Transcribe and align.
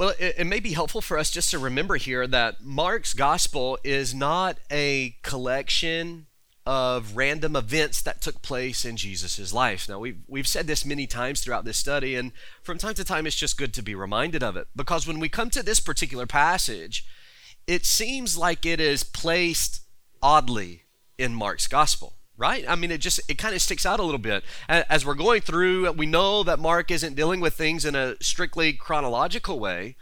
Well, 0.00 0.14
it, 0.18 0.36
it, 0.38 0.46
may 0.46 0.60
be 0.60 0.72
helpful 0.72 1.02
for 1.02 1.18
us 1.18 1.30
just 1.30 1.50
to 1.50 1.58
remember 1.58 1.96
here 1.96 2.26
that 2.26 2.64
Mark's 2.64 3.12
gospel 3.12 3.78
is 3.84 4.14
not 4.14 4.56
a 4.72 5.16
collection 5.20 6.24
of 6.64 7.18
random 7.18 7.54
events 7.54 8.00
that 8.00 8.22
took 8.22 8.40
place 8.40 8.86
in 8.86 8.96
Jesus' 8.96 9.52
life. 9.52 9.90
Now, 9.90 9.98
we've, 9.98 10.22
we've 10.26 10.46
said 10.46 10.66
this 10.66 10.86
many 10.86 11.06
times 11.06 11.42
throughout 11.42 11.66
this 11.66 11.76
study, 11.76 12.14
and 12.14 12.32
from 12.62 12.78
time 12.78 12.94
to 12.94 13.04
time, 13.04 13.26
it's 13.26 13.36
just 13.36 13.58
good 13.58 13.74
to 13.74 13.82
be 13.82 13.94
reminded 13.94 14.42
of 14.42 14.56
it. 14.56 14.68
Because 14.74 15.06
when 15.06 15.20
we 15.20 15.28
come 15.28 15.50
to 15.50 15.62
this 15.62 15.80
particular 15.80 16.24
passage, 16.24 17.04
it 17.66 17.84
seems 17.84 18.38
like 18.38 18.64
it 18.64 18.80
is 18.80 19.04
placed 19.04 19.82
oddly 20.22 20.84
in 21.18 21.34
Mark's 21.34 21.66
gospel 21.66 22.14
right? 22.40 22.64
I 22.66 22.74
mean, 22.74 22.90
it 22.90 22.98
just 22.98 23.20
it 23.28 23.38
kind 23.38 23.54
of 23.54 23.60
sticks 23.60 23.84
out 23.84 24.00
a 24.00 24.02
little 24.02 24.18
bit 24.18 24.42
as 24.68 25.04
we're 25.04 25.14
going 25.14 25.42
through. 25.42 25.92
We 25.92 26.06
know 26.06 26.42
that 26.42 26.58
Mark 26.58 26.90
isn't 26.90 27.14
dealing 27.14 27.40
with 27.40 27.54
things 27.54 27.84
in 27.84 27.94
a 27.94 28.16
strictly 28.20 28.72
chronological 28.72 29.60
way, 29.60 29.94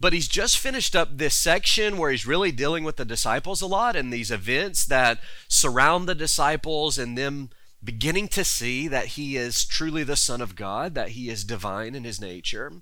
but 0.00 0.12
he's 0.12 0.28
just 0.28 0.58
finished 0.58 0.96
up 0.96 1.16
this 1.16 1.34
section 1.36 1.96
where 1.96 2.10
he's 2.10 2.26
really 2.26 2.50
dealing 2.50 2.82
with 2.82 2.96
the 2.96 3.04
disciples 3.04 3.62
a 3.62 3.66
lot 3.66 3.94
and 3.94 4.12
these 4.12 4.32
events 4.32 4.84
that 4.86 5.20
surround 5.48 6.08
the 6.08 6.14
disciples 6.16 6.98
and 6.98 7.16
them 7.16 7.50
beginning 7.82 8.26
to 8.26 8.44
see 8.44 8.88
that 8.88 9.08
he 9.08 9.36
is 9.36 9.64
truly 9.64 10.02
the 10.02 10.16
Son 10.16 10.40
of 10.40 10.56
God, 10.56 10.94
that 10.94 11.10
he 11.10 11.28
is 11.28 11.44
divine 11.44 11.94
in 11.94 12.02
his 12.02 12.18
nature. 12.20 12.72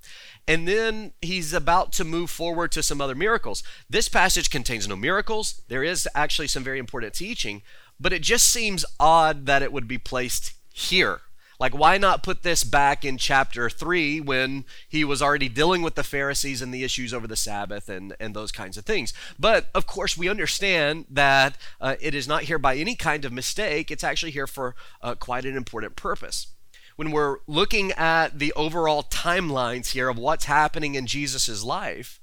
And 0.46 0.66
then 0.66 1.12
he's 1.20 1.52
about 1.52 1.92
to 1.94 2.04
move 2.04 2.30
forward 2.30 2.70
to 2.72 2.84
some 2.84 3.00
other 3.00 3.16
miracles. 3.16 3.64
This 3.90 4.08
passage 4.08 4.48
contains 4.48 4.86
no 4.86 4.94
miracles. 4.94 5.60
There 5.66 5.82
is 5.82 6.08
actually 6.14 6.46
some 6.46 6.62
very 6.62 6.78
important 6.78 7.14
teaching, 7.14 7.62
but 8.02 8.12
it 8.12 8.22
just 8.22 8.48
seems 8.48 8.84
odd 8.98 9.46
that 9.46 9.62
it 9.62 9.72
would 9.72 9.86
be 9.86 9.98
placed 9.98 10.54
here. 10.72 11.20
Like, 11.60 11.78
why 11.78 11.96
not 11.96 12.24
put 12.24 12.42
this 12.42 12.64
back 12.64 13.04
in 13.04 13.18
chapter 13.18 13.70
3 13.70 14.20
when 14.20 14.64
he 14.88 15.04
was 15.04 15.22
already 15.22 15.48
dealing 15.48 15.80
with 15.82 15.94
the 15.94 16.02
Pharisees 16.02 16.60
and 16.60 16.74
the 16.74 16.82
issues 16.82 17.14
over 17.14 17.28
the 17.28 17.36
Sabbath 17.36 17.88
and, 17.88 18.16
and 18.18 18.34
those 18.34 18.50
kinds 18.50 18.76
of 18.76 18.84
things? 18.84 19.14
But 19.38 19.70
of 19.72 19.86
course, 19.86 20.18
we 20.18 20.28
understand 20.28 21.04
that 21.08 21.56
uh, 21.80 21.94
it 22.00 22.16
is 22.16 22.26
not 22.26 22.42
here 22.42 22.58
by 22.58 22.74
any 22.74 22.96
kind 22.96 23.24
of 23.24 23.32
mistake. 23.32 23.92
It's 23.92 24.02
actually 24.02 24.32
here 24.32 24.48
for 24.48 24.74
uh, 25.02 25.14
quite 25.14 25.44
an 25.44 25.56
important 25.56 25.94
purpose. 25.94 26.48
When 26.96 27.12
we're 27.12 27.36
looking 27.46 27.92
at 27.92 28.40
the 28.40 28.52
overall 28.54 29.04
timelines 29.04 29.92
here 29.92 30.08
of 30.08 30.18
what's 30.18 30.46
happening 30.46 30.96
in 30.96 31.06
Jesus' 31.06 31.62
life, 31.62 32.18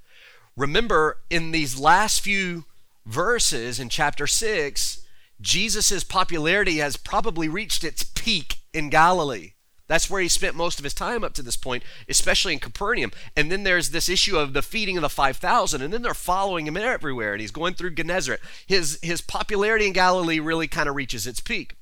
remember 0.58 1.20
in 1.30 1.52
these 1.52 1.80
last 1.80 2.20
few 2.20 2.66
verses 3.06 3.80
in 3.80 3.88
chapter 3.88 4.28
6, 4.28 5.06
Jesus' 5.42 6.04
popularity 6.04 6.78
has 6.78 6.98
probably 6.98 7.48
reached 7.48 7.84
its 7.84 8.04
peak 8.04 8.58
in 8.73 8.90
Galilee. 8.90 9.54
That's 9.88 10.09
where 10.09 10.22
he 10.22 10.28
spent 10.28 10.56
most 10.56 10.78
of 10.78 10.84
his 10.84 10.94
time 10.94 11.23
up 11.23 11.34
to 11.34 11.42
this 11.42 11.56
point, 11.56 11.84
especially 12.08 12.54
in 12.54 12.59
Capernaum. 12.59 13.12
And 13.36 13.52
then 13.52 13.64
there's 13.64 13.90
this 13.90 14.08
issue 14.08 14.38
of 14.38 14.54
the 14.54 14.62
feeding 14.62 14.98
of 14.98 15.02
the 15.02 15.09
5,000, 15.09 15.81
and 15.81 15.92
then 15.92 16.04
they're 16.04 16.14
following 16.14 16.68
him 16.68 16.78
everywhere, 16.78 17.34
and 17.34 17.42
he's 17.42 17.52
going 17.52 17.73
through 17.73 17.96
Gennesaret. 17.96 18.40
His, 18.68 19.00
his 19.02 19.22
popularity 19.22 19.88
in 19.88 19.94
Galilee 19.94 20.40
really 20.40 20.68
kind 20.68 20.88
of 20.88 20.96
reaches 20.96 21.26
its 21.26 21.40
peak. 21.40 21.76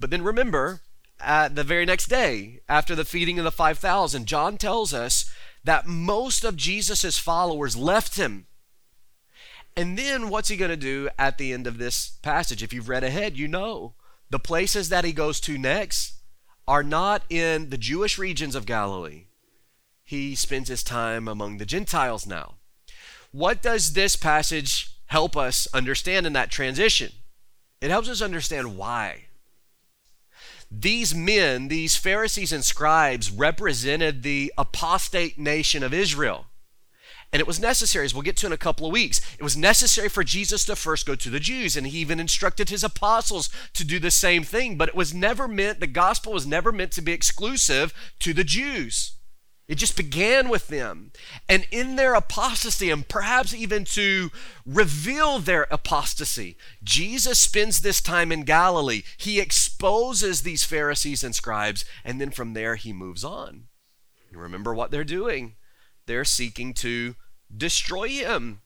But 0.00 0.08
then 0.08 0.22
remember, 0.22 0.80
at 1.20 1.54
the 1.54 1.62
very 1.62 1.84
next 1.84 2.06
day, 2.06 2.60
after 2.66 2.94
the 2.94 3.04
feeding 3.04 3.38
of 3.38 3.44
the 3.44 3.50
5,000, 3.50 4.24
John 4.24 4.56
tells 4.56 4.94
us 4.94 5.30
that 5.62 5.86
most 5.86 6.44
of 6.44 6.56
Jesus' 6.56 7.18
followers 7.18 7.76
left 7.76 8.16
him 8.16 8.46
and 9.76 9.98
then 9.98 10.28
what's 10.28 10.48
he 10.48 10.56
going 10.56 10.70
to 10.70 10.76
do 10.76 11.08
at 11.18 11.38
the 11.38 11.52
end 11.52 11.66
of 11.66 11.78
this 11.78 12.10
passage? 12.22 12.62
If 12.62 12.72
you've 12.72 12.88
read 12.88 13.04
ahead, 13.04 13.36
you 13.36 13.48
know 13.48 13.94
the 14.30 14.38
places 14.38 14.88
that 14.88 15.04
he 15.04 15.12
goes 15.12 15.40
to 15.40 15.58
next 15.58 16.14
are 16.66 16.82
not 16.82 17.22
in 17.28 17.70
the 17.70 17.78
Jewish 17.78 18.18
regions 18.18 18.54
of 18.54 18.66
Galilee. 18.66 19.24
He 20.04 20.34
spends 20.34 20.68
his 20.68 20.82
time 20.82 21.28
among 21.28 21.58
the 21.58 21.66
Gentiles 21.66 22.26
now. 22.26 22.54
What 23.32 23.62
does 23.62 23.92
this 23.92 24.16
passage 24.16 24.96
help 25.06 25.36
us 25.36 25.68
understand 25.72 26.26
in 26.26 26.32
that 26.34 26.50
transition? 26.50 27.12
It 27.80 27.90
helps 27.90 28.08
us 28.08 28.20
understand 28.20 28.76
why. 28.76 29.26
These 30.70 31.14
men, 31.14 31.68
these 31.68 31.96
Pharisees 31.96 32.52
and 32.52 32.64
scribes, 32.64 33.30
represented 33.30 34.22
the 34.22 34.52
apostate 34.56 35.38
nation 35.38 35.82
of 35.82 35.94
Israel. 35.94 36.46
And 37.32 37.38
it 37.38 37.46
was 37.46 37.60
necessary, 37.60 38.04
as 38.04 38.12
we'll 38.12 38.24
get 38.24 38.36
to 38.38 38.46
in 38.46 38.52
a 38.52 38.56
couple 38.56 38.86
of 38.86 38.92
weeks, 38.92 39.20
it 39.38 39.44
was 39.44 39.56
necessary 39.56 40.08
for 40.08 40.24
Jesus 40.24 40.64
to 40.64 40.74
first 40.74 41.06
go 41.06 41.14
to 41.14 41.30
the 41.30 41.38
Jews. 41.38 41.76
And 41.76 41.86
he 41.86 41.98
even 41.98 42.18
instructed 42.18 42.70
his 42.70 42.82
apostles 42.82 43.48
to 43.74 43.84
do 43.84 44.00
the 44.00 44.10
same 44.10 44.42
thing. 44.42 44.76
But 44.76 44.88
it 44.88 44.96
was 44.96 45.14
never 45.14 45.46
meant, 45.46 45.78
the 45.78 45.86
gospel 45.86 46.32
was 46.32 46.46
never 46.46 46.72
meant 46.72 46.90
to 46.92 47.02
be 47.02 47.12
exclusive 47.12 47.94
to 48.18 48.34
the 48.34 48.42
Jews. 48.42 49.14
It 49.68 49.78
just 49.78 49.96
began 49.96 50.48
with 50.48 50.66
them. 50.66 51.12
And 51.48 51.68
in 51.70 51.94
their 51.94 52.14
apostasy, 52.14 52.90
and 52.90 53.06
perhaps 53.06 53.54
even 53.54 53.84
to 53.84 54.30
reveal 54.66 55.38
their 55.38 55.68
apostasy, 55.70 56.56
Jesus 56.82 57.38
spends 57.38 57.80
this 57.80 58.00
time 58.00 58.32
in 58.32 58.42
Galilee. 58.42 59.04
He 59.16 59.38
exposes 59.38 60.42
these 60.42 60.64
Pharisees 60.64 61.22
and 61.22 61.36
scribes, 61.36 61.84
and 62.04 62.20
then 62.20 62.32
from 62.32 62.54
there 62.54 62.74
he 62.74 62.92
moves 62.92 63.22
on. 63.22 63.68
You 64.32 64.38
remember 64.38 64.74
what 64.74 64.90
they're 64.90 65.04
doing 65.04 65.54
they're 66.10 66.24
seeking 66.24 66.74
to 66.74 67.14
destroy 67.56 68.08
him. 68.08 68.62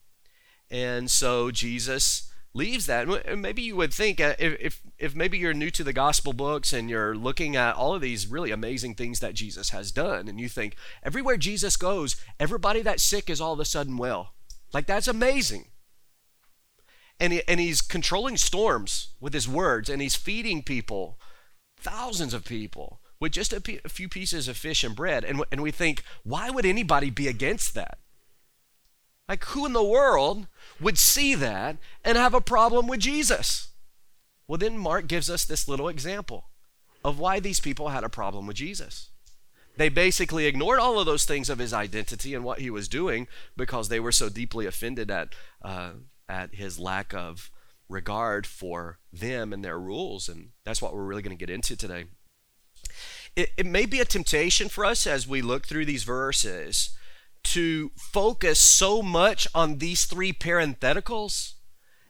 And 0.71 1.11
so 1.11 1.51
Jesus 1.51 2.33
leaves 2.55 2.87
that. 2.87 3.07
And 3.07 3.43
maybe 3.43 3.61
you 3.61 3.77
would 3.77 3.93
think 3.93 4.19
uh, 4.19 4.35
if, 4.39 4.57
if, 4.59 4.81
if 4.99 5.15
maybe 5.15 5.37
you're 5.37 5.53
new 5.53 5.71
to 5.73 5.85
the 5.85 5.93
gospel 5.93 6.33
books 6.33 6.73
and 6.73 6.89
you're 6.89 7.15
looking 7.15 7.55
at 7.55 7.77
all 7.77 7.95
of 7.95 8.01
these 8.01 8.27
really 8.27 8.51
amazing 8.51 8.95
things 8.95 9.21
that 9.21 9.35
Jesus 9.35 9.71
has 9.71 9.93
done, 9.93 10.27
and 10.27 10.41
you 10.41 10.49
think 10.49 10.75
everywhere 11.03 11.37
Jesus 11.37 11.77
goes, 11.77 12.17
everybody 12.41 12.81
that's 12.81 13.03
sick 13.03 13.29
is 13.29 13.43
all 13.43 13.53
of 13.53 13.61
a 13.61 13.67
sudden 13.67 13.99
well. 13.99 14.33
Like 14.73 14.87
that's 14.87 15.07
amazing. 15.07 15.67
And, 17.21 17.35
he, 17.35 17.43
and 17.47 17.61
he's 17.61 17.83
controlling 17.83 18.39
storms 18.39 19.09
with 19.21 19.35
his 19.35 19.47
words, 19.47 19.91
and 19.91 20.01
he's 20.01 20.17
feeding 20.17 20.63
people, 20.63 21.21
thousands 21.77 22.33
of 22.33 22.47
people 22.47 23.01
with 23.25 23.33
just 23.33 23.55
a, 23.55 23.89
few 23.89 24.07
pieces 24.07 24.49
of 24.49 24.57
fish 24.59 24.85
and 24.85 24.95
bread. 24.95 25.25
And, 25.25 25.43
and 25.51 25.63
we 25.63 25.71
think, 25.71 26.03
why 26.25 26.51
would 26.51 26.67
anybody 26.67 27.09
be 27.09 27.27
against 27.27 27.73
that? 27.75 27.97
Like, 29.27 29.43
who 29.47 29.65
in 29.65 29.73
the 29.73 29.83
world 29.83 30.47
would 30.79 30.99
see 30.99 31.35
that 31.35 31.79
and 32.05 32.19
have 32.19 32.35
a 32.35 32.43
problem 32.43 32.87
with 32.87 33.01
Jesus? 33.01 33.69
Well, 34.47 34.59
then 34.59 34.77
Mark 34.77 35.07
gives 35.07 35.31
us 35.31 35.47
this 35.47 35.67
little 35.67 35.89
example 35.89 36.51
of 37.03 37.19
why 37.19 37.41
these 37.41 37.61
people 37.61 37.89
had 37.89 38.05
a 38.05 38.11
problem 38.11 38.47
with 38.47 38.57
Jesus. 38.57 39.09
They 39.79 39.89
basically 39.89 40.45
ignored 40.45 40.79
all 40.79 41.01
of 41.01 41.07
those 41.07 41.25
things 41.25 41.49
of 41.49 41.59
his 41.59 41.73
identity 41.73 42.35
and 42.35 42.45
what 42.45 42.61
he 42.61 42.69
was 42.69 42.89
doing 42.89 43.27
because 43.57 43.89
they 43.89 44.01
were 44.01 44.13
so 44.13 44.29
deeply 44.29 44.67
offended 44.67 45.11
at, 45.11 45.35
uh, 45.63 45.93
at 46.29 46.57
his 46.57 46.79
lack 46.79 47.15
of 47.15 47.51
regard 47.89 48.47
for 48.47 48.99
them 49.11 49.55
and 49.55 49.65
their 49.65 49.81
rules. 49.81 50.29
And 50.29 50.51
that's 50.67 50.83
what 50.83 50.95
we're 50.95 51.05
really 51.05 51.23
going 51.23 51.35
to 51.35 51.43
get 51.43 51.49
into 51.49 51.75
today 51.75 52.05
it, 53.37 53.51
it 53.57 53.67
may 53.67 53.87
be 53.87 54.01
a 54.01 54.05
temptation 54.05 54.69
for 54.69 54.85
us 54.85 55.07
as 55.07 55.29
we 55.29 55.43
look 55.43 55.67
through 55.67 55.85
these 55.85 56.05
verses 56.05 56.91
to 57.43 57.91
focus 57.97 58.59
so 58.59 59.03
much 59.03 59.47
on 59.55 59.79
these 59.79 60.07
three 60.07 60.33
parentheticals 60.33 61.55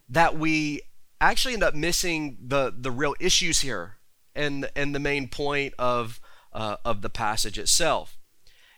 that 0.09 0.39
we 0.39 0.83
actually 1.21 1.55
end 1.55 1.63
up 1.63 1.75
missing 1.75 2.37
the, 2.41 2.73
the 2.77 2.91
real 2.91 3.15
issues 3.19 3.61
here 3.61 3.97
and, 4.35 4.71
and 4.77 4.95
the 4.95 5.01
main 5.01 5.29
point 5.29 5.75
of, 5.79 6.21
uh, 6.53 6.77
of 6.85 7.03
the 7.03 7.11
passage 7.11 7.59
itself. 7.59 8.17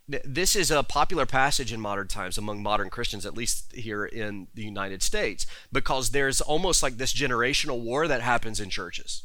This 0.08 0.54
is 0.54 0.70
a 0.70 0.84
popular 0.84 1.26
passage 1.26 1.72
in 1.72 1.80
modern 1.80 2.06
times 2.06 2.38
among 2.38 2.62
modern 2.62 2.90
Christians, 2.90 3.26
at 3.26 3.36
least 3.36 3.72
here 3.72 4.06
in 4.06 4.46
the 4.54 4.62
United 4.62 5.02
States, 5.02 5.46
because 5.72 6.10
there's 6.10 6.40
almost 6.40 6.80
like 6.80 6.96
this 6.96 7.12
generational 7.12 7.80
war 7.80 8.06
that 8.06 8.22
happens 8.22 8.60
in 8.60 8.70
churches 8.70 9.24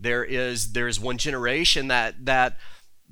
there 0.00 0.24
is 0.24 0.72
there's 0.72 0.98
one 0.98 1.18
generation 1.18 1.88
that 1.88 2.24
that 2.24 2.56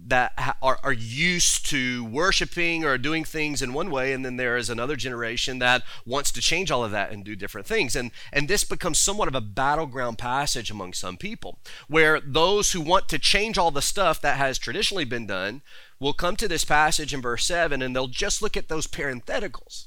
that 0.06 0.56
are, 0.62 0.78
are 0.82 0.92
used 0.92 1.66
to 1.66 2.04
worshiping 2.04 2.84
or 2.84 2.96
doing 2.98 3.24
things 3.24 3.60
in 3.60 3.72
one 3.72 3.90
way 3.90 4.12
and 4.12 4.24
then 4.24 4.36
there 4.36 4.56
is 4.56 4.70
another 4.70 4.96
generation 4.96 5.58
that 5.58 5.82
wants 6.06 6.30
to 6.30 6.40
change 6.40 6.70
all 6.70 6.84
of 6.84 6.92
that 6.92 7.10
and 7.10 7.24
do 7.24 7.34
different 7.34 7.66
things. 7.66 7.96
And 7.96 8.10
and 8.32 8.48
this 8.48 8.64
becomes 8.64 8.98
somewhat 8.98 9.28
of 9.28 9.34
a 9.34 9.40
battleground 9.40 10.18
passage 10.18 10.70
among 10.70 10.92
some 10.92 11.16
people 11.16 11.58
where 11.88 12.20
those 12.20 12.72
who 12.72 12.80
want 12.80 13.08
to 13.08 13.18
change 13.18 13.58
all 13.58 13.70
the 13.70 13.82
stuff 13.82 14.20
that 14.20 14.36
has 14.36 14.58
traditionally 14.58 15.04
been 15.04 15.26
done 15.26 15.62
will 15.98 16.12
come 16.12 16.36
to 16.36 16.48
this 16.48 16.64
passage 16.64 17.12
in 17.12 17.20
verse 17.20 17.44
7 17.44 17.82
and 17.82 17.94
they'll 17.94 18.06
just 18.06 18.40
look 18.40 18.56
at 18.56 18.68
those 18.68 18.86
parentheticals 18.86 19.86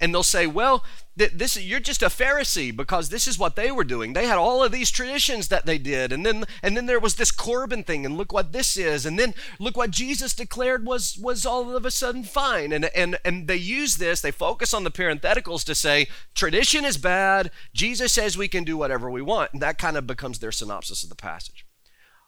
and 0.00 0.12
they'll 0.12 0.22
say, 0.22 0.46
"Well, 0.46 0.84
th- 1.18 1.32
this 1.32 1.56
you're 1.56 1.80
just 1.80 2.02
a 2.02 2.06
Pharisee 2.06 2.74
because 2.74 3.08
this 3.08 3.26
is 3.26 3.38
what 3.38 3.56
they 3.56 3.70
were 3.70 3.84
doing. 3.84 4.12
They 4.12 4.26
had 4.26 4.38
all 4.38 4.62
of 4.62 4.72
these 4.72 4.90
traditions 4.90 5.48
that 5.48 5.66
they 5.66 5.78
did, 5.78 6.12
and 6.12 6.24
then 6.24 6.44
and 6.62 6.76
then 6.76 6.86
there 6.86 7.00
was 7.00 7.16
this 7.16 7.30
Corban 7.30 7.84
thing, 7.84 8.04
and 8.04 8.16
look 8.16 8.32
what 8.32 8.52
this 8.52 8.76
is, 8.76 9.06
and 9.06 9.18
then 9.18 9.34
look 9.58 9.76
what 9.76 9.90
Jesus 9.90 10.34
declared 10.34 10.86
was 10.86 11.18
was 11.20 11.46
all 11.46 11.76
of 11.76 11.84
a 11.84 11.90
sudden 11.90 12.24
fine." 12.24 12.72
And 12.72 12.86
and 12.86 13.18
and 13.24 13.48
they 13.48 13.56
use 13.56 13.96
this. 13.96 14.20
They 14.20 14.30
focus 14.30 14.74
on 14.74 14.84
the 14.84 14.90
parentheticals 14.90 15.64
to 15.64 15.74
say 15.74 16.08
tradition 16.34 16.84
is 16.84 16.96
bad. 16.96 17.50
Jesus 17.72 18.12
says 18.12 18.36
we 18.36 18.48
can 18.48 18.64
do 18.64 18.76
whatever 18.76 19.10
we 19.10 19.22
want, 19.22 19.52
and 19.52 19.62
that 19.62 19.78
kind 19.78 19.96
of 19.96 20.06
becomes 20.06 20.38
their 20.38 20.52
synopsis 20.52 21.02
of 21.02 21.08
the 21.08 21.16
passage. 21.16 21.66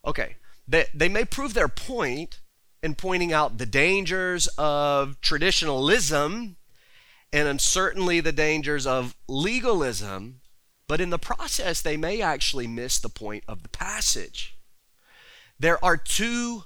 Okay, 0.05 0.37
they 0.69 0.87
they 0.95 1.09
may 1.09 1.25
prove 1.25 1.55
their 1.55 1.69
point 1.69 2.41
in 2.83 2.95
pointing 2.95 3.33
out 3.33 3.59
the 3.59 3.67
dangers 3.67 4.49
of 4.59 5.21
traditionalism 5.21 6.57
and 7.33 7.61
certainly 7.61 8.21
the 8.21 8.33
dangers 8.33 8.87
of 8.87 9.15
legalism, 9.29 10.41
but 10.89 11.01
in 11.01 11.11
the 11.11 11.19
process, 11.19 11.83
they 11.83 11.97
may 11.97 12.21
actually 12.23 12.67
miss 12.67 12.99
the 12.99 13.09
point 13.09 13.45
of 13.49 13.63
the 13.63 13.69
passage. 13.69 14.57
There 15.59 15.83
are 15.85 15.97
two 15.97 16.65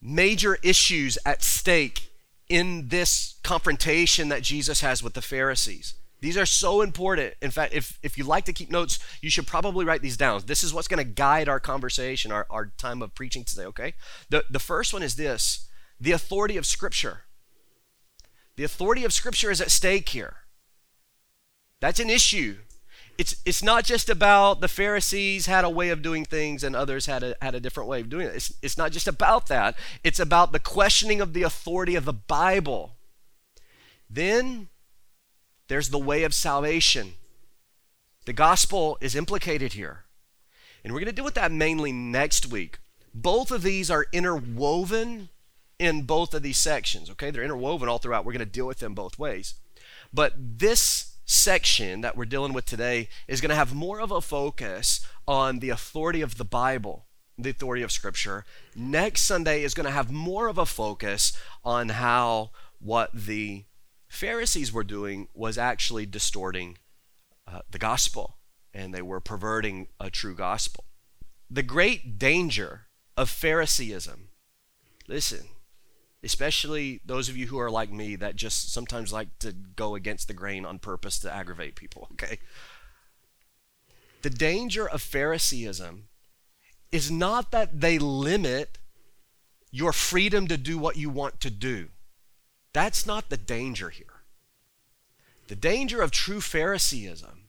major 0.00 0.58
issues 0.62 1.18
at 1.24 1.42
stake 1.42 2.08
in 2.48 2.88
this 2.88 3.36
confrontation 3.42 4.28
that 4.28 4.42
Jesus 4.42 4.80
has 4.80 5.02
with 5.02 5.14
the 5.14 5.22
Pharisees. 5.22 5.94
These 6.20 6.36
are 6.36 6.46
so 6.46 6.82
important. 6.82 7.34
In 7.40 7.50
fact, 7.50 7.74
if, 7.74 7.98
if 8.02 8.18
you 8.18 8.24
like 8.24 8.44
to 8.46 8.52
keep 8.52 8.70
notes, 8.70 8.98
you 9.20 9.30
should 9.30 9.46
probably 9.46 9.84
write 9.84 10.02
these 10.02 10.16
down. 10.16 10.42
This 10.46 10.64
is 10.64 10.74
what's 10.74 10.88
going 10.88 11.04
to 11.04 11.12
guide 11.12 11.48
our 11.48 11.60
conversation, 11.60 12.32
our, 12.32 12.46
our 12.50 12.72
time 12.76 13.02
of 13.02 13.14
preaching 13.14 13.44
today, 13.44 13.64
okay? 13.66 13.94
The, 14.28 14.44
the 14.50 14.58
first 14.58 14.92
one 14.92 15.02
is 15.02 15.16
this 15.16 15.68
the 16.00 16.12
authority 16.12 16.56
of 16.56 16.66
Scripture. 16.66 17.22
The 18.58 18.64
authority 18.64 19.04
of 19.04 19.12
Scripture 19.12 19.52
is 19.52 19.60
at 19.60 19.70
stake 19.70 20.08
here. 20.08 20.38
That's 21.78 22.00
an 22.00 22.10
issue. 22.10 22.56
It's, 23.16 23.36
it's 23.44 23.62
not 23.62 23.84
just 23.84 24.10
about 24.10 24.60
the 24.60 24.66
Pharisees 24.66 25.46
had 25.46 25.64
a 25.64 25.70
way 25.70 25.90
of 25.90 26.02
doing 26.02 26.24
things 26.24 26.64
and 26.64 26.74
others 26.74 27.06
had 27.06 27.22
a, 27.22 27.36
had 27.40 27.54
a 27.54 27.60
different 27.60 27.88
way 27.88 28.00
of 28.00 28.08
doing 28.08 28.26
it. 28.26 28.34
It's, 28.34 28.52
it's 28.60 28.76
not 28.76 28.90
just 28.90 29.06
about 29.06 29.46
that. 29.46 29.76
It's 30.02 30.18
about 30.18 30.50
the 30.50 30.58
questioning 30.58 31.20
of 31.20 31.34
the 31.34 31.44
authority 31.44 31.94
of 31.94 32.04
the 32.04 32.12
Bible. 32.12 32.96
Then 34.10 34.66
there's 35.68 35.90
the 35.90 35.96
way 35.96 36.24
of 36.24 36.34
salvation. 36.34 37.12
The 38.24 38.32
gospel 38.32 38.98
is 39.00 39.14
implicated 39.14 39.74
here. 39.74 40.02
And 40.82 40.92
we're 40.92 40.98
going 40.98 41.10
to 41.10 41.14
deal 41.14 41.24
with 41.24 41.34
that 41.34 41.52
mainly 41.52 41.92
next 41.92 42.48
week. 42.48 42.80
Both 43.14 43.52
of 43.52 43.62
these 43.62 43.88
are 43.88 44.06
interwoven 44.12 45.28
in 45.78 46.02
both 46.02 46.34
of 46.34 46.42
these 46.42 46.58
sections, 46.58 47.10
okay? 47.10 47.30
They're 47.30 47.44
interwoven 47.44 47.88
all 47.88 47.98
throughout. 47.98 48.24
We're 48.24 48.32
going 48.32 48.40
to 48.40 48.46
deal 48.46 48.66
with 48.66 48.78
them 48.78 48.94
both 48.94 49.18
ways. 49.18 49.54
But 50.12 50.32
this 50.36 51.16
section 51.24 52.00
that 52.00 52.16
we're 52.16 52.24
dealing 52.24 52.52
with 52.52 52.64
today 52.64 53.08
is 53.28 53.40
going 53.40 53.50
to 53.50 53.54
have 53.54 53.74
more 53.74 54.00
of 54.00 54.10
a 54.10 54.20
focus 54.20 55.06
on 55.26 55.58
the 55.58 55.70
authority 55.70 56.22
of 56.22 56.38
the 56.38 56.44
Bible, 56.44 57.06
the 57.36 57.50
authority 57.50 57.82
of 57.82 57.92
Scripture. 57.92 58.44
Next 58.74 59.22
Sunday 59.22 59.62
is 59.62 59.74
going 59.74 59.84
to 59.84 59.92
have 59.92 60.10
more 60.10 60.48
of 60.48 60.58
a 60.58 60.66
focus 60.66 61.36
on 61.64 61.90
how 61.90 62.50
what 62.80 63.10
the 63.12 63.64
Pharisees 64.08 64.72
were 64.72 64.84
doing 64.84 65.28
was 65.34 65.58
actually 65.58 66.06
distorting 66.06 66.78
uh, 67.46 67.60
the 67.70 67.78
gospel 67.78 68.38
and 68.72 68.94
they 68.94 69.02
were 69.02 69.20
perverting 69.20 69.88
a 70.00 70.10
true 70.10 70.34
gospel. 70.34 70.84
The 71.50 71.62
great 71.62 72.18
danger 72.18 72.86
of 73.16 73.28
Phariseeism, 73.28 74.28
listen, 75.06 75.48
especially 76.22 77.00
those 77.04 77.28
of 77.28 77.36
you 77.36 77.46
who 77.46 77.58
are 77.58 77.70
like 77.70 77.92
me 77.92 78.16
that 78.16 78.36
just 78.36 78.72
sometimes 78.72 79.12
like 79.12 79.38
to 79.38 79.52
go 79.52 79.94
against 79.94 80.28
the 80.28 80.34
grain 80.34 80.64
on 80.64 80.78
purpose 80.78 81.18
to 81.20 81.32
aggravate 81.32 81.76
people, 81.76 82.08
okay? 82.12 82.38
The 84.22 84.30
danger 84.30 84.88
of 84.88 85.00
Phariseeism 85.00 86.08
is 86.90 87.10
not 87.10 87.50
that 87.52 87.80
they 87.80 87.98
limit 87.98 88.78
your 89.70 89.92
freedom 89.92 90.48
to 90.48 90.56
do 90.56 90.78
what 90.78 90.96
you 90.96 91.10
want 91.10 91.40
to 91.40 91.50
do. 91.50 91.88
That's 92.72 93.06
not 93.06 93.28
the 93.28 93.36
danger 93.36 93.90
here. 93.90 94.06
The 95.48 95.56
danger 95.56 96.02
of 96.02 96.10
true 96.10 96.40
Phariseeism 96.40 97.48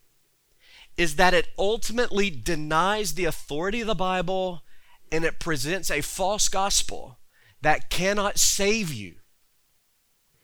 is 0.98 1.16
that 1.16 1.34
it 1.34 1.48
ultimately 1.58 2.30
denies 2.30 3.14
the 3.14 3.26
authority 3.26 3.82
of 3.82 3.88
the 3.88 3.96
Bible 3.96 4.64
and 5.12 5.24
it 5.24 5.40
presents 5.40 5.90
a 5.90 6.02
false 6.02 6.50
gospel 6.50 7.19
that 7.62 7.90
cannot 7.90 8.38
save 8.38 8.94
you. 8.94 9.16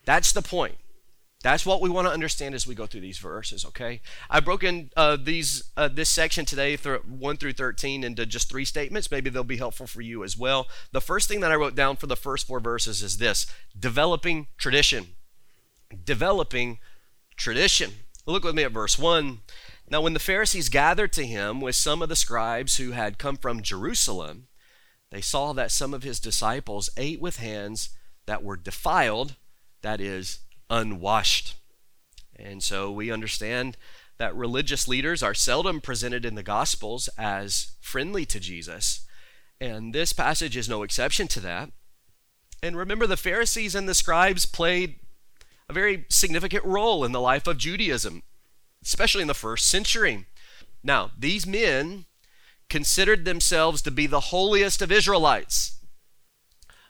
That's 0.05 0.31
the 0.31 0.41
point. 0.41 0.77
That's 1.45 1.63
what 1.63 1.79
we 1.79 1.91
want 1.91 2.07
to 2.07 2.11
understand 2.13 2.55
as 2.55 2.65
we 2.65 2.73
go 2.73 2.87
through 2.87 3.01
these 3.01 3.19
verses, 3.19 3.65
okay? 3.65 4.01
I've 4.31 4.45
broken 4.45 4.89
uh, 4.97 5.15
these 5.15 5.65
uh, 5.77 5.89
this 5.89 6.09
section 6.09 6.43
today, 6.43 6.75
th- 6.75 7.05
1 7.05 7.37
through 7.37 7.53
13, 7.53 8.03
into 8.03 8.25
just 8.25 8.49
three 8.49 8.65
statements. 8.65 9.11
Maybe 9.11 9.29
they'll 9.29 9.43
be 9.43 9.57
helpful 9.57 9.85
for 9.85 10.01
you 10.01 10.23
as 10.23 10.35
well. 10.35 10.67
The 10.91 11.01
first 11.01 11.27
thing 11.27 11.41
that 11.41 11.51
I 11.51 11.55
wrote 11.55 11.75
down 11.75 11.97
for 11.97 12.07
the 12.07 12.15
first 12.15 12.47
four 12.47 12.59
verses 12.59 13.03
is 13.03 13.17
this 13.17 13.45
developing 13.79 14.47
tradition. 14.57 15.09
Developing 16.03 16.79
tradition. 17.37 17.91
Look 18.25 18.43
with 18.43 18.55
me 18.55 18.63
at 18.63 18.71
verse 18.71 18.97
1. 18.97 19.41
Now, 19.87 20.01
when 20.01 20.13
the 20.13 20.19
Pharisees 20.19 20.69
gathered 20.69 21.13
to 21.13 21.27
him 21.27 21.61
with 21.61 21.75
some 21.75 22.01
of 22.01 22.09
the 22.09 22.15
scribes 22.15 22.77
who 22.77 22.91
had 22.91 23.19
come 23.19 23.37
from 23.37 23.61
Jerusalem, 23.61 24.47
they 25.11 25.21
saw 25.21 25.53
that 25.53 25.71
some 25.71 25.93
of 25.93 26.03
his 26.03 26.19
disciples 26.19 26.89
ate 26.97 27.21
with 27.21 27.37
hands 27.37 27.89
that 28.25 28.43
were 28.43 28.57
defiled, 28.57 29.35
that 29.81 30.01
is, 30.01 30.39
unwashed. 30.69 31.55
And 32.35 32.61
so 32.61 32.91
we 32.91 33.11
understand 33.11 33.77
that 34.17 34.35
religious 34.35 34.87
leaders 34.87 35.21
are 35.21 35.33
seldom 35.33 35.81
presented 35.81 36.25
in 36.25 36.35
the 36.35 36.43
Gospels 36.43 37.09
as 37.17 37.75
friendly 37.81 38.25
to 38.25 38.39
Jesus. 38.39 39.05
And 39.59 39.93
this 39.93 40.13
passage 40.13 40.57
is 40.57 40.69
no 40.69 40.83
exception 40.83 41.27
to 41.29 41.39
that. 41.41 41.71
And 42.63 42.75
remember, 42.75 43.07
the 43.07 43.17
Pharisees 43.17 43.75
and 43.75 43.87
the 43.87 43.93
scribes 43.93 44.45
played 44.45 44.95
a 45.69 45.73
very 45.73 46.05
significant 46.09 46.63
role 46.65 47.03
in 47.03 47.11
the 47.11 47.21
life 47.21 47.47
of 47.47 47.57
Judaism, 47.57 48.23
especially 48.83 49.21
in 49.21 49.27
the 49.27 49.33
first 49.33 49.69
century. 49.69 50.25
Now, 50.83 51.11
these 51.17 51.45
men 51.45 52.05
considered 52.69 53.25
themselves 53.25 53.81
to 53.83 53.91
be 53.91 54.07
the 54.07 54.19
holiest 54.19 54.81
of 54.81 54.91
Israelites, 54.91 55.79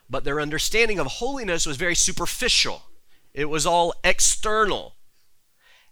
but 0.08 0.24
their 0.24 0.40
understanding 0.40 0.98
of 0.98 1.06
holiness 1.06 1.66
was 1.66 1.76
very 1.76 1.94
superficial. 1.94 2.82
It 3.34 3.46
was 3.46 3.66
all 3.66 3.94
external. 4.02 4.94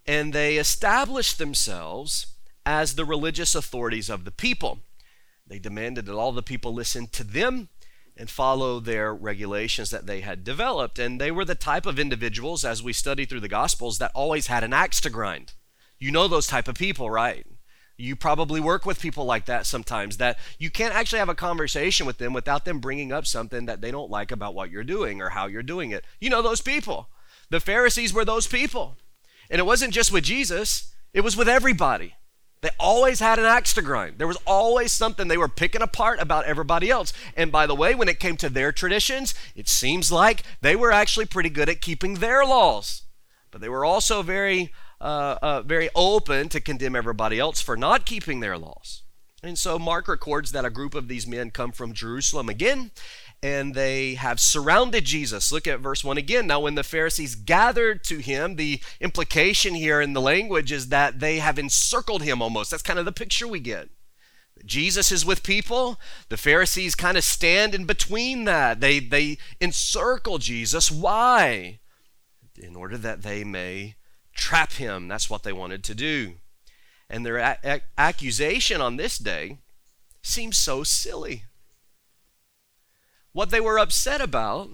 And 0.07 0.33
they 0.33 0.57
established 0.57 1.39
themselves 1.39 2.27
as 2.65 2.95
the 2.95 3.05
religious 3.05 3.55
authorities 3.55 4.09
of 4.09 4.25
the 4.25 4.31
people. 4.31 4.81
They 5.47 5.59
demanded 5.59 6.07
that 6.07 6.15
all 6.15 6.33
the 6.33 6.43
people 6.43 6.73
listen 6.73 7.07
to 7.09 7.25
them 7.25 7.69
and 8.17 8.31
follow 8.31 8.81
their 8.81 9.13
regulations 9.15 9.91
that 9.91 10.07
they 10.07 10.21
had 10.21 10.45
developed. 10.45 10.99
And 10.99 11.21
they 11.21 11.31
were 11.31 11.45
the 11.45 11.55
type 11.55 11.85
of 11.85 11.99
individuals, 11.99 12.65
as 12.65 12.83
we 12.83 12.93
study 12.93 13.25
through 13.25 13.41
the 13.41 13.49
Gospels, 13.49 13.99
that 13.99 14.13
always 14.15 14.47
had 14.47 14.63
an 14.65 14.73
axe 14.73 15.01
to 15.03 15.11
grind. 15.11 15.53
You 15.99 16.11
know 16.13 16.29
those 16.29 16.47
type 16.47 16.69
of 16.69 16.77
people, 16.77 17.11
right? 17.11 17.47
You 17.97 18.17
probably 18.17 18.61
work 18.61 18.85
with 18.85 19.01
people 19.01 19.25
like 19.25 19.47
that 19.47 19.67
sometimes, 19.67 20.17
that 20.17 20.39
you 20.59 20.71
can't 20.71 20.95
actually 20.95 21.21
have 21.21 21.29
a 21.29 21.35
conversation 21.35 22.07
with 22.07 22.19
them 22.19 22.33
without 22.33 22.65
them 22.65 22.81
bringing 22.81 23.13
up 23.13 23.27
something 23.27 23.67
that 23.67 23.81
they 23.81 23.91
don't 23.91 24.11
like 24.11 24.33
about 24.33 24.55
what 24.55 24.71
you're 24.71 24.83
doing 24.83 25.23
or 25.23 25.31
how 25.31 25.47
you're 25.47 25.63
doing 25.63 25.93
it. 25.93 26.05
You 26.21 26.31
know 26.31 26.43
those 26.43 26.61
people. 26.61 27.09
The 27.51 27.61
Pharisees 27.61 28.13
were 28.13 28.25
those 28.25 28.49
people. 28.49 28.97
And 29.49 29.61
it 29.61 29.67
wasn't 29.67 29.95
just 29.95 30.11
with 30.11 30.25
Jesus, 30.25 30.93
it 31.13 31.21
was 31.21 31.37
with 31.37 31.49
everybody. 31.49 32.15
They 32.63 32.71
always 32.81 33.21
had 33.21 33.39
an 33.39 33.45
axe 33.45 33.75
to 33.75 33.83
grind. 33.83 34.17
There 34.17 34.27
was 34.27 34.39
always 34.47 34.91
something 34.91 35.29
they 35.29 35.37
were 35.37 35.49
picking 35.49 35.83
apart 35.83 36.19
about 36.19 36.47
everybody 36.47 36.91
else. 36.91 37.13
And 37.37 37.53
by 37.53 37.67
the 37.67 37.75
way, 37.75 37.95
when 37.95 38.09
it 38.09 38.19
came 38.19 38.39
to 38.39 38.49
their 38.49 38.73
traditions, 38.73 39.35
it 39.55 39.69
seems 39.69 40.11
like 40.11 40.43
they 40.63 40.75
were 40.75 40.91
actually 40.91 41.27
pretty 41.27 41.51
good 41.51 41.69
at 41.69 41.83
keeping 41.83 42.15
their 42.15 42.43
laws. 42.45 43.03
But 43.51 43.61
they 43.61 43.69
were 43.69 43.85
also 43.85 44.23
very, 44.23 44.73
uh, 45.05 45.39
uh, 45.43 45.63
very 45.63 45.91
open 45.95 46.49
to 46.49 46.61
condemn 46.61 46.97
everybody 46.97 47.39
else 47.39 47.61
for 47.61 47.77
not 47.77 48.07
keeping 48.07 48.41
their 48.41 48.57
laws. 48.57 49.03
And 49.43 49.59
so 49.59 49.79
Mark 49.79 50.09
records 50.09 50.53
that 50.53 50.65
a 50.65 50.71
group 50.71 50.95
of 50.95 51.09
these 51.09 51.27
men 51.27 51.51
come 51.51 51.73
from 51.73 51.93
Jerusalem 51.93 52.49
again, 52.49 52.91
and 53.43 53.75
they 53.75 54.15
have 54.15 54.41
surrounded 54.41 55.05
Jesus. 55.05 55.53
Look 55.53 55.67
at 55.67 55.81
verse 55.81 56.03
1 56.03 56.17
again. 56.17 56.47
Now, 56.47 56.61
when 56.61 56.75
the 56.75 56.83
Pharisees 56.83 57.35
gathered 57.35 58.03
to 58.05 58.19
him, 58.19 58.57
the 58.57 58.81
implication 58.99 59.75
here 59.75 60.01
in 60.01 60.15
the 60.15 60.23
language 60.23 60.73
is 60.73 60.89
that 60.89 61.21
they 61.21 61.39
have 61.39 61.59
encircled 61.59 62.23
him 62.23 62.41
almost. 62.41 62.71
That's 62.71 62.83
kind 62.83 62.99
of 62.99 63.05
the 63.05 63.13
picture 63.13 63.47
we 63.47 63.61
get. 63.61 63.91
Jesus 64.65 65.13
is 65.13 65.27
with 65.27 65.43
people. 65.43 66.01
The 66.31 66.39
Pharisees 66.39 66.95
kind 66.95 67.19
of 67.19 67.25
stand 67.25 67.75
in 67.75 67.85
between 67.85 68.45
that. 68.45 68.81
They, 68.81 69.01
they 69.01 69.37
encircle 69.61 70.39
Jesus. 70.39 70.91
Why? 70.91 71.81
In 72.57 72.75
order 72.75 72.97
that 72.97 73.21
they 73.21 73.45
may 73.45 73.97
trap 74.35 74.73
him. 74.75 75.09
That's 75.09 75.31
what 75.31 75.43
they 75.43 75.53
wanted 75.53 75.85
to 75.85 75.95
do. 75.95 76.35
And 77.09 77.25
their 77.25 77.37
a- 77.37 77.59
a- 77.65 77.83
accusation 77.97 78.81
on 78.81 78.97
this 78.97 79.19
day 79.19 79.59
seems 80.23 80.57
so 80.57 80.85
silly. 80.85 81.45
What 83.33 83.51
they 83.51 83.61
were 83.61 83.79
upset 83.79 84.21
about 84.21 84.71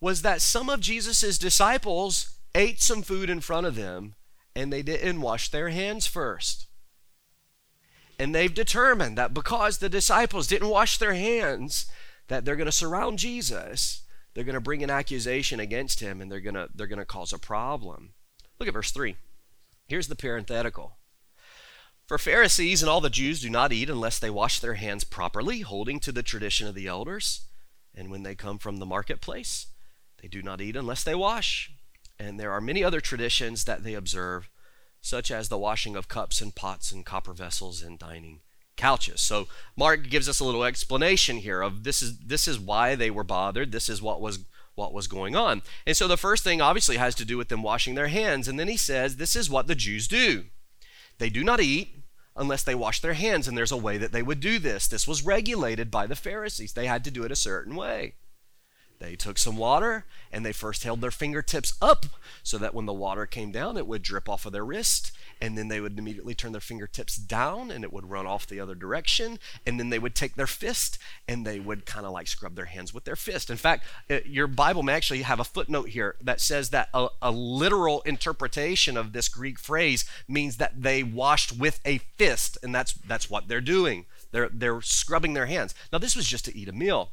was 0.00 0.22
that 0.22 0.40
some 0.40 0.70
of 0.70 0.80
Jesus' 0.80 1.38
disciples 1.38 2.38
ate 2.54 2.80
some 2.80 3.02
food 3.02 3.28
in 3.28 3.40
front 3.40 3.66
of 3.66 3.76
them 3.76 4.14
and 4.54 4.72
they 4.72 4.82
didn't 4.82 5.20
wash 5.20 5.50
their 5.50 5.68
hands 5.68 6.06
first. 6.06 6.66
And 8.18 8.34
they've 8.34 8.52
determined 8.52 9.16
that 9.16 9.32
because 9.32 9.78
the 9.78 9.88
disciples 9.88 10.46
didn't 10.46 10.68
wash 10.68 10.98
their 10.98 11.14
hands, 11.14 11.86
that 12.28 12.44
they're 12.44 12.56
going 12.56 12.66
to 12.66 12.72
surround 12.72 13.18
Jesus. 13.18 14.02
They're 14.34 14.44
going 14.44 14.54
to 14.54 14.60
bring 14.60 14.82
an 14.82 14.90
accusation 14.90 15.58
against 15.60 16.00
him 16.00 16.20
and 16.20 16.30
they're 16.30 16.40
going 16.40 16.54
to 16.54 16.68
they're 16.74 16.86
going 16.86 16.98
to 16.98 17.04
cause 17.04 17.32
a 17.32 17.38
problem. 17.38 18.12
Look 18.60 18.68
at 18.68 18.74
verse 18.74 18.90
3. 18.90 19.16
Here's 19.88 20.08
the 20.08 20.14
parenthetical. 20.14 20.98
For 22.06 22.18
Pharisees 22.18 22.82
and 22.82 22.90
all 22.90 23.00
the 23.00 23.08
Jews 23.08 23.40
do 23.40 23.48
not 23.48 23.72
eat 23.72 23.88
unless 23.88 24.18
they 24.18 24.28
wash 24.28 24.60
their 24.60 24.74
hands 24.74 25.02
properly, 25.02 25.60
holding 25.60 25.98
to 26.00 26.12
the 26.12 26.22
tradition 26.22 26.66
of 26.66 26.74
the 26.74 26.86
elders. 26.86 27.46
And 27.94 28.10
when 28.10 28.22
they 28.22 28.34
come 28.34 28.58
from 28.58 28.76
the 28.76 28.86
marketplace, 28.86 29.68
they 30.20 30.28
do 30.28 30.42
not 30.42 30.60
eat 30.60 30.76
unless 30.76 31.02
they 31.02 31.14
wash. 31.14 31.72
And 32.18 32.38
there 32.38 32.52
are 32.52 32.60
many 32.60 32.84
other 32.84 33.00
traditions 33.00 33.64
that 33.64 33.82
they 33.82 33.94
observe, 33.94 34.50
such 35.00 35.30
as 35.30 35.48
the 35.48 35.58
washing 35.58 35.96
of 35.96 36.08
cups 36.08 36.42
and 36.42 36.54
pots 36.54 36.92
and 36.92 37.06
copper 37.06 37.32
vessels 37.32 37.80
and 37.80 37.98
dining 37.98 38.40
couches. 38.76 39.22
So 39.22 39.48
Mark 39.74 40.10
gives 40.10 40.28
us 40.28 40.38
a 40.38 40.44
little 40.44 40.64
explanation 40.64 41.38
here 41.38 41.62
of 41.62 41.84
this 41.84 42.02
is 42.02 42.18
this 42.18 42.46
is 42.46 42.58
why 42.58 42.94
they 42.94 43.10
were 43.10 43.24
bothered. 43.24 43.72
This 43.72 43.88
is 43.88 44.02
what 44.02 44.20
was 44.20 44.40
what 44.80 44.94
was 44.94 45.06
going 45.06 45.36
on. 45.36 45.62
And 45.86 45.94
so 45.94 46.08
the 46.08 46.16
first 46.16 46.42
thing 46.42 46.62
obviously 46.62 46.96
has 46.96 47.14
to 47.16 47.24
do 47.26 47.36
with 47.36 47.48
them 47.50 47.62
washing 47.62 47.94
their 47.94 48.08
hands. 48.08 48.48
And 48.48 48.58
then 48.58 48.66
he 48.66 48.78
says 48.78 49.16
this 49.16 49.36
is 49.36 49.50
what 49.50 49.66
the 49.66 49.74
Jews 49.74 50.08
do. 50.08 50.44
They 51.18 51.28
do 51.28 51.44
not 51.44 51.60
eat 51.60 52.02
unless 52.34 52.62
they 52.62 52.74
wash 52.74 53.00
their 53.00 53.12
hands 53.12 53.46
and 53.46 53.56
there's 53.56 53.70
a 53.70 53.76
way 53.76 53.98
that 53.98 54.10
they 54.10 54.22
would 54.22 54.40
do 54.40 54.58
this. 54.58 54.88
This 54.88 55.06
was 55.06 55.22
regulated 55.22 55.90
by 55.90 56.06
the 56.06 56.16
Pharisees. 56.16 56.72
They 56.72 56.86
had 56.86 57.04
to 57.04 57.10
do 57.10 57.24
it 57.24 57.30
a 57.30 57.36
certain 57.36 57.76
way. 57.76 58.14
They 59.00 59.16
took 59.16 59.38
some 59.38 59.56
water 59.56 60.04
and 60.30 60.44
they 60.44 60.52
first 60.52 60.84
held 60.84 61.00
their 61.00 61.10
fingertips 61.10 61.72
up 61.80 62.04
so 62.42 62.58
that 62.58 62.74
when 62.74 62.84
the 62.84 62.92
water 62.92 63.24
came 63.24 63.50
down, 63.50 63.78
it 63.78 63.86
would 63.86 64.02
drip 64.02 64.28
off 64.28 64.44
of 64.44 64.52
their 64.52 64.64
wrist. 64.64 65.12
And 65.40 65.56
then 65.56 65.68
they 65.68 65.80
would 65.80 65.98
immediately 65.98 66.34
turn 66.34 66.52
their 66.52 66.60
fingertips 66.60 67.16
down 67.16 67.70
and 67.70 67.82
it 67.82 67.94
would 67.94 68.10
run 68.10 68.26
off 68.26 68.46
the 68.46 68.60
other 68.60 68.74
direction. 68.74 69.38
And 69.66 69.80
then 69.80 69.88
they 69.88 69.98
would 69.98 70.14
take 70.14 70.36
their 70.36 70.46
fist 70.46 70.98
and 71.26 71.46
they 71.46 71.58
would 71.58 71.86
kind 71.86 72.04
of 72.04 72.12
like 72.12 72.28
scrub 72.28 72.56
their 72.56 72.66
hands 72.66 72.92
with 72.92 73.04
their 73.04 73.16
fist. 73.16 73.48
In 73.48 73.56
fact, 73.56 73.86
uh, 74.10 74.18
your 74.26 74.46
Bible 74.46 74.82
may 74.82 74.92
actually 74.92 75.22
have 75.22 75.40
a 75.40 75.44
footnote 75.44 75.88
here 75.88 76.16
that 76.20 76.42
says 76.42 76.68
that 76.68 76.90
a, 76.92 77.08
a 77.22 77.30
literal 77.30 78.02
interpretation 78.02 78.98
of 78.98 79.14
this 79.14 79.28
Greek 79.28 79.58
phrase 79.58 80.04
means 80.28 80.58
that 80.58 80.82
they 80.82 81.02
washed 81.02 81.58
with 81.58 81.80
a 81.86 81.98
fist. 82.18 82.58
And 82.62 82.74
that's, 82.74 82.92
that's 82.92 83.30
what 83.30 83.48
they're 83.48 83.62
doing. 83.62 84.04
They're, 84.30 84.50
they're 84.52 84.82
scrubbing 84.82 85.32
their 85.32 85.46
hands. 85.46 85.74
Now, 85.90 85.98
this 85.98 86.14
was 86.14 86.26
just 86.26 86.44
to 86.44 86.56
eat 86.56 86.68
a 86.68 86.72
meal. 86.72 87.12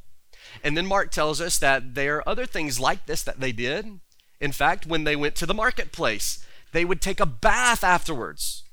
And 0.62 0.76
then 0.76 0.86
Mark 0.86 1.10
tells 1.10 1.40
us 1.40 1.58
that 1.58 1.94
there 1.94 2.16
are 2.16 2.28
other 2.28 2.46
things 2.46 2.80
like 2.80 3.06
this 3.06 3.22
that 3.22 3.40
they 3.40 3.52
did. 3.52 4.00
In 4.40 4.52
fact, 4.52 4.86
when 4.86 5.04
they 5.04 5.16
went 5.16 5.34
to 5.36 5.46
the 5.46 5.54
marketplace, 5.54 6.44
they 6.72 6.84
would 6.84 7.00
take 7.00 7.20
a 7.20 7.26
bath 7.26 7.82
afterwards. 7.82 8.64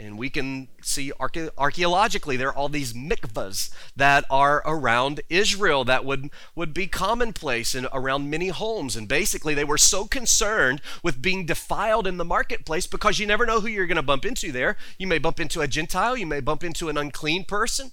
And 0.00 0.16
we 0.16 0.30
can 0.30 0.68
see 0.80 1.10
arche- 1.18 1.50
archaeologically 1.58 2.36
there 2.36 2.50
are 2.50 2.54
all 2.54 2.68
these 2.68 2.92
mikvahs 2.92 3.70
that 3.96 4.24
are 4.30 4.62
around 4.64 5.22
Israel 5.28 5.84
that 5.86 6.04
would, 6.04 6.30
would 6.54 6.72
be 6.72 6.86
commonplace 6.86 7.74
in, 7.74 7.88
around 7.92 8.30
many 8.30 8.48
homes. 8.48 8.94
And 8.94 9.08
basically, 9.08 9.54
they 9.54 9.64
were 9.64 9.76
so 9.76 10.04
concerned 10.04 10.80
with 11.02 11.20
being 11.20 11.46
defiled 11.46 12.06
in 12.06 12.16
the 12.16 12.24
marketplace 12.24 12.86
because 12.86 13.18
you 13.18 13.26
never 13.26 13.44
know 13.44 13.60
who 13.60 13.66
you're 13.66 13.88
going 13.88 13.96
to 13.96 14.02
bump 14.02 14.24
into 14.24 14.52
there. 14.52 14.76
You 14.98 15.08
may 15.08 15.18
bump 15.18 15.40
into 15.40 15.62
a 15.62 15.66
Gentile, 15.66 16.16
you 16.16 16.26
may 16.26 16.40
bump 16.40 16.62
into 16.62 16.88
an 16.88 16.96
unclean 16.96 17.44
person. 17.44 17.90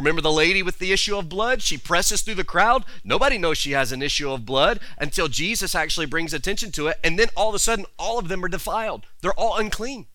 Remember 0.00 0.22
the 0.22 0.32
lady 0.32 0.62
with 0.62 0.78
the 0.78 0.92
issue 0.92 1.18
of 1.18 1.28
blood? 1.28 1.60
She 1.60 1.76
presses 1.76 2.22
through 2.22 2.36
the 2.36 2.42
crowd. 2.42 2.86
Nobody 3.04 3.36
knows 3.36 3.58
she 3.58 3.72
has 3.72 3.92
an 3.92 4.00
issue 4.00 4.32
of 4.32 4.46
blood 4.46 4.80
until 4.96 5.28
Jesus 5.28 5.74
actually 5.74 6.06
brings 6.06 6.32
attention 6.32 6.72
to 6.72 6.86
it. 6.86 6.98
And 7.04 7.18
then 7.18 7.28
all 7.36 7.50
of 7.50 7.54
a 7.54 7.58
sudden, 7.58 7.84
all 7.98 8.18
of 8.18 8.28
them 8.28 8.42
are 8.42 8.48
defiled. 8.48 9.04
They're 9.20 9.38
all 9.38 9.58
unclean. 9.58 10.06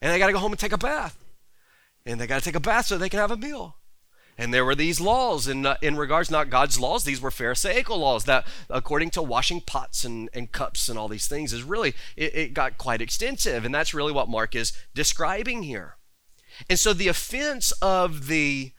And 0.00 0.12
they 0.12 0.20
got 0.20 0.28
to 0.28 0.32
go 0.32 0.38
home 0.38 0.52
and 0.52 0.60
take 0.60 0.72
a 0.72 0.78
bath. 0.78 1.18
And 2.06 2.20
they 2.20 2.28
got 2.28 2.38
to 2.38 2.44
take 2.44 2.54
a 2.54 2.60
bath 2.60 2.86
so 2.86 2.96
they 2.96 3.08
can 3.08 3.18
have 3.18 3.32
a 3.32 3.36
meal. 3.36 3.78
And 4.38 4.54
there 4.54 4.64
were 4.64 4.76
these 4.76 5.00
laws 5.00 5.48
in, 5.48 5.66
uh, 5.66 5.76
in 5.82 5.96
regards, 5.96 6.30
not 6.30 6.48
God's 6.48 6.78
laws, 6.78 7.02
these 7.02 7.20
were 7.20 7.32
Pharisaical 7.32 7.98
laws 7.98 8.24
that, 8.24 8.46
according 8.70 9.10
to 9.10 9.22
washing 9.22 9.60
pots 9.60 10.04
and, 10.04 10.28
and 10.32 10.52
cups 10.52 10.88
and 10.88 10.96
all 10.96 11.08
these 11.08 11.26
things, 11.26 11.52
is 11.52 11.64
really, 11.64 11.94
it, 12.16 12.34
it 12.34 12.54
got 12.54 12.78
quite 12.78 13.00
extensive. 13.00 13.64
And 13.64 13.74
that's 13.74 13.94
really 13.94 14.12
what 14.12 14.28
Mark 14.28 14.54
is 14.54 14.72
describing 14.94 15.64
here. 15.64 15.96
And 16.70 16.78
so 16.78 16.92
the 16.92 17.08
offense 17.08 17.72
of 17.82 18.28
the 18.28 18.72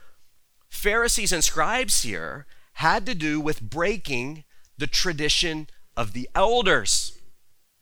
Pharisees 0.70 1.32
and 1.32 1.44
scribes 1.44 2.04
here 2.04 2.46
had 2.74 3.06
to 3.06 3.16
do 3.16 3.40
with 3.40 3.62
breaking 3.62 4.44
the 4.78 4.88
tradition 4.88 5.68
of 5.96 6.14
the 6.14 6.30
elders. 6.36 7.18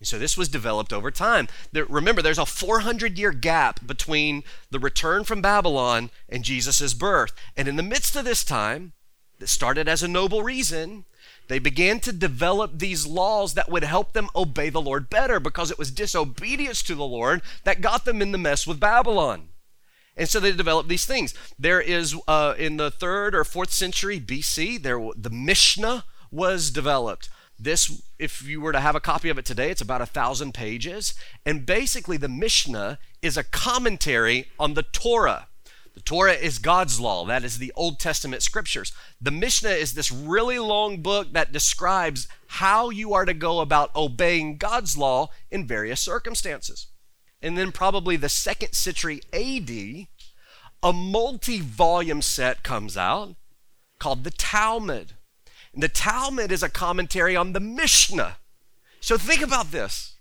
so 0.02 0.20
this 0.20 0.38
was 0.38 0.50
developed 0.50 0.92
over 0.92 1.10
time. 1.10 1.48
There, 1.72 1.86
remember, 1.86 2.22
there's 2.22 2.38
a 2.38 2.46
400 2.46 3.18
year 3.18 3.32
gap 3.32 3.86
between 3.86 4.44
the 4.70 4.80
return 4.80 5.24
from 5.24 5.42
Babylon 5.42 6.12
and 6.30 6.44
Jesus' 6.44 6.94
birth. 6.94 7.32
And 7.56 7.68
in 7.68 7.78
the 7.78 7.84
midst 7.84 8.16
of 8.16 8.26
this 8.26 8.44
time, 8.44 8.94
that 9.40 9.48
started 9.48 9.88
as 9.88 10.04
a 10.04 10.08
noble 10.08 10.44
reason, 10.44 11.06
they 11.48 11.60
began 11.60 12.00
to 12.02 12.14
develop 12.14 12.80
these 12.80 13.06
laws 13.08 13.54
that 13.54 13.70
would 13.70 13.84
help 13.84 14.14
them 14.14 14.30
obey 14.36 14.70
the 14.70 14.82
Lord 14.82 15.10
better 15.10 15.40
because 15.40 15.72
it 15.72 15.80
was 15.80 15.92
disobedience 15.92 16.82
to 16.84 16.96
the 16.96 17.04
Lord 17.04 17.42
that 17.64 17.82
got 17.82 18.06
them 18.06 18.22
in 18.22 18.32
the 18.32 18.38
mess 18.38 18.68
with 18.68 18.80
Babylon. 18.80 19.50
And 20.16 20.30
so 20.30 20.40
they 20.40 20.52
developed 20.52 20.90
these 20.90 21.06
things. 21.06 21.34
There 21.58 21.82
is, 21.82 22.16
uh, 22.28 22.54
in 22.58 22.78
the 22.78 22.92
third 22.92 23.34
or 23.34 23.44
fourth 23.44 23.72
century 23.72 24.20
BC, 24.20 24.82
there 24.82 25.00
the 25.16 25.30
Mishnah 25.30 26.06
was 26.32 26.70
developed. 26.70 27.30
This, 27.60 28.02
if 28.20 28.46
you 28.48 28.62
were 28.62 28.74
to 28.74 28.80
have 28.80 28.96
a 28.96 29.00
copy 29.00 29.30
of 29.30 29.38
it 29.38 29.46
today, 29.46 29.70
it's 29.70 29.82
about 29.82 30.02
a 30.02 30.06
thousand 30.06 30.54
pages. 30.54 31.14
And 31.46 31.66
basically, 31.66 32.18
the 32.18 32.28
Mishnah 32.28 33.00
is 33.22 33.38
a 33.38 33.44
commentary 33.44 34.48
on 34.60 34.74
the 34.74 34.84
Torah. 34.84 35.48
The 35.96 36.02
Torah 36.02 36.34
is 36.34 36.58
God's 36.58 37.00
law. 37.00 37.26
That 37.26 37.44
is 37.44 37.60
the 37.60 37.72
Old 37.76 38.00
Testament 38.00 38.42
scriptures. 38.42 38.94
The 39.22 39.32
Mishnah 39.32 39.70
is 39.70 39.94
this 39.94 40.12
really 40.12 40.58
long 40.58 41.02
book 41.02 41.34
that 41.34 41.52
describes 41.52 42.28
how 42.48 42.90
you 42.90 43.14
are 43.14 43.26
to 43.26 43.34
go 43.34 43.62
about 43.62 43.96
obeying 43.96 44.58
God's 44.58 44.98
law 44.98 45.30
in 45.52 45.68
various 45.68 46.02
circumstances 46.02 46.88
and 47.44 47.58
then 47.58 47.74
probably 47.74 48.16
the 48.16 48.30
second 48.30 48.72
century 48.74 49.22
AD, 49.34 50.08
a 50.82 50.94
multi 50.94 51.60
volume 51.60 52.22
set 52.22 52.64
comes 52.64 52.96
out 52.96 53.36
called 54.00 54.24
the 54.24 54.32
Talmud. 54.32 55.14
And 55.74 55.84
the 55.84 55.90
Talmud 55.90 56.52
is 56.52 56.64
a 56.64 56.70
commentary 56.70 57.36
on 57.36 57.52
the 57.52 57.60
Mishnah. 57.60 58.38
So 59.02 59.18
think 59.18 59.42
about 59.42 59.72
this 59.72 60.16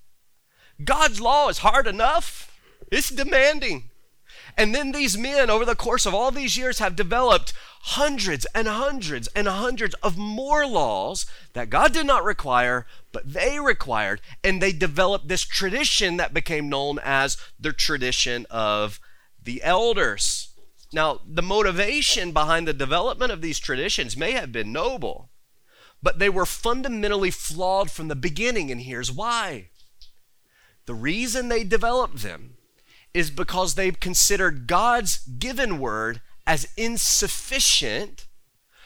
God's 0.84 1.20
law 1.20 1.48
is 1.48 1.58
hard 1.58 1.86
enough, 1.86 2.58
it's 2.90 3.08
demanding. 3.08 3.90
And 4.56 4.74
then 4.74 4.92
these 4.92 5.16
men, 5.16 5.50
over 5.50 5.64
the 5.64 5.74
course 5.74 6.06
of 6.06 6.14
all 6.14 6.30
these 6.30 6.56
years, 6.56 6.78
have 6.78 6.94
developed 6.96 7.52
hundreds 7.84 8.46
and 8.54 8.68
hundreds 8.68 9.26
and 9.28 9.48
hundreds 9.48 9.94
of 10.02 10.16
more 10.16 10.66
laws 10.66 11.26
that 11.54 11.70
God 11.70 11.92
did 11.92 12.06
not 12.06 12.24
require, 12.24 12.86
but 13.12 13.32
they 13.32 13.58
required. 13.58 14.20
And 14.44 14.60
they 14.60 14.72
developed 14.72 15.28
this 15.28 15.42
tradition 15.42 16.16
that 16.18 16.34
became 16.34 16.68
known 16.68 16.98
as 17.02 17.36
the 17.58 17.72
tradition 17.72 18.46
of 18.50 19.00
the 19.42 19.62
elders. 19.62 20.50
Now, 20.92 21.20
the 21.26 21.42
motivation 21.42 22.32
behind 22.32 22.68
the 22.68 22.74
development 22.74 23.32
of 23.32 23.40
these 23.40 23.58
traditions 23.58 24.16
may 24.16 24.32
have 24.32 24.52
been 24.52 24.72
noble, 24.72 25.30
but 26.02 26.18
they 26.18 26.28
were 26.28 26.46
fundamentally 26.46 27.30
flawed 27.30 27.90
from 27.90 28.08
the 28.08 28.14
beginning, 28.14 28.70
and 28.70 28.82
here's 28.82 29.10
why. 29.10 29.70
The 30.84 30.94
reason 30.94 31.48
they 31.48 31.64
developed 31.64 32.22
them 32.22 32.51
is 33.14 33.30
because 33.30 33.74
they 33.74 33.90
considered 33.90 34.66
God's 34.66 35.18
given 35.18 35.78
word 35.78 36.20
as 36.46 36.68
insufficient 36.76 38.26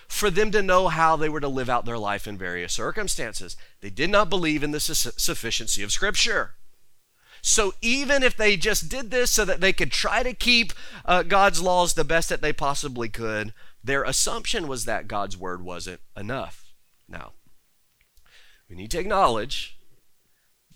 for 0.09 0.31
them 0.31 0.51
to 0.53 0.63
know 0.63 0.89
how 0.89 1.17
they 1.17 1.29
were 1.29 1.41
to 1.41 1.49
live 1.49 1.69
out 1.69 1.85
their 1.85 1.99
life 1.99 2.27
in 2.27 2.39
various 2.39 2.73
circumstances. 2.73 3.57
They 3.81 3.91
did 3.91 4.11
not 4.11 4.31
believe 4.31 4.63
in 4.63 4.71
the 4.71 4.81
su- 4.81 5.11
sufficiency 5.17 5.83
of 5.83 5.93
Scripture. 5.93 6.55
So 7.43 7.75
even 7.81 8.23
if 8.23 8.37
they 8.37 8.57
just 8.57 8.89
did 8.89 9.11
this 9.11 9.31
so 9.31 9.45
that 9.45 9.61
they 9.61 9.73
could 9.73 9.93
try 9.93 10.23
to 10.23 10.35
keep 10.35 10.73
uh, 11.05 11.23
God's 11.23 11.63
laws 11.63 11.95
the 11.95 12.05
best 12.05 12.29
that 12.29 12.43
they 12.43 12.53
possibly 12.53 13.09
could, 13.09 13.53
their 13.83 14.03
assumption 14.03 14.67
was 14.67 14.85
that 14.85 15.09
God's 15.09 15.37
word 15.37 15.63
wasn't 15.63 16.01
enough. 16.17 16.73
Now, 17.09 17.33
we 18.69 18.75
need 18.75 18.91
to 18.93 18.99
acknowledge 18.99 19.79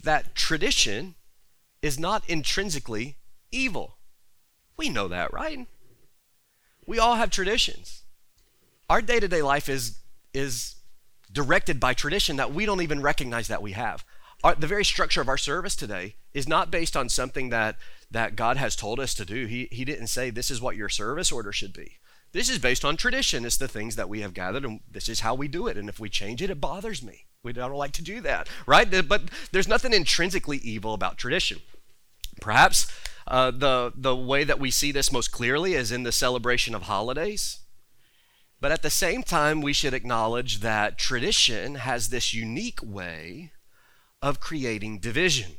that 0.02 0.34
tradition 0.34 1.16
is 1.82 1.98
not 1.98 2.28
intrinsically 2.28 3.16
evil. 3.52 3.96
We 4.76 4.88
know 4.88 5.08
that, 5.08 5.32
right? 5.32 5.66
We 6.86 6.98
all 6.98 7.16
have 7.16 7.30
traditions. 7.30 8.02
Our 8.88 9.02
day 9.02 9.20
to 9.20 9.28
day 9.28 9.42
life 9.42 9.68
is, 9.68 9.98
is 10.34 10.76
directed 11.32 11.78
by 11.78 11.94
tradition 11.94 12.36
that 12.36 12.52
we 12.52 12.66
don't 12.66 12.82
even 12.82 13.02
recognize 13.02 13.48
that 13.48 13.62
we 13.62 13.72
have. 13.72 14.04
Our, 14.42 14.54
the 14.54 14.66
very 14.66 14.84
structure 14.84 15.20
of 15.20 15.28
our 15.28 15.36
service 15.36 15.76
today 15.76 16.16
is 16.32 16.48
not 16.48 16.70
based 16.70 16.96
on 16.96 17.08
something 17.08 17.50
that, 17.50 17.76
that 18.10 18.36
God 18.36 18.56
has 18.56 18.74
told 18.74 18.98
us 18.98 19.14
to 19.14 19.24
do. 19.24 19.46
He, 19.46 19.68
he 19.70 19.84
didn't 19.84 20.06
say, 20.06 20.30
This 20.30 20.50
is 20.50 20.60
what 20.60 20.76
your 20.76 20.88
service 20.88 21.30
order 21.30 21.52
should 21.52 21.72
be. 21.72 21.98
This 22.32 22.48
is 22.48 22.58
based 22.58 22.84
on 22.84 22.96
tradition. 22.96 23.44
It's 23.44 23.56
the 23.56 23.68
things 23.68 23.96
that 23.96 24.08
we 24.08 24.20
have 24.20 24.34
gathered, 24.34 24.64
and 24.64 24.80
this 24.90 25.08
is 25.08 25.20
how 25.20 25.34
we 25.34 25.48
do 25.48 25.66
it. 25.66 25.76
And 25.76 25.88
if 25.88 25.98
we 25.98 26.08
change 26.08 26.40
it, 26.40 26.50
it 26.50 26.60
bothers 26.60 27.02
me. 27.02 27.26
We 27.42 27.52
don't 27.52 27.72
like 27.72 27.92
to 27.92 28.02
do 28.02 28.20
that, 28.20 28.48
right? 28.66 29.08
But 29.08 29.22
there's 29.50 29.68
nothing 29.68 29.92
intrinsically 29.92 30.58
evil 30.58 30.94
about 30.94 31.18
tradition. 31.18 31.60
Perhaps 32.40 32.92
uh, 33.26 33.50
the, 33.50 33.92
the 33.94 34.16
way 34.16 34.44
that 34.44 34.58
we 34.58 34.70
see 34.70 34.92
this 34.92 35.12
most 35.12 35.30
clearly 35.30 35.74
is 35.74 35.92
in 35.92 36.02
the 36.02 36.12
celebration 36.12 36.74
of 36.74 36.82
holidays. 36.82 37.60
But 38.60 38.72
at 38.72 38.82
the 38.82 38.90
same 38.90 39.22
time, 39.22 39.62
we 39.62 39.72
should 39.72 39.94
acknowledge 39.94 40.60
that 40.60 40.98
tradition 40.98 41.76
has 41.76 42.08
this 42.08 42.34
unique 42.34 42.80
way 42.82 43.52
of 44.20 44.40
creating 44.40 44.98
division 44.98 45.52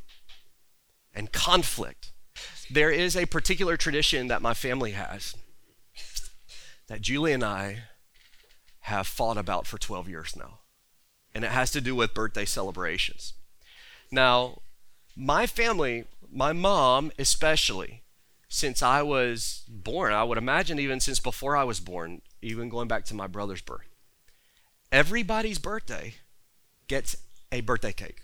and 1.14 1.32
conflict. 1.32 2.12
There 2.70 2.92
is 2.92 3.18
a 3.18 3.26
particular 3.26 3.76
tradition 3.76 4.28
that 4.28 4.42
my 4.42 4.54
family 4.54 4.92
has 4.92 5.36
that 6.88 7.02
Julie 7.02 7.32
and 7.32 7.44
I 7.44 7.84
have 8.82 9.08
fought 9.08 9.38
about 9.38 9.66
for 9.66 9.78
12 9.78 10.10
years 10.10 10.36
now. 10.36 10.60
And 11.34 11.46
it 11.46 11.52
has 11.52 11.72
to 11.72 11.80
do 11.80 11.96
with 11.96 12.14
birthday 12.14 12.44
celebrations. 12.44 13.34
Now, 14.12 14.60
my 15.16 15.48
family, 15.48 16.04
my 16.32 16.54
mom 16.54 17.12
especially, 17.20 18.04
since 18.48 18.82
I 18.82 19.02
was 19.02 19.64
born, 19.68 20.14
I 20.14 20.24
would 20.24 20.38
imagine 20.38 20.80
even 20.80 21.00
since 21.00 21.20
before 21.20 21.56
I 21.56 21.64
was 21.64 21.80
born, 21.80 22.22
even 22.42 22.70
going 22.70 22.88
back 22.88 23.06
to 23.06 23.16
my 23.16 23.28
brother's 23.28 23.62
birth, 23.62 23.88
everybody's 24.92 25.60
birthday 25.60 26.16
gets 26.88 27.16
a 27.52 27.62
birthday 27.62 27.94
cake. 27.94 28.22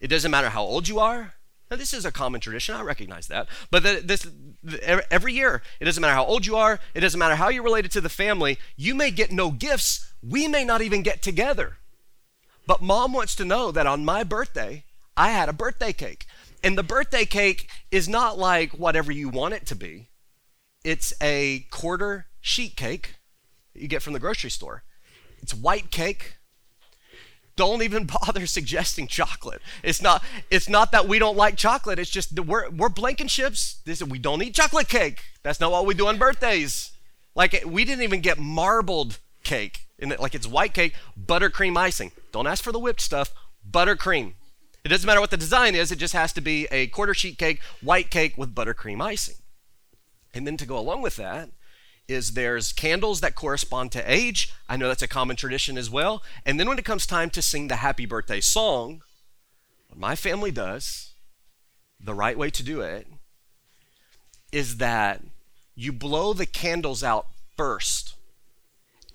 It 0.00 0.08
doesn't 0.08 0.30
matter 0.30 0.50
how 0.50 0.62
old 0.62 0.88
you 0.88 0.98
are. 0.98 1.34
Now, 1.70 1.76
this 1.76 1.92
is 1.92 2.06
a 2.06 2.12
common 2.12 2.40
tradition. 2.40 2.74
I 2.74 2.80
recognize 2.80 3.26
that. 3.28 3.46
But 3.70 3.82
the, 3.82 4.00
this 4.02 4.26
the, 4.62 5.12
every 5.12 5.34
year, 5.34 5.62
it 5.80 5.84
doesn't 5.84 6.00
matter 6.00 6.14
how 6.14 6.24
old 6.24 6.46
you 6.46 6.56
are. 6.56 6.80
It 6.94 7.00
doesn't 7.00 7.18
matter 7.18 7.34
how 7.34 7.48
you're 7.48 7.62
related 7.62 7.90
to 7.92 8.00
the 8.00 8.08
family. 8.08 8.58
You 8.76 8.94
may 8.94 9.10
get 9.10 9.32
no 9.32 9.50
gifts. 9.50 10.12
We 10.22 10.48
may 10.48 10.64
not 10.64 10.80
even 10.80 11.02
get 11.02 11.20
together. 11.20 11.76
But 12.66 12.80
mom 12.80 13.12
wants 13.12 13.34
to 13.36 13.44
know 13.44 13.70
that 13.70 13.86
on 13.86 14.04
my 14.04 14.24
birthday, 14.24 14.84
I 15.16 15.30
had 15.30 15.48
a 15.48 15.52
birthday 15.52 15.92
cake. 15.92 16.26
And 16.62 16.76
the 16.76 16.82
birthday 16.82 17.24
cake 17.24 17.70
is 17.90 18.08
not 18.08 18.38
like 18.38 18.72
whatever 18.72 19.12
you 19.12 19.28
want 19.28 19.54
it 19.54 19.66
to 19.66 19.76
be. 19.76 20.08
It's 20.84 21.12
a 21.20 21.66
quarter 21.70 22.26
sheet 22.40 22.76
cake 22.76 23.16
you 23.74 23.88
get 23.88 24.02
from 24.02 24.12
the 24.12 24.18
grocery 24.18 24.50
store. 24.50 24.82
It's 25.40 25.54
white 25.54 25.90
cake 25.90 26.38
don't 27.58 27.82
even 27.82 28.06
bother 28.24 28.46
suggesting 28.46 29.06
chocolate. 29.06 29.60
It's 29.82 30.00
not 30.00 30.24
it's 30.50 30.68
not 30.68 30.92
that 30.92 31.06
we 31.06 31.18
don't 31.18 31.36
like 31.36 31.56
chocolate. 31.56 31.98
It's 31.98 32.08
just 32.08 32.38
we're 32.40 32.70
we're 32.70 32.88
Blankenships. 32.88 33.82
This 33.84 34.02
we 34.02 34.18
don't 34.18 34.42
eat 34.42 34.54
chocolate 34.54 34.88
cake. 34.88 35.22
That's 35.42 35.60
not 35.60 35.72
what 35.72 35.84
we 35.84 35.92
do 35.92 36.06
on 36.06 36.16
birthdays. 36.16 36.92
Like 37.34 37.62
we 37.66 37.84
didn't 37.84 38.04
even 38.04 38.20
get 38.20 38.38
marbled 38.38 39.18
cake. 39.44 39.80
In 39.98 40.12
it, 40.12 40.20
like 40.20 40.34
it's 40.34 40.46
white 40.46 40.72
cake, 40.72 40.94
buttercream 41.20 41.76
icing. 41.76 42.12
Don't 42.32 42.46
ask 42.46 42.62
for 42.62 42.72
the 42.72 42.78
whipped 42.78 43.00
stuff. 43.00 43.34
Buttercream. 43.68 44.34
It 44.84 44.88
doesn't 44.88 45.06
matter 45.06 45.20
what 45.20 45.30
the 45.30 45.36
design 45.36 45.74
is. 45.74 45.92
It 45.92 45.98
just 45.98 46.14
has 46.14 46.32
to 46.34 46.40
be 46.40 46.66
a 46.70 46.86
quarter 46.86 47.14
sheet 47.14 47.38
cake, 47.38 47.60
white 47.80 48.10
cake 48.10 48.38
with 48.38 48.54
buttercream 48.54 49.02
icing. 49.02 49.36
And 50.32 50.46
then 50.46 50.56
to 50.56 50.66
go 50.66 50.78
along 50.78 51.02
with 51.02 51.16
that, 51.16 51.50
is 52.08 52.32
there's 52.32 52.72
candles 52.72 53.20
that 53.20 53.34
correspond 53.34 53.92
to 53.92 54.10
age. 54.10 54.52
I 54.68 54.76
know 54.76 54.88
that's 54.88 55.02
a 55.02 55.08
common 55.08 55.36
tradition 55.36 55.76
as 55.76 55.90
well. 55.90 56.22
And 56.46 56.58
then 56.58 56.68
when 56.68 56.78
it 56.78 56.84
comes 56.84 57.06
time 57.06 57.28
to 57.30 57.42
sing 57.42 57.68
the 57.68 57.76
happy 57.76 58.06
birthday 58.06 58.40
song, 58.40 59.02
what 59.88 59.98
my 59.98 60.16
family 60.16 60.50
does, 60.50 61.12
the 62.00 62.14
right 62.14 62.38
way 62.38 62.48
to 62.50 62.62
do 62.62 62.80
it, 62.80 63.06
is 64.50 64.78
that 64.78 65.20
you 65.74 65.92
blow 65.92 66.32
the 66.32 66.46
candles 66.46 67.04
out 67.04 67.26
first. 67.56 68.14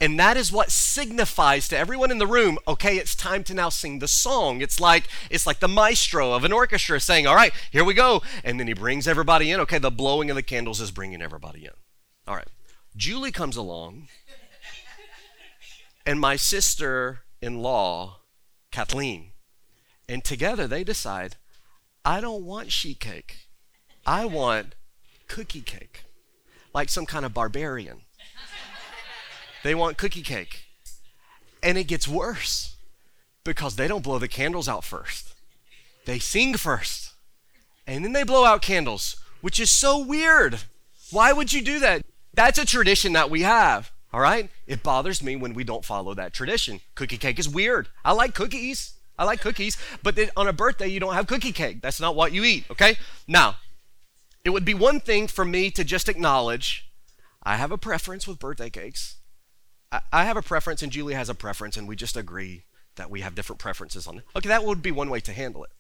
And 0.04 0.20
that 0.20 0.36
is 0.36 0.52
what 0.52 0.70
signifies 0.70 1.70
to 1.70 1.78
everyone 1.78 2.12
in 2.12 2.18
the 2.18 2.28
room, 2.28 2.60
okay, 2.68 2.98
it's 2.98 3.16
time 3.16 3.42
to 3.46 3.54
now 3.54 3.70
sing 3.70 4.00
the 4.00 4.08
song. 4.10 4.60
It's 4.60 4.78
like 4.78 5.08
it's 5.30 5.48
like 5.48 5.62
the 5.62 5.70
maestro 5.70 6.34
of 6.34 6.44
an 6.44 6.52
orchestra 6.52 7.00
saying, 7.00 7.26
"All 7.26 7.36
right, 7.36 7.54
here 7.72 7.86
we 7.86 7.94
go." 7.94 8.22
And 8.44 8.60
then 8.60 8.68
he 8.68 8.74
brings 8.74 9.08
everybody 9.08 9.50
in. 9.50 9.62
Okay, 9.62 9.78
the 9.78 9.90
blowing 9.90 10.30
of 10.30 10.36
the 10.36 10.44
candles 10.44 10.82
is 10.82 10.92
bringing 10.92 11.22
everybody 11.22 11.64
in. 11.64 11.72
All 12.28 12.36
right. 12.36 12.50
Julie 12.98 13.32
comes 13.32 13.56
along, 13.56 14.10
and 16.06 16.20
my 16.20 16.36
sister 16.36 17.22
in 17.42 17.62
law, 17.62 18.20
Kathleen, 18.72 19.32
and 20.10 20.22
together 20.22 20.68
they 20.68 20.84
decide, 20.84 21.38
I 22.04 22.20
don't 22.20 22.44
want 22.44 22.74
sheet 22.74 23.00
cake. 23.00 23.48
I 24.06 24.26
want 24.26 24.76
cookie 25.30 25.62
cake, 25.62 26.04
like 26.74 26.90
some 26.90 27.06
kind 27.06 27.24
of 27.24 27.34
barbarian. 27.34 28.03
They 29.64 29.76
want 29.76 29.98
cookie 29.98 30.22
cake. 30.22 30.66
And 31.62 31.78
it 31.78 31.86
gets 31.86 32.08
worse 32.08 32.76
because 33.44 33.76
they 33.76 33.88
don't 33.88 34.04
blow 34.04 34.20
the 34.20 34.28
candles 34.28 34.70
out 34.70 34.84
first, 34.84 35.34
they 36.06 36.20
sing 36.20 36.56
first. 36.56 37.12
And 37.86 38.06
then 38.06 38.14
they 38.14 38.24
blow 38.24 38.46
out 38.46 38.62
candles, 38.62 39.18
which 39.42 39.60
is 39.60 39.70
so 39.70 40.02
weird. 40.02 40.60
Why 41.12 41.34
would 41.34 41.52
you 41.52 41.62
do 41.62 41.80
that? 41.80 42.06
That's 42.34 42.58
a 42.58 42.66
tradition 42.66 43.12
that 43.14 43.30
we 43.30 43.42
have. 43.42 43.92
All 44.14 44.22
right? 44.22 44.50
It 44.68 44.84
bothers 44.84 45.22
me 45.22 45.36
when 45.36 45.54
we 45.54 45.66
don't 45.66 45.84
follow 45.84 46.14
that 46.14 46.34
tradition. 46.34 46.80
Cookie 46.96 47.18
cake 47.18 47.40
is 47.40 47.50
weird. 47.50 47.90
I 48.06 48.14
like 48.14 48.34
cookies. 48.34 48.94
I 49.18 49.26
like 49.26 49.42
cookies, 49.42 49.78
but 50.02 50.18
on 50.36 50.48
a 50.48 50.54
birthday, 50.54 50.88
you 50.88 51.00
don't 51.00 51.14
have 51.14 51.28
cookie 51.28 51.52
cake. 51.52 51.82
That's 51.82 52.00
not 52.00 52.16
what 52.16 52.32
you 52.32 52.44
eat, 52.44 52.66
okay? 52.72 52.98
Now, 53.28 53.58
it 54.44 54.50
would 54.50 54.66
be 54.66 54.74
one 54.74 55.00
thing 55.00 55.28
for 55.28 55.46
me 55.46 55.70
to 55.72 55.84
just 55.84 56.10
acknowledge 56.10 56.90
I 57.44 57.58
have 57.58 57.72
a 57.72 57.78
preference 57.78 58.28
with 58.28 58.40
birthday 58.40 58.72
cakes. 58.72 59.18
I, 60.12 60.26
have 60.26 60.38
a 60.38 60.42
preference, 60.42 60.82
and 60.82 60.92
Julie 60.92 61.14
has 61.14 61.30
a 61.30 61.36
preference, 61.36 61.78
and 61.78 61.88
we 61.88 61.96
just 61.96 62.18
agree 62.18 62.64
that 62.96 63.10
we 63.10 63.22
have 63.22 63.36
different 63.36 63.60
preferences 63.60 64.08
on 64.08 64.20
it. 64.20 64.24
Okay, 64.36 64.48
that 64.50 64.64
would 64.64 64.82
be 64.82 64.92
one 64.92 65.10
way 65.10 65.20
to 65.20 65.34
handle 65.34 65.64
it. 65.64 65.72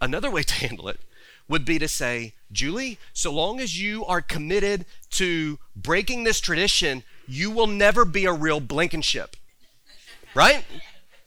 Another 0.00 0.30
way 0.30 0.42
to 0.42 0.54
handle 0.54 0.88
it 0.88 1.00
would 1.48 1.64
be 1.64 1.78
to 1.78 1.88
say, 1.88 2.34
Julie, 2.52 2.98
so 3.12 3.32
long 3.32 3.60
as 3.60 3.80
you 3.80 4.04
are 4.04 4.20
committed 4.20 4.86
to 5.10 5.58
breaking 5.74 6.24
this 6.24 6.40
tradition, 6.40 7.02
you 7.26 7.50
will 7.50 7.66
never 7.66 8.04
be 8.04 8.24
a 8.24 8.32
real 8.32 8.60
Blankenship. 8.60 9.36
Right? 10.34 10.64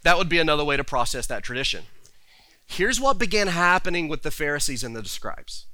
That 0.04 0.18
would 0.18 0.30
be 0.30 0.40
another 0.40 0.64
way 0.64 0.78
to 0.78 0.84
process 0.84 1.28
that 1.28 1.44
tradition. 1.44 1.84
Here's 2.66 3.00
what 3.00 3.20
began 3.20 3.48
happening 3.48 4.08
with 4.08 4.24
the 4.24 4.32
Pharisees 4.32 4.84
and 4.84 4.96
the 4.96 5.06
scribes 5.06 5.66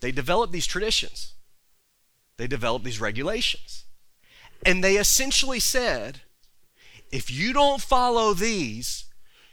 they 0.00 0.12
developed 0.12 0.52
these 0.52 0.66
traditions, 0.66 1.32
they 2.36 2.46
developed 2.46 2.84
these 2.84 3.00
regulations. 3.00 3.84
And 4.64 4.82
they 4.82 4.96
essentially 4.96 5.60
said, 5.60 6.22
if 7.10 7.30
you 7.30 7.52
don't 7.52 7.80
follow 7.80 8.32
these, 8.32 9.04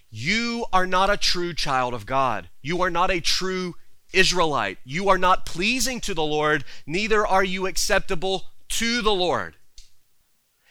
you 0.09 0.65
are 0.73 0.87
not 0.87 1.09
a 1.09 1.17
true 1.17 1.53
child 1.53 1.93
of 1.93 2.05
God. 2.05 2.49
You 2.61 2.81
are 2.81 2.89
not 2.89 3.11
a 3.11 3.21
true 3.21 3.75
Israelite. 4.13 4.77
You 4.83 5.09
are 5.09 5.17
not 5.17 5.45
pleasing 5.45 6.01
to 6.01 6.13
the 6.13 6.23
Lord, 6.23 6.63
neither 6.85 7.25
are 7.25 7.43
you 7.43 7.65
acceptable 7.67 8.45
to 8.69 9.01
the 9.01 9.13
Lord. 9.13 9.55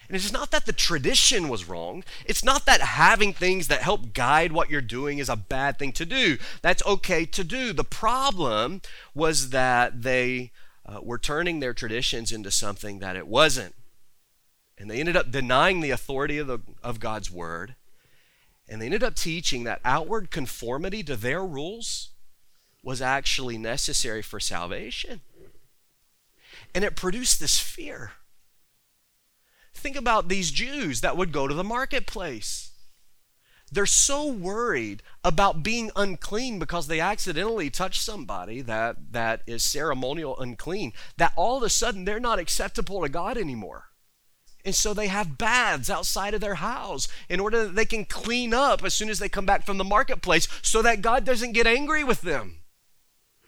And 0.07 0.17
it's 0.17 0.33
not 0.33 0.51
that 0.51 0.65
the 0.65 0.73
tradition 0.73 1.47
was 1.47 1.69
wrong. 1.69 2.03
It's 2.25 2.43
not 2.43 2.65
that 2.65 2.81
having 2.81 3.31
things 3.31 3.69
that 3.69 3.81
help 3.81 4.13
guide 4.13 4.51
what 4.51 4.69
you're 4.69 4.81
doing 4.81 5.19
is 5.19 5.29
a 5.29 5.37
bad 5.37 5.79
thing 5.79 5.93
to 5.93 6.05
do. 6.05 6.37
That's 6.61 6.85
okay 6.85 7.25
to 7.27 7.43
do. 7.45 7.71
The 7.71 7.85
problem 7.85 8.81
was 9.15 9.51
that 9.51 10.01
they 10.01 10.51
uh, 10.85 10.99
were 11.01 11.17
turning 11.17 11.61
their 11.61 11.73
traditions 11.73 12.33
into 12.33 12.51
something 12.51 12.99
that 12.99 13.15
it 13.15 13.25
wasn't. 13.25 13.73
And 14.81 14.89
they 14.89 14.99
ended 14.99 15.15
up 15.15 15.29
denying 15.29 15.81
the 15.81 15.91
authority 15.91 16.39
of, 16.39 16.47
the, 16.47 16.57
of 16.81 16.99
God's 16.99 17.29
word. 17.29 17.75
And 18.67 18.81
they 18.81 18.87
ended 18.87 19.03
up 19.03 19.13
teaching 19.13 19.63
that 19.63 19.79
outward 19.85 20.31
conformity 20.31 21.03
to 21.03 21.15
their 21.15 21.45
rules 21.45 22.09
was 22.81 22.99
actually 22.99 23.59
necessary 23.59 24.23
for 24.23 24.39
salvation. 24.39 25.21
And 26.73 26.83
it 26.83 26.95
produced 26.95 27.39
this 27.39 27.59
fear. 27.59 28.13
Think 29.75 29.95
about 29.95 30.29
these 30.29 30.49
Jews 30.49 31.01
that 31.01 31.15
would 31.15 31.31
go 31.31 31.47
to 31.47 31.53
the 31.53 31.63
marketplace. 31.63 32.71
They're 33.71 33.85
so 33.85 34.25
worried 34.25 35.03
about 35.23 35.61
being 35.61 35.91
unclean 35.95 36.57
because 36.57 36.87
they 36.87 36.99
accidentally 36.99 37.69
touch 37.69 38.01
somebody 38.01 38.61
that, 38.61 39.11
that 39.11 39.43
is 39.45 39.61
ceremonial 39.61 40.39
unclean 40.39 40.93
that 41.17 41.33
all 41.35 41.57
of 41.57 41.63
a 41.63 41.69
sudden 41.69 42.05
they're 42.05 42.19
not 42.19 42.39
acceptable 42.39 43.03
to 43.03 43.09
God 43.09 43.37
anymore. 43.37 43.90
And 44.63 44.75
so 44.75 44.93
they 44.93 45.07
have 45.07 45.37
baths 45.37 45.89
outside 45.89 46.33
of 46.33 46.41
their 46.41 46.55
house 46.55 47.07
in 47.29 47.39
order 47.39 47.65
that 47.65 47.75
they 47.75 47.85
can 47.85 48.05
clean 48.05 48.53
up 48.53 48.83
as 48.83 48.93
soon 48.93 49.09
as 49.09 49.19
they 49.19 49.29
come 49.29 49.45
back 49.45 49.65
from 49.65 49.77
the 49.77 49.83
marketplace 49.83 50.47
so 50.61 50.81
that 50.81 51.01
God 51.01 51.25
doesn't 51.25 51.53
get 51.53 51.67
angry 51.67 52.03
with 52.03 52.21
them. 52.21 52.57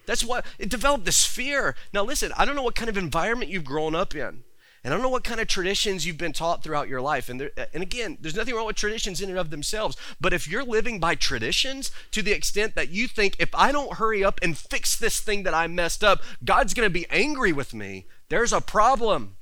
That's 0.05 0.23
what 0.23 0.45
it 0.59 0.69
developed 0.69 1.05
this 1.05 1.25
fear. 1.25 1.75
Now, 1.93 2.03
listen, 2.03 2.31
I 2.37 2.45
don't 2.45 2.55
know 2.55 2.63
what 2.63 2.75
kind 2.75 2.89
of 2.89 2.97
environment 2.97 3.51
you've 3.51 3.63
grown 3.63 3.95
up 3.95 4.15
in. 4.15 4.43
And 4.83 4.93
I 4.93 4.97
don't 4.97 5.03
know 5.03 5.09
what 5.09 5.23
kind 5.23 5.39
of 5.39 5.47
traditions 5.47 6.05
you've 6.05 6.17
been 6.17 6.33
taught 6.33 6.61
throughout 6.61 6.89
your 6.89 6.99
life. 6.99 7.29
And, 7.29 7.39
there, 7.39 7.51
and 7.73 7.81
again, 7.81 8.17
there's 8.19 8.35
nothing 8.35 8.53
wrong 8.53 8.65
with 8.65 8.75
traditions 8.75 9.21
in 9.21 9.29
and 9.29 9.39
of 9.39 9.49
themselves. 9.49 9.95
But 10.19 10.33
if 10.33 10.45
you're 10.45 10.65
living 10.65 10.99
by 10.99 11.15
traditions 11.15 11.89
to 12.11 12.21
the 12.21 12.33
extent 12.33 12.75
that 12.75 12.89
you 12.89 13.07
think, 13.07 13.37
if 13.39 13.47
I 13.55 13.71
don't 13.71 13.93
hurry 13.93 14.25
up 14.25 14.39
and 14.43 14.57
fix 14.57 14.97
this 14.97 15.21
thing 15.21 15.43
that 15.43 15.53
I 15.53 15.67
messed 15.67 16.03
up, 16.03 16.21
God's 16.43 16.73
going 16.73 16.85
to 16.85 16.93
be 16.93 17.07
angry 17.09 17.53
with 17.53 17.73
me, 17.73 18.07
there's 18.27 18.51
a 18.51 18.59
problem. 18.59 19.37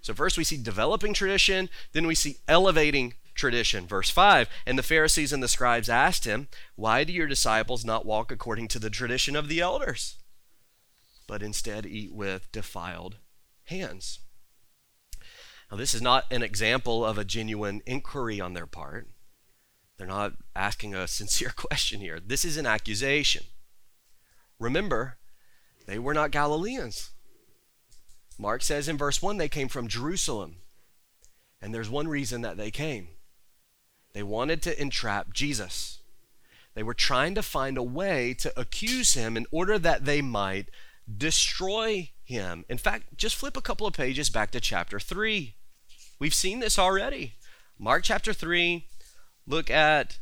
So, 0.00 0.14
first 0.14 0.38
we 0.38 0.44
see 0.44 0.56
developing 0.56 1.12
tradition, 1.12 1.68
then 1.92 2.06
we 2.06 2.14
see 2.14 2.36
elevating 2.46 3.14
tradition. 3.34 3.86
Verse 3.86 4.10
5 4.10 4.48
And 4.66 4.78
the 4.78 4.82
Pharisees 4.82 5.32
and 5.32 5.42
the 5.42 5.48
scribes 5.48 5.88
asked 5.88 6.24
him, 6.24 6.48
Why 6.76 7.04
do 7.04 7.12
your 7.12 7.26
disciples 7.26 7.84
not 7.84 8.04
walk 8.04 8.30
according 8.30 8.68
to 8.68 8.78
the 8.78 8.90
tradition 8.90 9.36
of 9.36 9.48
the 9.48 9.60
elders, 9.60 10.18
but 11.26 11.42
instead 11.42 11.86
eat 11.86 12.12
with 12.12 12.52
defiled 12.52 13.16
hands? 13.64 14.20
Now, 15.70 15.76
this 15.76 15.94
is 15.94 16.02
not 16.02 16.24
an 16.30 16.42
example 16.42 17.04
of 17.04 17.18
a 17.18 17.24
genuine 17.24 17.82
inquiry 17.86 18.40
on 18.40 18.54
their 18.54 18.66
part. 18.66 19.08
They're 19.96 20.06
not 20.06 20.34
asking 20.54 20.94
a 20.94 21.08
sincere 21.08 21.52
question 21.54 22.00
here. 22.00 22.20
This 22.20 22.44
is 22.44 22.56
an 22.56 22.66
accusation. 22.66 23.44
Remember, 24.58 25.18
they 25.86 25.98
were 25.98 26.14
not 26.14 26.30
Galileans. 26.30 27.10
Mark 28.38 28.62
says 28.62 28.88
in 28.88 28.96
verse 28.96 29.20
1 29.20 29.36
they 29.36 29.48
came 29.48 29.68
from 29.68 29.88
Jerusalem. 29.88 30.56
And 31.60 31.74
there's 31.74 31.90
one 31.90 32.06
reason 32.08 32.42
that 32.42 32.56
they 32.56 32.70
came 32.70 33.08
they 34.14 34.22
wanted 34.22 34.62
to 34.62 34.80
entrap 34.80 35.32
Jesus. 35.32 36.00
They 36.74 36.82
were 36.82 36.94
trying 36.94 37.34
to 37.34 37.42
find 37.42 37.76
a 37.76 37.82
way 37.82 38.34
to 38.34 38.58
accuse 38.58 39.14
him 39.14 39.36
in 39.36 39.46
order 39.50 39.78
that 39.78 40.06
they 40.06 40.22
might 40.22 40.70
destroy 41.16 42.10
him. 42.24 42.64
In 42.68 42.78
fact, 42.78 43.16
just 43.16 43.36
flip 43.36 43.56
a 43.56 43.62
couple 43.62 43.86
of 43.86 43.94
pages 43.94 44.30
back 44.30 44.50
to 44.52 44.60
chapter 44.60 44.98
3. 44.98 45.54
We've 46.18 46.34
seen 46.34 46.60
this 46.60 46.78
already. 46.78 47.34
Mark 47.78 48.04
chapter 48.04 48.32
3, 48.32 48.86
look 49.46 49.70
at 49.70 50.18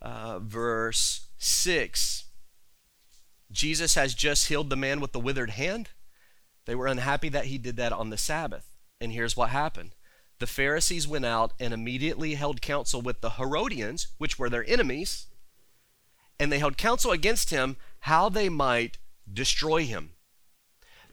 uh, 0.00 0.38
verse 0.40 1.26
6. 1.38 2.24
Jesus 3.50 3.94
has 3.94 4.14
just 4.14 4.48
healed 4.48 4.70
the 4.70 4.76
man 4.76 5.00
with 5.00 5.12
the 5.12 5.20
withered 5.20 5.50
hand. 5.50 5.90
They 6.64 6.74
were 6.74 6.86
unhappy 6.86 7.28
that 7.30 7.46
he 7.46 7.58
did 7.58 7.76
that 7.76 7.92
on 7.92 8.10
the 8.10 8.16
Sabbath. 8.16 8.68
And 9.00 9.12
here's 9.12 9.36
what 9.36 9.50
happened 9.50 9.94
the 10.38 10.46
Pharisees 10.46 11.06
went 11.06 11.24
out 11.24 11.52
and 11.60 11.72
immediately 11.72 12.34
held 12.34 12.60
counsel 12.60 13.00
with 13.00 13.20
the 13.20 13.30
Herodians, 13.30 14.08
which 14.18 14.38
were 14.38 14.50
their 14.50 14.64
enemies, 14.66 15.26
and 16.40 16.50
they 16.50 16.58
held 16.58 16.76
counsel 16.76 17.12
against 17.12 17.50
him 17.50 17.76
how 18.00 18.28
they 18.28 18.48
might 18.48 18.98
destroy 19.32 19.84
him. 19.84 20.10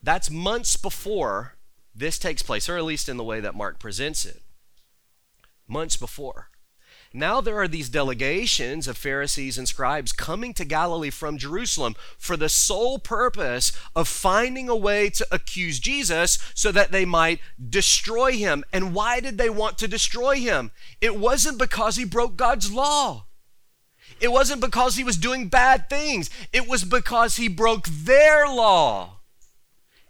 That's 0.02 0.32
months 0.32 0.78
before 0.78 1.56
this 1.94 2.18
takes 2.18 2.42
place, 2.42 2.68
or 2.68 2.78
at 2.78 2.86
least 2.86 3.10
in 3.10 3.18
the 3.18 3.24
way 3.24 3.40
that 3.40 3.54
Mark 3.54 3.80
presents 3.80 4.26
it. 4.26 4.42
Months 5.68 5.98
before. 5.98 6.50
Now 7.14 7.42
there 7.42 7.58
are 7.58 7.68
these 7.68 7.90
delegations 7.90 8.88
of 8.88 8.96
Pharisees 8.96 9.58
and 9.58 9.68
scribes 9.68 10.12
coming 10.12 10.54
to 10.54 10.64
Galilee 10.64 11.10
from 11.10 11.40
Jerusalem 11.40 11.96
for 12.20 12.38
the 12.38 12.50
sole 12.50 13.00
purpose 13.00 13.72
of 13.96 14.08
finding 14.08 14.70
a 14.70 14.76
way 14.76 15.10
to 15.12 15.26
accuse 15.32 15.80
Jesus 15.80 16.38
so 16.54 16.72
that 16.72 16.92
they 16.92 17.06
might 17.06 17.40
destroy 17.68 18.34
him. 18.34 18.64
And 18.72 18.94
why 18.94 19.22
did 19.22 19.40
they 19.40 19.50
want 19.50 19.80
to 19.80 19.88
destroy 19.88 20.36
him? 20.36 20.70
It 21.02 21.18
wasn't 21.18 21.58
because 21.58 21.96
he 21.96 22.06
broke 22.06 22.38
God's 22.38 22.72
law. 22.72 23.26
It 24.22 24.32
wasn't 24.32 24.62
because 24.62 24.96
he 24.96 25.04
was 25.04 25.18
doing 25.18 25.48
bad 25.48 25.90
things. 25.90 26.30
It 26.54 26.68
was 26.68 26.84
because 26.84 27.38
he 27.38 27.48
broke 27.48 27.88
their 27.88 28.48
law 28.48 29.22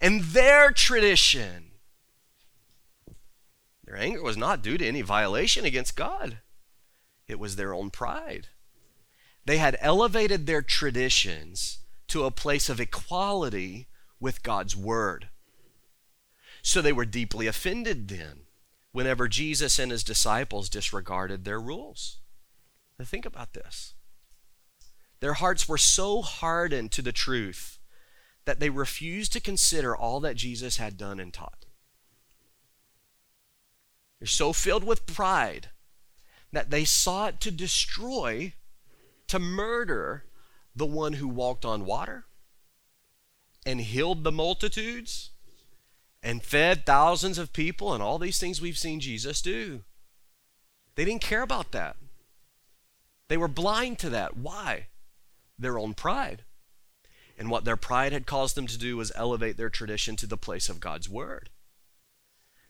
and 0.02 0.22
their 0.22 0.72
tradition. 0.72 1.72
Their 3.86 3.96
anger 3.96 4.22
was 4.22 4.36
not 4.36 4.62
due 4.62 4.78
to 4.78 4.86
any 4.86 5.02
violation 5.02 5.64
against 5.64 5.96
God 5.96 6.40
it 7.30 7.40
was 7.40 7.56
their 7.56 7.74
own 7.74 7.92
pride. 7.92 8.48
They 9.46 9.58
had 9.58 9.78
elevated 9.80 10.46
their 10.46 10.62
traditions 10.62 11.80
to 12.08 12.26
a 12.26 12.32
place 12.32 12.70
of 12.70 12.80
equality 12.80 13.88
with 14.20 14.44
God's 14.44 14.76
word. 14.76 15.30
So 16.62 16.82
they 16.82 16.92
were 16.92 17.06
deeply 17.06 17.48
offended 17.48 18.10
then 18.10 18.42
whenever 18.92 19.28
Jesus 19.28 19.80
and 19.80 19.92
his 19.92 20.04
disciples 20.04 20.70
disregarded 20.70 21.46
their 21.46 21.60
rules. 21.60 22.18
Now 22.98 23.06
think 23.06 23.26
about 23.26 23.54
this. 23.54 23.94
Their 25.20 25.34
hearts 25.34 25.70
were 25.70 25.78
so 25.78 26.22
hardened 26.22 26.92
to 26.94 27.02
the 27.02 27.12
truth 27.12 27.78
that 28.46 28.60
they 28.60 28.70
refused 28.70 29.32
to 29.34 29.40
consider 29.40 29.96
all 29.96 30.20
that 30.22 30.36
Jesus 30.36 30.78
had 30.78 30.98
done 30.98 31.20
and 31.20 31.32
taught. 31.32 31.66
They're 34.20 34.28
so 34.28 34.52
filled 34.52 34.84
with 34.84 35.06
pride 35.06 35.70
that 36.52 36.70
they 36.70 36.86
sought 36.86 37.40
to 37.42 37.52
destroy, 37.52 38.54
to 39.28 39.40
murder 39.40 40.26
the 40.76 40.86
one 40.86 41.14
who 41.14 41.28
walked 41.28 41.66
on 41.66 41.86
water 41.86 42.26
and 43.66 43.82
healed 43.82 44.24
the 44.24 44.32
multitudes 44.32 45.32
and 46.24 46.44
fed 46.44 46.86
thousands 46.86 47.38
of 47.38 47.54
people 47.54 47.94
and 47.94 48.02
all 48.02 48.18
these 48.18 48.40
things 48.40 48.62
we've 48.62 48.78
seen 48.78 49.00
Jesus 49.00 49.42
do. 49.42 49.84
They 50.96 51.06
didn't 51.06 51.22
care 51.22 51.42
about 51.42 51.72
that. 51.72 51.96
They 53.28 53.38
were 53.38 53.48
blind 53.48 54.00
to 54.00 54.10
that. 54.10 54.36
Why? 54.36 54.88
Their 55.58 55.78
own 55.78 55.94
pride. 55.94 56.44
And 57.38 57.50
what 57.50 57.64
their 57.64 57.78
pride 57.78 58.12
had 58.12 58.26
caused 58.26 58.56
them 58.56 58.68
to 58.68 58.78
do 58.78 58.98
was 58.98 59.12
elevate 59.16 59.56
their 59.56 59.70
tradition 59.70 60.16
to 60.18 60.28
the 60.28 60.36
place 60.36 60.68
of 60.68 60.82
God's 60.82 61.08
word. 61.08 61.50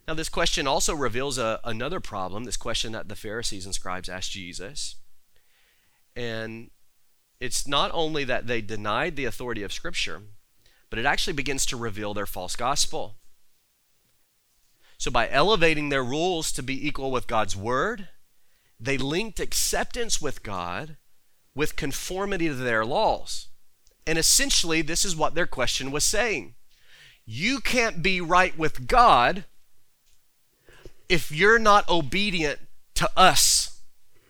Now, 0.09 0.15
this 0.15 0.27
question 0.27 0.65
also 0.65 0.95
reveals 0.95 1.37
a, 1.37 1.59
another 1.63 1.99
problem, 1.99 2.45
this 2.45 2.57
question 2.57 2.93
that 2.93 3.09
the 3.09 3.15
Pharisees 3.15 3.65
and 3.65 3.75
scribes 3.75 4.09
asked 4.09 4.31
Jesus. 4.31 4.95
And 6.15 6.71
it's 7.39 7.67
not 7.67 7.91
only 7.93 8.23
that 8.23 8.47
they 8.47 8.59
denied 8.59 9.15
the 9.15 9.25
authority 9.25 9.61
of 9.61 9.71
Scripture, 9.71 10.23
but 10.89 10.97
it 10.97 11.05
actually 11.05 11.33
begins 11.33 11.63
to 11.67 11.77
reveal 11.77 12.15
their 12.15 12.25
false 12.25 12.55
gospel. 12.55 13.17
So, 14.97 15.11
by 15.11 15.29
elevating 15.29 15.89
their 15.89 16.03
rules 16.03 16.51
to 16.53 16.63
be 16.63 16.87
equal 16.87 17.11
with 17.11 17.27
God's 17.27 17.55
word, 17.55 18.07
they 18.79 18.97
linked 18.97 19.39
acceptance 19.39 20.19
with 20.19 20.41
God 20.41 20.97
with 21.53 21.75
conformity 21.75 22.47
to 22.47 22.55
their 22.55 22.83
laws. 22.83 23.49
And 24.07 24.17
essentially, 24.17 24.81
this 24.81 25.05
is 25.05 25.15
what 25.15 25.35
their 25.35 25.45
question 25.45 25.91
was 25.91 26.03
saying 26.03 26.55
You 27.27 27.59
can't 27.59 28.01
be 28.01 28.19
right 28.19 28.57
with 28.57 28.87
God 28.87 29.45
if 31.09 31.31
you're 31.31 31.59
not 31.59 31.89
obedient 31.89 32.59
to 32.95 33.09
us. 33.17 33.81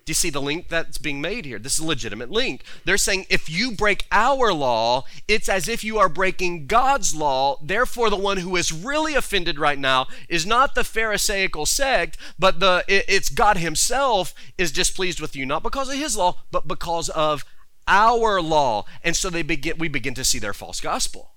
Do 0.06 0.12
you 0.12 0.16
see 0.16 0.32
the 0.32 0.42
link 0.42 0.70
that's 0.70 0.98
being 0.98 1.22
made 1.22 1.46
here? 1.46 1.60
This 1.60 1.76
is 1.76 1.82
a 1.82 1.86
legitimate 1.86 2.32
link. 2.32 2.64
They're 2.84 2.98
saying 2.98 3.28
if 3.30 3.48
you 3.48 3.72
break 3.72 4.08
our 4.12 4.52
law, 4.52 5.04
it's 5.28 5.48
as 5.48 5.68
if 5.68 5.84
you 5.84 6.00
are 6.00 6.10
breaking 6.10 6.66
God's 6.66 7.14
law. 7.14 7.60
Therefore, 7.62 8.10
the 8.10 8.16
one 8.16 8.38
who 8.38 8.56
is 8.56 8.72
really 8.72 9.14
offended 9.14 9.60
right 9.60 9.78
now 9.78 10.08
is 10.28 10.48
not 10.48 10.74
the 10.74 10.84
Pharisaical 10.84 11.68
sect, 11.68 12.18
but 12.40 12.60
the 12.60 12.84
it's 12.88 13.30
God 13.30 13.58
Himself 13.58 14.34
is 14.58 14.72
displeased 14.72 15.22
with 15.22 15.36
you, 15.36 15.46
not 15.46 15.62
because 15.62 15.90
of 15.90 15.96
His 15.96 16.18
law, 16.18 16.38
but 16.50 16.68
because 16.68 17.10
of 17.10 17.46
our 17.88 18.42
law. 18.42 18.86
And 19.04 19.16
so 19.16 19.30
they 19.30 19.44
begin 19.44 19.78
we 19.78 19.90
begin 19.90 20.16
to 20.16 20.24
see 20.24 20.40
their 20.40 20.56
false 20.56 20.82
gospel. 20.82 21.34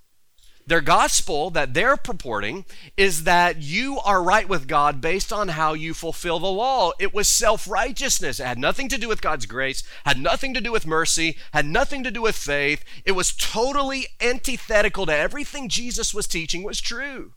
Their 0.65 0.81
gospel 0.81 1.49
that 1.51 1.73
they're 1.73 1.97
purporting 1.97 2.65
is 2.95 3.25
that 3.25 3.61
you 3.61 3.99
are 3.99 4.23
right 4.23 4.47
with 4.47 4.67
God 4.67 5.01
based 5.01 5.33
on 5.33 5.49
how 5.49 5.73
you 5.73 5.93
fulfill 5.93 6.39
the 6.39 6.47
law. 6.47 6.91
It 6.99 7.13
was 7.13 7.27
self 7.27 7.67
righteousness. 7.67 8.39
It 8.39 8.45
had 8.45 8.57
nothing 8.57 8.87
to 8.89 8.97
do 8.97 9.09
with 9.09 9.21
God's 9.21 9.45
grace, 9.45 9.83
had 10.05 10.17
nothing 10.17 10.53
to 10.53 10.61
do 10.61 10.71
with 10.71 10.87
mercy, 10.87 11.37
had 11.51 11.65
nothing 11.65 12.03
to 12.03 12.11
do 12.11 12.21
with 12.21 12.35
faith. 12.35 12.83
It 13.03 13.11
was 13.11 13.33
totally 13.33 14.07
antithetical 14.21 15.05
to 15.05 15.15
everything 15.15 15.67
Jesus 15.67 16.13
was 16.13 16.27
teaching 16.27 16.63
was 16.63 16.79
true. 16.79 17.33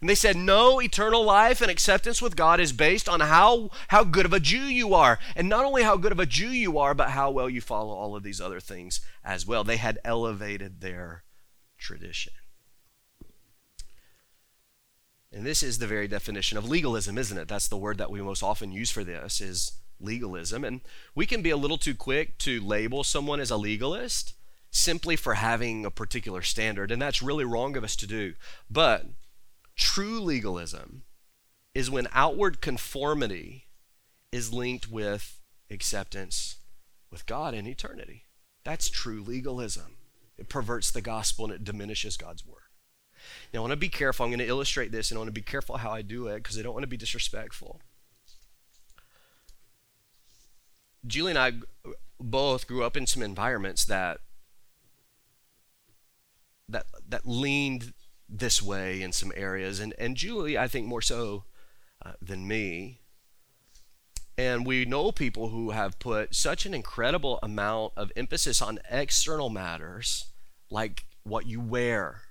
And 0.00 0.08
they 0.08 0.14
said, 0.14 0.36
no, 0.36 0.80
eternal 0.80 1.22
life 1.22 1.60
and 1.60 1.70
acceptance 1.70 2.20
with 2.20 2.34
God 2.36 2.60
is 2.60 2.72
based 2.72 3.08
on 3.08 3.20
how, 3.20 3.70
how 3.88 4.04
good 4.04 4.26
of 4.26 4.32
a 4.32 4.40
Jew 4.40 4.64
you 4.64 4.94
are. 4.94 5.18
And 5.36 5.48
not 5.48 5.64
only 5.64 5.82
how 5.82 5.96
good 5.96 6.12
of 6.12 6.18
a 6.18 6.26
Jew 6.26 6.48
you 6.48 6.78
are, 6.78 6.94
but 6.94 7.10
how 7.10 7.30
well 7.30 7.48
you 7.48 7.60
follow 7.60 7.94
all 7.94 8.16
of 8.16 8.22
these 8.22 8.40
other 8.40 8.60
things 8.60 9.00
as 9.22 9.46
well. 9.46 9.64
They 9.64 9.76
had 9.76 9.98
elevated 10.04 10.80
their 10.80 11.24
tradition. 11.78 12.32
And 15.34 15.44
this 15.44 15.64
is 15.64 15.78
the 15.78 15.88
very 15.88 16.06
definition 16.06 16.56
of 16.56 16.68
legalism, 16.68 17.18
isn't 17.18 17.36
it? 17.36 17.48
That's 17.48 17.66
the 17.66 17.76
word 17.76 17.98
that 17.98 18.10
we 18.10 18.22
most 18.22 18.42
often 18.42 18.70
use 18.70 18.92
for 18.92 19.02
this 19.02 19.40
is 19.40 19.72
legalism. 19.98 20.64
And 20.64 20.80
we 21.14 21.26
can 21.26 21.42
be 21.42 21.50
a 21.50 21.56
little 21.56 21.76
too 21.76 21.94
quick 21.94 22.38
to 22.38 22.60
label 22.60 23.02
someone 23.02 23.40
as 23.40 23.50
a 23.50 23.56
legalist 23.56 24.34
simply 24.70 25.16
for 25.16 25.34
having 25.34 25.84
a 25.84 25.90
particular 25.90 26.42
standard, 26.42 26.90
and 26.90 27.00
that's 27.00 27.22
really 27.22 27.44
wrong 27.44 27.76
of 27.76 27.84
us 27.84 27.96
to 27.96 28.06
do. 28.06 28.34
But 28.70 29.06
true 29.76 30.20
legalism 30.20 31.02
is 31.74 31.90
when 31.90 32.08
outward 32.12 32.60
conformity 32.60 33.66
is 34.30 34.52
linked 34.52 34.90
with 34.90 35.40
acceptance 35.70 36.56
with 37.10 37.26
God 37.26 37.54
in 37.54 37.66
eternity. 37.66 38.24
That's 38.64 38.88
true 38.88 39.22
legalism. 39.22 39.96
It 40.38 40.48
perverts 40.48 40.90
the 40.90 41.00
gospel 41.00 41.46
and 41.46 41.54
it 41.54 41.64
diminishes 41.64 42.16
God's 42.16 42.46
word. 42.46 42.62
Now, 43.52 43.58
I 43.58 43.62
want 43.62 43.72
to 43.72 43.76
be 43.76 43.88
careful. 43.88 44.24
I'm 44.24 44.30
going 44.30 44.38
to 44.38 44.46
illustrate 44.46 44.92
this, 44.92 45.10
and 45.10 45.18
I 45.18 45.20
want 45.20 45.28
to 45.28 45.32
be 45.32 45.42
careful 45.42 45.76
how 45.76 45.90
I 45.90 46.02
do 46.02 46.26
it 46.28 46.36
because 46.36 46.58
I 46.58 46.62
don't 46.62 46.74
want 46.74 46.84
to 46.84 46.88
be 46.88 46.96
disrespectful. 46.96 47.80
Julie 51.06 51.32
and 51.32 51.38
I 51.38 51.52
both 52.18 52.66
grew 52.66 52.84
up 52.84 52.96
in 52.96 53.06
some 53.06 53.22
environments 53.22 53.84
that 53.84 54.18
that 56.68 56.86
that 57.06 57.26
leaned 57.26 57.92
this 58.28 58.62
way 58.62 59.02
in 59.02 59.12
some 59.12 59.32
areas, 59.36 59.80
and 59.80 59.94
and 59.98 60.16
Julie, 60.16 60.56
I 60.56 60.66
think 60.66 60.86
more 60.86 61.02
so 61.02 61.44
uh, 62.04 62.12
than 62.22 62.48
me. 62.48 63.00
And 64.36 64.66
we 64.66 64.84
know 64.84 65.12
people 65.12 65.50
who 65.50 65.70
have 65.70 66.00
put 66.00 66.34
such 66.34 66.66
an 66.66 66.74
incredible 66.74 67.38
amount 67.42 67.92
of 67.96 68.10
emphasis 68.16 68.60
on 68.60 68.80
external 68.90 69.48
matters, 69.48 70.32
like 70.70 71.04
what 71.22 71.46
you 71.46 71.60
wear, 71.60 72.22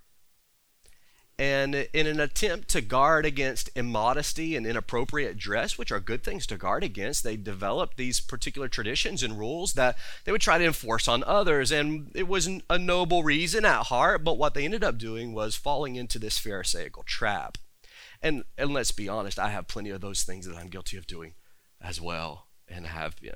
and 1.40 1.74
in 1.94 2.06
an 2.06 2.20
attempt 2.20 2.68
to 2.70 2.82
guard 2.82 3.26
against 3.26 3.70
immodesty 3.76 4.56
and 4.56 4.68
inappropriate 4.68 5.36
dress, 5.38 5.78
which 5.78 5.92
are 5.92 6.00
good 6.00 6.24
things 6.24 6.46
to 6.48 6.58
guard 6.58 6.84
against, 6.84 7.24
they 7.24 7.38
developed 7.38 7.98
these 7.98 8.20
particular 8.20 8.68
traditions 8.68 9.24
and 9.24 9.40
rules 9.40 9.74
that 9.74 9.98
they 10.26 10.32
would 10.32 10.42
try 10.42 10.60
to 10.60 10.66
enforce 10.66 11.08
on 11.08 11.24
others. 11.24 11.72
And 11.72 12.12
it 12.14 12.28
was 12.28 12.48
a 12.70 12.78
noble 12.78 13.24
reason 13.24 13.66
at 13.66 13.88
heart, 13.88 14.24
but 14.24 14.38
what 14.38 14.54
they 14.54 14.64
ended 14.64 14.84
up 14.84 15.00
doing 15.00 15.34
was 15.34 15.56
falling 15.56 15.96
into 15.96 16.20
this 16.20 16.38
Pharisaical 16.38 17.04
trap. 17.04 17.58
And, 18.22 18.44
and 18.56 18.72
let's 18.72 18.92
be 18.92 19.10
honest, 19.10 19.40
I 19.40 19.50
have 19.50 19.68
plenty 19.68 19.90
of 19.90 20.02
those 20.02 20.24
things 20.24 20.46
that 20.46 20.56
I'm 20.56 20.70
guilty 20.70 20.98
of 20.98 21.08
doing 21.08 21.34
as 21.82 22.00
well 22.00 22.48
and 22.68 22.86
have 22.86 23.20
been. 23.20 23.34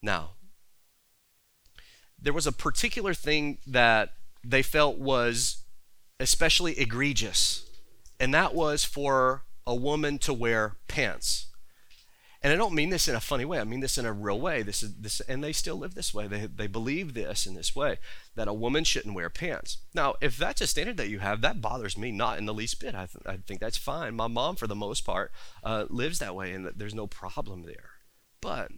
Now, 0.00 0.30
there 2.18 2.32
was 2.32 2.46
a 2.46 2.52
particular 2.52 3.14
thing 3.14 3.58
that 3.66 4.12
they 4.44 4.62
felt 4.62 4.98
was 4.98 5.64
especially 6.18 6.78
egregious, 6.78 7.68
and 8.18 8.32
that 8.34 8.54
was 8.54 8.84
for 8.84 9.44
a 9.66 9.74
woman 9.74 10.18
to 10.18 10.32
wear 10.32 10.76
pants. 10.88 11.46
And 12.42 12.52
I 12.52 12.56
don't 12.56 12.74
mean 12.74 12.90
this 12.90 13.08
in 13.08 13.16
a 13.16 13.20
funny 13.20 13.44
way. 13.44 13.58
I 13.58 13.64
mean 13.64 13.80
this 13.80 13.98
in 13.98 14.06
a 14.06 14.12
real 14.12 14.40
way. 14.40 14.62
This 14.62 14.82
is 14.82 14.94
this, 15.00 15.20
and 15.22 15.42
they 15.42 15.52
still 15.52 15.76
live 15.76 15.94
this 15.94 16.14
way. 16.14 16.28
They 16.28 16.46
they 16.46 16.68
believe 16.68 17.14
this 17.14 17.44
in 17.44 17.54
this 17.54 17.74
way 17.74 17.98
that 18.36 18.46
a 18.46 18.54
woman 18.54 18.84
shouldn't 18.84 19.14
wear 19.16 19.28
pants. 19.28 19.78
Now, 19.94 20.14
if 20.20 20.36
that's 20.36 20.60
a 20.60 20.66
standard 20.66 20.96
that 20.98 21.08
you 21.08 21.18
have, 21.18 21.40
that 21.40 21.60
bothers 21.60 21.98
me 21.98 22.12
not 22.12 22.38
in 22.38 22.46
the 22.46 22.54
least 22.54 22.78
bit. 22.78 22.94
I, 22.94 23.06
th- 23.06 23.26
I 23.26 23.38
think 23.38 23.58
that's 23.58 23.78
fine. 23.78 24.14
My 24.14 24.28
mom, 24.28 24.54
for 24.54 24.66
the 24.68 24.76
most 24.76 25.00
part, 25.00 25.32
uh, 25.64 25.86
lives 25.88 26.20
that 26.20 26.36
way, 26.36 26.52
and 26.52 26.70
there's 26.76 26.94
no 26.94 27.06
problem 27.08 27.64
there. 27.64 27.90
But 28.40 28.70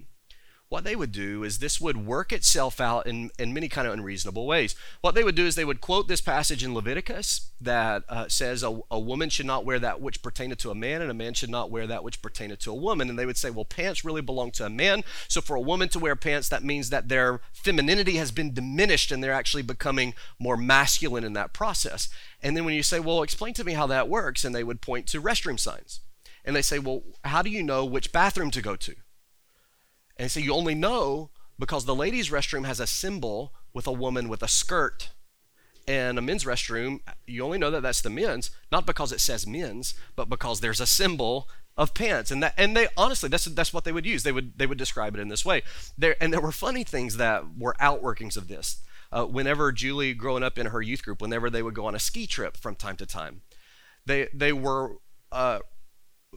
what 0.69 0.85
they 0.85 0.95
would 0.95 1.13
do 1.13 1.45
is 1.45 1.59
this 1.59 1.81
would 1.81 2.07
work 2.07 2.31
itself 2.31 2.79
out 2.79 3.07
in, 3.07 3.31
in 3.39 3.55
many 3.55 3.69
kind 3.69 3.89
of 3.89 3.95
unreasonable 3.95 4.47
ways. 4.47 4.75
What 5.01 5.15
they 5.15 5.25
would 5.25 5.35
do 5.35 5.47
is 5.47 5.55
they 5.55 5.65
would 5.65 5.81
quote 5.81 6.09
this 6.09 6.21
passage 6.21 6.63
in 6.63 6.75
Leviticus 6.75 7.51
that 7.59 8.05
uh, 8.09 8.29
says 8.29 8.63
a, 8.63 8.79
a 8.91 9.01
woman 9.01 9.31
should 9.31 9.47
not 9.47 9.65
wear 9.65 9.79
that 9.79 10.03
which 10.03 10.23
pertaineth 10.23 10.59
to 10.59 10.71
a 10.71 10.75
man, 10.75 11.01
and 11.01 11.11
a 11.11 11.15
man 11.15 11.33
should 11.33 11.49
not 11.49 11.71
wear 11.71 11.87
that 11.87 12.05
which 12.05 12.21
pertaineth 12.21 12.59
to 12.61 12.71
a 12.71 12.75
woman. 12.75 13.09
And 13.09 13.19
they 13.19 13.25
would 13.25 13.39
say, 13.39 13.49
well, 13.49 13.65
pants 13.65 14.05
really 14.05 14.21
belong 14.21 14.51
to 14.53 14.67
a 14.67 14.71
man. 14.71 15.05
So 15.27 15.41
for 15.41 15.57
a 15.57 15.61
woman 15.61 15.89
to 15.91 15.99
wear 15.99 16.17
pants, 16.17 16.51
that 16.51 16.63
means 16.63 16.91
that 16.91 17.09
their 17.09 17.41
femininity 17.53 18.17
has 18.17 18.31
been 18.31 18.53
diminished 18.53 19.11
and 19.11 19.25
they're 19.25 19.33
actually 19.33 19.63
becoming 19.63 20.13
more 20.39 20.59
masculine 20.59 21.25
in 21.25 21.33
that 21.33 21.55
process. 21.55 22.11
And 22.43 22.55
then 22.55 22.67
when 22.67 22.75
you 22.75 22.83
say, 22.83 23.01
well, 23.01 23.23
explain 23.23 23.55
to 23.55 23.65
me 23.65 23.73
how 23.73 23.87
that 23.87 24.09
works, 24.09 24.45
and 24.45 24.55
they 24.55 24.65
would 24.65 24.83
point 24.83 25.07
to 25.09 25.23
restroom 25.23 25.59
signs. 25.59 26.01
And 26.45 26.55
they 26.55 26.63
say, 26.63 26.79
well, 26.79 27.03
how 27.25 27.41
do 27.41 27.49
you 27.49 27.63
know 27.63 27.87
which 27.87 28.13
bathroom 28.13 28.51
to 28.51 28.63
go 28.63 28.77
to? 28.77 28.95
And 30.19 30.31
so 30.31 30.41
you 30.41 30.53
only 30.53 30.75
know 30.75 31.31
because 31.59 31.85
the 31.85 31.95
ladies' 31.95 32.31
restroom 32.31 32.67
has 32.67 32.81
a 32.81 32.87
symbol 32.87 33.53
with 33.73 33.87
a 33.87 33.93
woman 33.93 34.29
with 34.29 34.43
a 34.43 34.49
skirt. 34.49 35.11
And 35.87 36.19
a 36.19 36.23
men's 36.23 36.45
restroom, 36.45 37.01
you 37.27 37.43
only 37.43 37.57
know 37.57 37.71
that 37.71 37.83
that's 37.83 38.03
the 38.03 38.11
men's, 38.11 38.51
not 38.71 38.85
because 38.85 39.11
it 39.11 39.21
says 39.21 39.47
men's, 39.47 39.95
but 40.17 40.29
because 40.29 40.61
there's 40.61 40.81
a 40.81 40.87
symbol 40.87 41.49
of 41.79 41.95
pants. 41.95 42.31
And 42.31 42.43
that 42.43 42.53
and 42.59 42.77
they 42.77 42.89
honestly 42.97 43.31
that's 43.31 43.47
that's 43.47 43.73
what 43.73 43.85
they 43.85 43.93
would 43.93 44.05
use. 44.05 44.23
They 44.23 44.33
would 44.33 44.59
they 44.59 44.67
would 44.67 44.77
describe 44.77 45.15
it 45.15 45.21
in 45.21 45.29
this 45.29 45.47
way. 45.47 45.63
There 45.97 46.17
and 46.21 46.31
there 46.33 46.43
were 46.43 46.53
funny 46.53 46.85
things 46.85 47.17
that 47.17 47.45
were 47.57 47.75
outworkings 47.81 48.37
of 48.37 48.49
this. 48.49 48.83
Uh, 49.11 49.25
whenever 49.25 49.73
Julie 49.73 50.13
growing 50.13 50.43
up 50.43 50.59
in 50.59 50.67
her 50.67 50.83
youth 50.83 51.03
group, 51.03 51.23
whenever 51.23 51.49
they 51.49 51.63
would 51.63 51.75
go 51.75 51.87
on 51.87 51.95
a 51.95 51.99
ski 51.99 52.27
trip 52.27 52.59
from 52.59 52.75
time 52.75 52.97
to 52.97 53.07
time, 53.07 53.41
they 54.05 54.29
they 54.35 54.53
were 54.53 54.97
uh, 55.33 55.61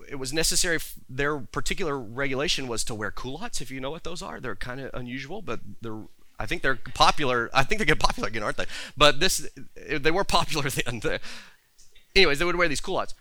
it 0.09 0.15
was 0.15 0.33
necessary. 0.33 0.79
Their 1.09 1.39
particular 1.39 1.97
regulation 1.99 2.67
was 2.67 2.83
to 2.85 2.95
wear 2.95 3.11
culottes. 3.11 3.61
If 3.61 3.71
you 3.71 3.79
know 3.79 3.91
what 3.91 4.03
those 4.03 4.21
are, 4.21 4.39
they're 4.39 4.55
kind 4.55 4.79
of 4.81 4.91
unusual, 4.93 5.41
but 5.41 5.59
they're. 5.81 6.03
I 6.39 6.47
think 6.47 6.63
they're 6.63 6.79
popular. 6.95 7.51
I 7.53 7.63
think 7.63 7.79
they 7.79 7.85
get 7.85 7.99
popular 7.99 8.27
again, 8.29 8.41
aren't 8.41 8.57
they? 8.57 8.65
But 8.97 9.19
this, 9.19 9.47
they 9.75 10.09
were 10.09 10.23
popular 10.23 10.69
then. 10.69 11.19
Anyways, 12.15 12.39
they 12.39 12.45
would 12.45 12.55
wear 12.55 12.67
these 12.67 12.81
culottes. 12.81 13.13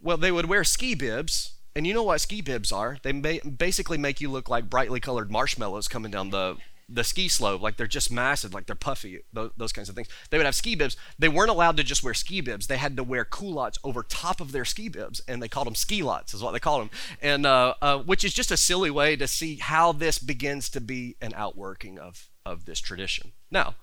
Well, 0.00 0.16
they 0.16 0.30
would 0.30 0.46
wear 0.46 0.62
ski 0.62 0.94
bibs, 0.94 1.54
and 1.74 1.86
you 1.86 1.92
know 1.94 2.04
what 2.04 2.20
ski 2.20 2.40
bibs 2.40 2.70
are? 2.70 2.98
They 3.02 3.12
basically 3.12 3.98
make 3.98 4.20
you 4.20 4.30
look 4.30 4.48
like 4.48 4.70
brightly 4.70 5.00
colored 5.00 5.30
marshmallows 5.30 5.88
coming 5.88 6.12
down 6.12 6.30
the 6.30 6.56
the 6.88 7.04
ski 7.04 7.28
slope, 7.28 7.60
like 7.60 7.76
they're 7.76 7.86
just 7.86 8.10
massive, 8.10 8.54
like 8.54 8.66
they're 8.66 8.74
puffy, 8.74 9.20
those, 9.32 9.50
those, 9.56 9.72
kinds 9.72 9.88
of 9.90 9.94
things. 9.94 10.08
They 10.30 10.38
would 10.38 10.46
have 10.46 10.54
ski 10.54 10.74
bibs. 10.74 10.96
They 11.18 11.28
weren't 11.28 11.50
allowed 11.50 11.76
to 11.76 11.84
just 11.84 12.02
wear 12.02 12.14
ski 12.14 12.40
bibs. 12.40 12.66
They 12.66 12.78
had 12.78 12.96
to 12.96 13.04
wear 13.04 13.24
culottes 13.24 13.78
over 13.84 14.02
top 14.02 14.40
of 14.40 14.52
their 14.52 14.64
ski 14.64 14.88
bibs, 14.88 15.20
and 15.28 15.42
they 15.42 15.48
called 15.48 15.66
them 15.66 15.74
ski 15.74 16.02
lots, 16.02 16.32
is 16.32 16.42
what 16.42 16.52
they 16.52 16.60
called 16.60 16.82
them. 16.82 16.90
And 17.20 17.44
uh, 17.44 17.74
uh, 17.82 17.98
which 17.98 18.24
is 18.24 18.32
just 18.32 18.50
a 18.50 18.56
silly 18.56 18.90
way 18.90 19.16
to 19.16 19.28
see 19.28 19.56
how 19.56 19.92
this 19.92 20.18
begins 20.18 20.70
to 20.70 20.80
be 20.80 21.16
an 21.20 21.34
outworking 21.36 21.98
of 21.98 22.30
of 22.46 22.64
this 22.64 22.80
tradition. 22.80 23.32
Now, 23.50 23.74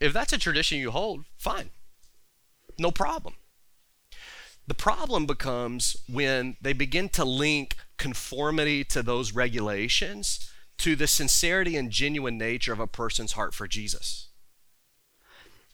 if 0.00 0.12
that's 0.12 0.32
a 0.32 0.38
tradition 0.38 0.78
you 0.78 0.90
hold, 0.90 1.24
fine, 1.36 1.70
no 2.78 2.90
problem. 2.90 3.34
The 4.66 4.74
problem 4.74 5.26
becomes 5.26 5.96
when 6.08 6.56
they 6.60 6.72
begin 6.72 7.10
to 7.10 7.24
link 7.24 7.76
conformity 7.96 8.82
to 8.84 9.02
those 9.02 9.32
regulations 9.32 10.50
to 10.78 10.96
the 10.96 11.06
sincerity 11.06 11.76
and 11.76 11.90
genuine 11.90 12.38
nature 12.38 12.72
of 12.72 12.80
a 12.80 12.86
person's 12.86 13.32
heart 13.32 13.54
for 13.54 13.66
Jesus. 13.66 14.28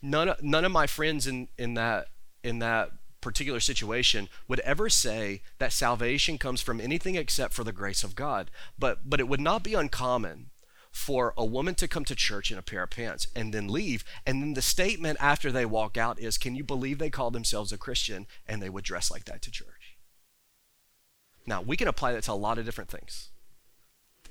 None 0.03 0.29
of, 0.29 0.43
none 0.43 0.65
of 0.65 0.73
my 0.73 0.87
friends 0.87 1.27
in, 1.27 1.49
in, 1.59 1.75
that, 1.75 2.09
in 2.43 2.59
that 2.61 2.91
particular 3.21 3.61
situation 3.61 4.29
would 4.49 4.61
ever 4.61 4.89
say 4.89 5.43
that 5.59 5.73
salvation 5.73 6.39
comes 6.39 6.61
from 6.61 6.81
anything 6.81 7.17
except 7.17 7.53
for 7.53 7.65
the 7.65 7.73
grace 7.73 8.03
of 8.03 8.15
God. 8.15 8.51
But, 8.79 9.09
but 9.09 9.21
it 9.21 9.29
would 9.29 9.41
not 9.41 9.63
be 9.63 9.75
uncommon 9.75 10.51
for 10.91 11.35
a 11.37 11.45
woman 11.45 11.75
to 11.77 11.87
come 11.87 12.05
to 12.05 12.15
church 12.15 12.51
in 12.51 12.59
a 12.59 12.63
pair 12.63 12.83
of 12.83 12.91
pants 12.91 13.29
and 13.37 13.55
then 13.55 13.69
leave. 13.69 14.05
And 14.27 14.43
then 14.43 14.55
the 14.55 14.63
statement 14.63 15.19
after 15.21 15.53
they 15.53 15.65
walk 15.65 15.97
out 15.97 16.19
is, 16.19 16.39
Can 16.39 16.55
you 16.55 16.65
believe 16.65 16.99
they 16.99 17.11
call 17.11 17.31
themselves 17.31 17.73
a 17.73 17.79
Christian? 17.79 18.27
And 18.47 18.61
they 18.61 18.71
would 18.71 18.85
dress 18.85 19.11
like 19.11 19.25
that 19.27 19.43
to 19.43 19.51
church. 19.51 19.97
Now, 21.47 21.63
we 21.63 21.77
can 21.77 21.89
apply 21.89 22.13
that 22.13 22.25
to 22.25 22.33
a 22.33 22.35
lot 22.35 22.59
of 22.59 22.65
different 22.65 22.91
things 22.91 23.31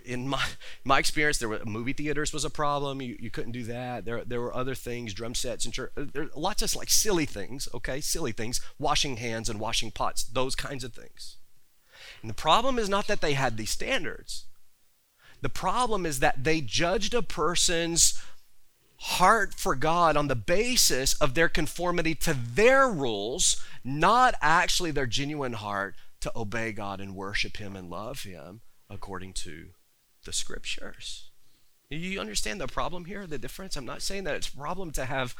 in 0.10 0.28
my 0.28 0.44
my 0.84 1.00
experience, 1.00 1.38
there 1.38 1.50
were 1.50 1.62
movie 1.66 1.94
theaters 1.94 2.34
was 2.34 2.44
a 2.44 2.50
problem. 2.50 3.02
You, 3.02 3.16
you 3.20 3.30
couldn't 3.30 3.52
do 3.52 3.64
that. 3.64 4.06
There 4.06 4.26
there 4.26 4.42
were 4.42 4.56
other 4.56 4.76
things, 4.76 5.14
drum 5.14 5.36
sets 5.36 5.66
and 5.66 5.74
church. 5.74 5.92
There 5.96 6.30
lots 6.36 6.62
of 6.62 6.76
like 6.76 6.90
silly 6.90 7.26
things. 7.26 7.68
Okay, 7.74 8.02
silly 8.02 8.32
things, 8.32 8.60
washing 8.80 9.18
hands 9.18 9.50
and 9.50 9.60
washing 9.60 9.92
pots, 9.92 10.24
those 10.24 10.56
kinds 10.56 10.84
of 10.84 10.94
things. 10.94 11.38
And 12.22 12.30
the 12.30 12.36
problem 12.36 12.80
is 12.80 12.90
not 12.90 13.08
that 13.08 13.22
they 13.22 13.34
had 13.34 13.56
these 13.56 13.70
standards. 13.70 14.46
The 15.42 15.50
problem 15.50 16.06
is 16.06 16.20
that 16.20 16.44
they 16.44 16.60
judged 16.60 17.14
a 17.14 17.22
person's 17.22 18.22
heart 18.98 19.54
for 19.54 19.76
God 19.76 20.18
on 20.18 20.28
the 20.28 20.36
basis 20.36 21.14
of 21.14 21.34
their 21.34 21.48
conformity 21.48 22.14
to 22.16 22.34
their 22.34 22.90
rules, 22.90 23.64
not 23.84 24.36
actually 24.42 24.92
their 24.92 25.06
genuine 25.06 25.54
heart 25.54 25.96
to 26.20 26.32
obey 26.36 26.74
God 26.74 27.00
and 27.00 27.16
worship 27.16 27.58
Him 27.58 27.78
and 27.78 27.90
love 27.90 28.24
Him 28.24 28.60
according 28.90 29.34
to 29.34 29.70
the 30.30 30.34
scriptures. 30.34 31.32
You 31.90 32.20
understand 32.20 32.62
the 32.62 32.68
problem 32.68 33.06
here, 33.06 33.26
the 33.26 33.40
difference? 33.40 33.76
I'm 33.76 33.84
not 33.84 34.04
saying 34.04 34.26
that 34.26 34.36
it's 34.36 34.50
a 34.50 34.56
problem 34.56 34.92
to 34.92 35.06
have 35.06 35.36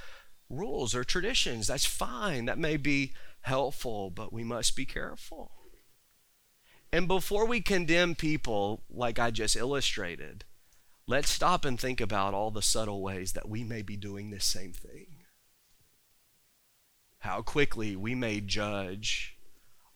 rules 0.50 0.96
or 0.96 1.04
traditions. 1.04 1.68
That's 1.68 1.86
fine. 1.86 2.46
That 2.46 2.58
may 2.58 2.76
be 2.76 3.14
helpful, 3.42 4.10
but 4.10 4.34
we 4.34 4.44
must 4.44 4.76
be 4.76 4.86
careful. 4.86 5.52
And 6.92 7.08
before 7.08 7.46
we 7.46 7.62
condemn 7.62 8.16
people 8.16 8.82
like 8.90 9.20
I 9.20 9.30
just 9.30 9.56
illustrated, 9.56 10.44
let's 11.06 11.30
stop 11.30 11.66
and 11.66 11.80
think 11.80 12.02
about 12.02 12.34
all 12.34 12.50
the 12.50 12.64
subtle 12.64 13.04
ways 13.04 13.34
that 13.34 13.48
we 13.48 13.64
may 13.64 13.84
be 13.84 13.96
doing 13.96 14.32
this 14.32 14.46
same 14.46 14.74
thing. 14.74 15.18
How 17.20 17.44
quickly 17.44 17.96
we 17.96 18.16
may 18.16 18.42
judge 18.42 19.38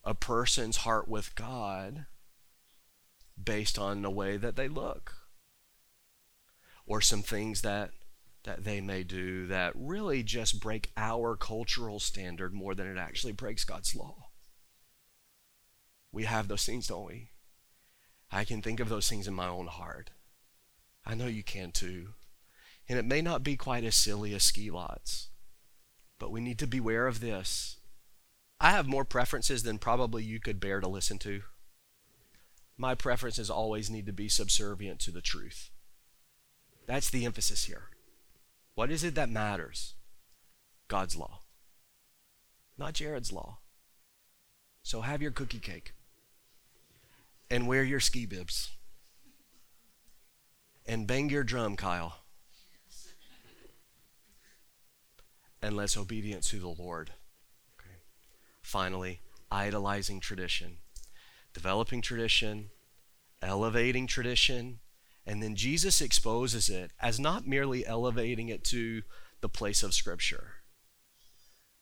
a 0.04 0.14
person's 0.14 0.78
heart 0.78 1.08
with 1.08 1.34
God 1.34 2.06
based 3.42 3.78
on 3.78 4.02
the 4.02 4.10
way 4.10 4.38
that 4.38 4.56
they 4.56 4.68
look 4.68 5.16
or 6.86 7.02
some 7.02 7.22
things 7.22 7.62
that 7.62 7.92
that 8.44 8.66
they 8.66 8.82
may 8.82 9.04
do 9.04 9.48
that 9.48 9.72
really 9.74 10.22
just 10.22 10.60
break 10.60 10.92
our 10.98 11.38
cultural 11.38 11.98
standard 11.98 12.54
more 12.54 12.76
than 12.76 12.88
it 12.88 13.00
actually 13.00 13.32
breaks 13.32 13.64
God's 13.64 13.96
law. 13.96 14.28
We 16.12 16.26
have 16.26 16.50
those 16.50 16.66
things, 16.66 16.88
don't 16.88 17.06
we? 17.06 17.30
I 18.30 18.44
can 18.44 18.62
think 18.62 18.82
of 18.82 18.90
those 18.90 19.08
things 19.08 19.30
in 19.30 19.34
my 19.34 19.48
own 19.48 19.68
heart. 19.68 20.10
I 21.06 21.16
know 21.16 21.28
you 21.28 21.42
can 21.42 21.72
too. 21.72 22.10
And 22.90 23.00
it 23.00 23.06
may 23.06 23.22
not 23.22 23.44
be 23.44 23.56
quite 23.56 23.86
as 23.86 23.96
silly 23.96 24.34
as 24.34 24.44
ski 24.44 24.70
lots, 24.70 25.30
but 26.20 26.30
we 26.30 26.42
need 26.42 26.60
to 26.60 26.68
beware 26.68 27.08
of 27.08 27.22
this. 27.22 27.78
I 28.60 28.72
have 28.72 28.88
more 28.88 29.06
preferences 29.06 29.64
than 29.64 29.78
probably 29.78 30.22
you 30.22 30.42
could 30.42 30.60
bear 30.60 30.82
to 30.82 30.88
listen 30.90 31.18
to 31.20 31.44
my 32.78 32.96
preferences 32.96 33.50
always 33.50 33.90
need 33.90 34.06
to 34.06 34.14
be 34.14 34.28
subservient 34.28 35.00
to 35.02 35.12
the 35.12 35.22
truth. 35.22 35.70
That's 36.86 37.10
the 37.10 37.26
emphasis 37.26 37.66
here. 37.66 37.90
What 38.76 38.92
is 38.92 39.04
it 39.04 39.16
that 39.16 39.30
matters? 39.30 39.94
God's 40.88 41.16
law, 41.16 41.42
not 42.78 42.94
Jared's 42.94 43.32
law. 43.32 43.60
So 44.82 45.02
have 45.02 45.22
your 45.22 45.32
cookie 45.32 45.60
cake 45.60 45.94
and 47.50 47.68
wear 47.68 47.84
your 47.84 48.00
ski 48.00 48.26
bibs 48.26 48.72
and 50.86 51.08
bang 51.08 51.30
your 51.30 51.44
drum, 51.44 51.76
Kyle. 51.76 52.18
And 55.62 55.78
let's 55.78 55.96
obedience 55.96 56.50
to 56.50 56.60
the 56.60 56.68
Lord. 56.68 57.12
Okay. 57.80 57.96
Finally, 58.62 59.22
idolizing 59.50 60.20
tradition 60.20 60.80
developing 61.54 62.02
tradition, 62.02 62.70
elevating 63.42 64.08
tradition, 64.08 64.80
and 65.26 65.42
then 65.42 65.56
Jesus 65.56 66.02
exposes 66.02 66.70
it 66.70 66.92
as 67.00 67.20
not 67.20 67.48
merely 67.48 67.86
elevating 67.86 68.50
it 68.50 68.64
to 68.66 69.04
the 69.42 69.50
place 69.50 69.84
of 69.84 69.94
Scripture, 69.94 70.54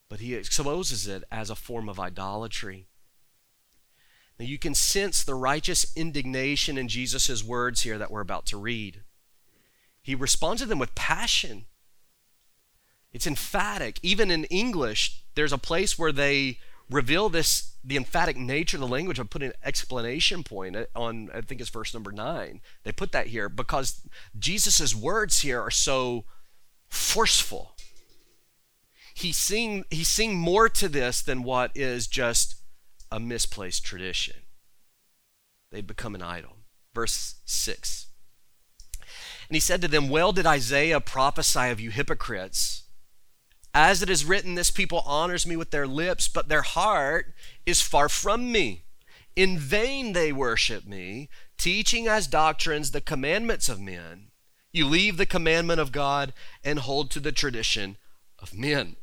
but 0.08 0.20
he 0.20 0.34
exposes 0.34 1.06
it 1.06 1.24
as 1.30 1.50
a 1.50 1.56
form 1.56 1.88
of 1.88 1.98
idolatry. 1.98 2.86
Now 4.38 4.46
you 4.46 4.58
can 4.58 4.74
sense 4.74 5.22
the 5.22 5.34
righteous 5.34 5.96
indignation 5.96 6.78
in 6.78 6.88
Jesus' 6.88 7.42
words 7.42 7.82
here 7.82 7.98
that 7.98 8.10
we're 8.10 8.20
about 8.20 8.46
to 8.46 8.56
read. 8.56 9.02
He 10.02 10.14
responds 10.14 10.62
to 10.62 10.68
them 10.68 10.78
with 10.78 10.94
passion. 10.94 11.66
It's 13.12 13.26
emphatic. 13.26 13.98
Even 14.02 14.30
in 14.30 14.44
English, 14.44 15.22
there's 15.34 15.52
a 15.52 15.58
place 15.58 15.98
where 15.98 16.12
they 16.12 16.58
reveal 16.92 17.28
this 17.28 17.74
the 17.84 17.96
emphatic 17.96 18.36
nature 18.36 18.76
of 18.76 18.80
the 18.80 18.88
language 18.88 19.18
of 19.18 19.30
putting 19.30 19.48
an 19.48 19.54
explanation 19.64 20.44
point 20.44 20.76
on 20.94 21.30
I 21.34 21.40
think 21.40 21.60
it's 21.60 21.70
verse 21.70 21.92
number 21.92 22.12
9. 22.12 22.60
They 22.84 22.92
put 22.92 23.12
that 23.12 23.28
here 23.28 23.48
because 23.48 24.06
Jesus' 24.38 24.94
words 24.94 25.40
here 25.40 25.60
are 25.60 25.70
so 25.70 26.24
forceful. 26.88 27.76
He's 29.14 29.36
seeing 29.36 29.84
he's 29.90 30.08
seeing 30.08 30.36
more 30.36 30.68
to 30.68 30.88
this 30.88 31.22
than 31.22 31.42
what 31.42 31.72
is 31.74 32.06
just 32.06 32.56
a 33.10 33.18
misplaced 33.18 33.84
tradition. 33.84 34.36
They 35.70 35.80
become 35.80 36.14
an 36.14 36.22
idol. 36.22 36.58
Verse 36.94 37.36
6. 37.44 38.06
And 39.48 39.56
he 39.56 39.60
said 39.60 39.82
to 39.82 39.88
them, 39.88 40.08
Well 40.08 40.32
did 40.32 40.46
Isaiah 40.46 41.00
prophesy 41.00 41.68
of 41.70 41.80
you 41.80 41.90
hypocrites. 41.90 42.81
As 43.74 44.02
it 44.02 44.10
is 44.10 44.24
written, 44.24 44.54
this 44.54 44.70
people 44.70 45.02
honors 45.06 45.46
me 45.46 45.56
with 45.56 45.70
their 45.70 45.86
lips, 45.86 46.28
but 46.28 46.48
their 46.48 46.62
heart 46.62 47.32
is 47.64 47.80
far 47.80 48.08
from 48.08 48.52
me. 48.52 48.84
In 49.34 49.58
vain 49.58 50.12
they 50.12 50.32
worship 50.32 50.86
me, 50.86 51.30
teaching 51.56 52.06
as 52.06 52.26
doctrines 52.26 52.90
the 52.90 53.00
commandments 53.00 53.68
of 53.70 53.80
men. 53.80 54.28
You 54.72 54.86
leave 54.86 55.16
the 55.16 55.26
commandment 55.26 55.80
of 55.80 55.92
God 55.92 56.34
and 56.62 56.78
hold 56.78 57.10
to 57.12 57.20
the 57.20 57.32
tradition 57.32 57.96
of 58.38 58.54
men. 58.54 58.96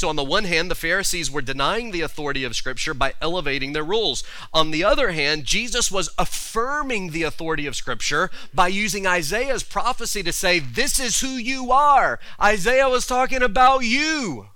So, 0.00 0.08
on 0.08 0.16
the 0.16 0.24
one 0.24 0.44
hand, 0.44 0.70
the 0.70 0.74
Pharisees 0.74 1.30
were 1.30 1.42
denying 1.42 1.90
the 1.90 2.00
authority 2.00 2.42
of 2.44 2.56
Scripture 2.56 2.94
by 2.94 3.12
elevating 3.20 3.74
their 3.74 3.84
rules. 3.84 4.24
On 4.50 4.70
the 4.70 4.82
other 4.82 5.10
hand, 5.10 5.44
Jesus 5.44 5.92
was 5.92 6.08
affirming 6.16 7.10
the 7.10 7.24
authority 7.24 7.66
of 7.66 7.76
Scripture 7.76 8.30
by 8.54 8.68
using 8.68 9.06
Isaiah's 9.06 9.62
prophecy 9.62 10.22
to 10.22 10.32
say, 10.32 10.58
This 10.58 10.98
is 10.98 11.20
who 11.20 11.28
you 11.28 11.70
are. 11.70 12.18
Isaiah 12.40 12.88
was 12.88 13.06
talking 13.06 13.42
about 13.42 13.80
you. 13.80 14.46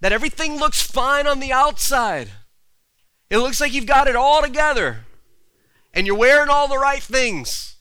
That 0.00 0.12
everything 0.12 0.56
looks 0.56 0.80
fine 0.80 1.26
on 1.26 1.38
the 1.38 1.52
outside, 1.52 2.30
it 3.28 3.36
looks 3.36 3.60
like 3.60 3.74
you've 3.74 3.84
got 3.84 4.08
it 4.08 4.16
all 4.16 4.40
together, 4.40 5.00
and 5.92 6.06
you're 6.06 6.16
wearing 6.16 6.48
all 6.48 6.68
the 6.68 6.78
right 6.78 7.02
things, 7.02 7.76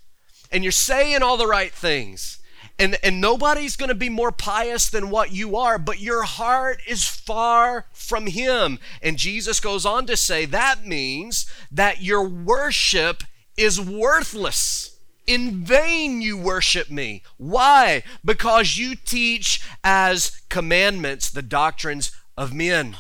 and 0.51 0.65
you're 0.65 0.73
saying 0.73 1.23
all 1.23 1.37
the 1.37 1.47
right 1.47 1.71
things 1.71 2.38
and, 2.79 2.97
and 3.03 3.19
nobody's 3.19 3.75
going 3.75 3.89
to 3.89 3.95
be 3.95 4.09
more 4.09 4.31
pious 4.31 4.89
than 4.89 5.09
what 5.09 5.33
you 5.33 5.57
are, 5.57 5.77
but 5.77 5.99
your 5.99 6.23
heart 6.23 6.81
is 6.87 7.05
far 7.05 7.85
from 7.91 8.27
Him. 8.27 8.79
And 9.01 9.17
Jesus 9.17 9.59
goes 9.59 9.85
on 9.85 10.05
to 10.05 10.15
say 10.15 10.45
that 10.45 10.87
means 10.87 11.45
that 11.69 12.01
your 12.01 12.27
worship 12.27 13.23
is 13.57 13.79
worthless. 13.79 14.97
In 15.27 15.63
vain 15.63 16.21
you 16.21 16.37
worship 16.37 16.89
me. 16.89 17.21
Why? 17.37 18.01
Because 18.25 18.77
you 18.77 18.95
teach 18.95 19.61
as 19.83 20.41
commandments 20.49 21.29
the 21.29 21.43
doctrines 21.43 22.11
of 22.35 22.53
men. 22.53 22.95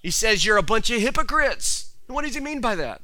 He 0.00 0.10
says 0.10 0.46
you're 0.46 0.56
a 0.56 0.62
bunch 0.62 0.88
of 0.90 1.00
hypocrites. 1.00 1.96
What 2.06 2.24
does 2.24 2.34
he 2.34 2.40
mean 2.40 2.60
by 2.60 2.76
that? 2.76 3.02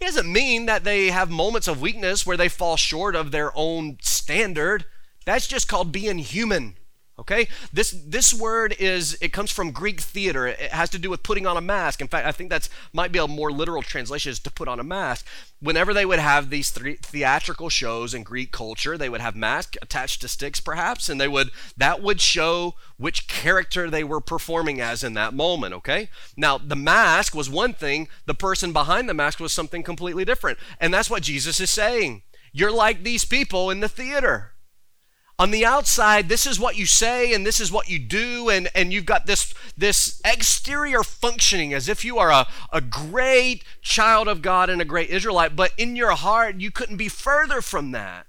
He 0.00 0.06
doesn't 0.06 0.32
mean 0.32 0.64
that 0.64 0.82
they 0.82 1.10
have 1.10 1.30
moments 1.30 1.68
of 1.68 1.82
weakness 1.82 2.24
where 2.24 2.38
they 2.38 2.48
fall 2.48 2.78
short 2.78 3.14
of 3.14 3.30
their 3.30 3.52
own 3.54 3.98
standard. 4.00 4.86
That's 5.26 5.46
just 5.46 5.68
called 5.68 5.92
being 5.92 6.16
human. 6.18 6.78
Okay? 7.20 7.48
This 7.72 7.94
this 8.06 8.32
word 8.32 8.74
is 8.78 9.16
it 9.20 9.32
comes 9.32 9.50
from 9.50 9.70
Greek 9.70 10.00
theater. 10.00 10.46
It 10.46 10.72
has 10.72 10.90
to 10.90 10.98
do 10.98 11.10
with 11.10 11.22
putting 11.22 11.46
on 11.46 11.56
a 11.56 11.60
mask. 11.60 12.00
In 12.00 12.08
fact, 12.08 12.26
I 12.26 12.32
think 12.32 12.50
that's 12.50 12.70
might 12.92 13.12
be 13.12 13.18
a 13.18 13.28
more 13.28 13.52
literal 13.52 13.82
translation 13.82 14.32
is 14.32 14.40
to 14.40 14.50
put 14.50 14.68
on 14.68 14.80
a 14.80 14.84
mask. 14.84 15.26
Whenever 15.60 15.92
they 15.92 16.06
would 16.06 16.18
have 16.18 16.48
these 16.48 16.70
three 16.70 16.96
theatrical 16.96 17.68
shows 17.68 18.14
in 18.14 18.22
Greek 18.22 18.50
culture, 18.50 18.96
they 18.96 19.10
would 19.10 19.20
have 19.20 19.36
masks 19.36 19.76
attached 19.82 20.22
to 20.22 20.28
sticks 20.28 20.60
perhaps, 20.60 21.08
and 21.08 21.20
they 21.20 21.28
would 21.28 21.50
that 21.76 22.02
would 22.02 22.20
show 22.20 22.74
which 22.96 23.28
character 23.28 23.88
they 23.88 24.04
were 24.04 24.20
performing 24.20 24.80
as 24.80 25.02
in 25.02 25.14
that 25.14 25.34
moment, 25.34 25.74
okay? 25.74 26.08
Now, 26.36 26.58
the 26.58 26.76
mask 26.76 27.34
was 27.34 27.48
one 27.48 27.72
thing, 27.72 28.08
the 28.26 28.34
person 28.34 28.72
behind 28.72 29.08
the 29.08 29.14
mask 29.14 29.40
was 29.40 29.52
something 29.52 29.82
completely 29.82 30.24
different. 30.24 30.58
And 30.78 30.92
that's 30.92 31.10
what 31.10 31.22
Jesus 31.22 31.60
is 31.60 31.70
saying. 31.70 32.22
You're 32.52 32.72
like 32.72 33.02
these 33.02 33.24
people 33.24 33.70
in 33.70 33.80
the 33.80 33.88
theater 33.88 34.52
on 35.40 35.50
the 35.52 35.64
outside 35.64 36.28
this 36.28 36.46
is 36.46 36.60
what 36.60 36.76
you 36.76 36.84
say 36.84 37.32
and 37.32 37.46
this 37.46 37.60
is 37.60 37.72
what 37.72 37.88
you 37.88 37.98
do 37.98 38.50
and, 38.50 38.68
and 38.74 38.92
you've 38.92 39.06
got 39.06 39.24
this 39.24 39.54
this 39.74 40.20
exterior 40.22 41.02
functioning 41.02 41.72
as 41.72 41.88
if 41.88 42.04
you 42.04 42.18
are 42.18 42.30
a, 42.30 42.46
a 42.74 42.82
great 42.82 43.64
child 43.80 44.28
of 44.28 44.42
god 44.42 44.68
and 44.68 44.82
a 44.82 44.84
great 44.84 45.08
israelite 45.08 45.56
but 45.56 45.72
in 45.78 45.96
your 45.96 46.10
heart 46.10 46.56
you 46.60 46.70
couldn't 46.70 46.98
be 46.98 47.08
further 47.08 47.62
from 47.62 47.92
that. 47.92 48.26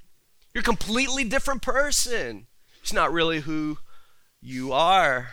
You're 0.53 0.61
a 0.61 0.63
completely 0.63 1.25
different 1.25 1.61
person. 1.61 2.47
It's 2.81 2.93
not 2.93 3.11
really 3.11 3.41
who 3.41 3.79
you 4.41 4.71
are. 4.71 5.31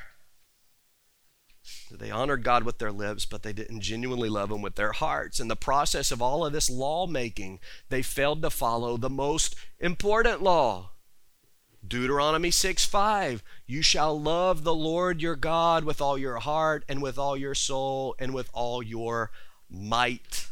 They 1.92 2.10
honored 2.10 2.42
god 2.42 2.64
with 2.64 2.78
their 2.78 2.90
lips 2.90 3.24
but 3.24 3.44
they 3.44 3.52
didn't 3.52 3.82
genuinely 3.82 4.28
love 4.28 4.50
him 4.50 4.62
with 4.62 4.74
their 4.74 4.92
hearts. 4.92 5.38
In 5.38 5.46
the 5.46 5.54
process 5.54 6.10
of 6.10 6.20
all 6.20 6.44
of 6.44 6.52
this 6.52 6.68
lawmaking 6.68 7.60
they 7.88 8.02
failed 8.02 8.42
to 8.42 8.50
follow 8.50 8.96
the 8.96 9.08
most 9.08 9.54
important 9.78 10.42
law 10.42 10.90
Deuteronomy 11.86 12.50
6 12.50 12.84
5. 12.84 13.42
You 13.66 13.82
shall 13.82 14.20
love 14.20 14.64
the 14.64 14.74
Lord 14.74 15.22
your 15.22 15.36
God 15.36 15.84
with 15.84 16.00
all 16.00 16.18
your 16.18 16.38
heart 16.38 16.84
and 16.88 17.00
with 17.00 17.18
all 17.18 17.36
your 17.36 17.54
soul 17.54 18.16
and 18.18 18.34
with 18.34 18.50
all 18.52 18.82
your 18.82 19.30
might. 19.70 20.48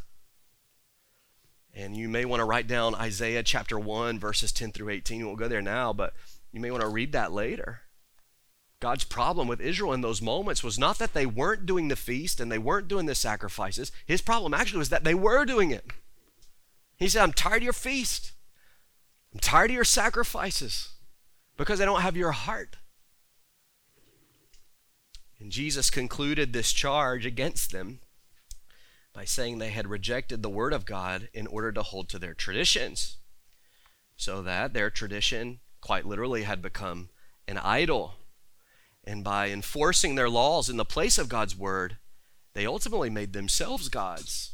And 1.75 1.97
you 1.97 2.09
may 2.09 2.25
want 2.25 2.41
to 2.41 2.45
write 2.45 2.67
down 2.67 2.95
Isaiah 2.95 3.43
chapter 3.43 3.79
1, 3.79 4.19
verses 4.19 4.53
10 4.53 4.73
through 4.73 4.91
18. 4.91 5.19
We 5.19 5.25
won't 5.25 5.39
go 5.39 5.49
there 5.49 5.61
now, 5.61 5.93
but 5.93 6.15
you 6.53 6.61
may 6.61 6.71
want 6.71 6.83
to 6.83 6.89
read 6.89 7.12
that 7.12 7.33
later. 7.33 7.81
God's 8.79 9.05
problem 9.05 9.49
with 9.49 9.61
Israel 9.61 9.93
in 9.93 10.01
those 10.01 10.23
moments 10.23 10.62
was 10.62 10.79
not 10.79 10.99
that 10.99 11.12
they 11.12 11.27
weren't 11.27 11.67
doing 11.67 11.89
the 11.89 11.97
feast 11.97 12.41
and 12.41 12.53
they 12.53 12.59
weren't 12.59 12.89
doing 12.89 13.07
the 13.07 13.15
sacrifices. 13.15 13.91
His 14.07 14.23
problem 14.23 14.55
actually 14.55 14.79
was 14.79 14.91
that 14.91 15.05
they 15.05 15.15
were 15.15 15.45
doing 15.45 15.71
it. 15.71 15.85
He 16.97 17.09
said, 17.09 17.23
I'm 17.23 17.33
tired 17.33 17.59
of 17.59 17.65
your 17.65 17.73
feast. 17.73 18.33
I'm 19.35 19.41
tired 19.41 19.71
of 19.71 19.75
your 19.75 19.85
sacrifices 19.85 20.96
because 21.57 21.79
they 21.79 21.85
don't 21.85 22.03
have 22.03 22.16
your 22.16 22.33
heart. 22.33 22.77
And 25.38 25.51
Jesus 25.53 25.90
concluded 25.90 26.53
this 26.53 26.73
charge 26.73 27.27
against 27.27 27.73
them 27.73 28.01
by 29.12 29.25
saying 29.25 29.59
they 29.59 29.71
had 29.71 29.87
rejected 29.87 30.42
the 30.42 30.51
Word 30.51 30.73
of 30.73 30.85
God 30.85 31.29
in 31.33 31.47
order 31.47 31.73
to 31.73 31.83
hold 31.83 32.09
to 32.11 32.19
their 32.19 32.35
traditions, 32.35 33.16
so 34.16 34.42
that 34.42 34.75
their 34.75 34.90
tradition, 34.90 35.61
quite 35.81 36.05
literally, 36.05 36.42
had 36.42 36.61
become 36.61 37.09
an 37.49 37.59
idol. 37.59 38.14
And 39.05 39.23
by 39.23 39.51
enforcing 39.51 40.14
their 40.14 40.29
laws 40.29 40.69
in 40.69 40.77
the 40.77 40.85
place 40.85 41.16
of 41.16 41.29
God's 41.29 41.57
Word, 41.57 41.97
they 42.55 42.66
ultimately 42.66 43.11
made 43.11 43.33
themselves 43.33 43.88
gods. 43.88 44.53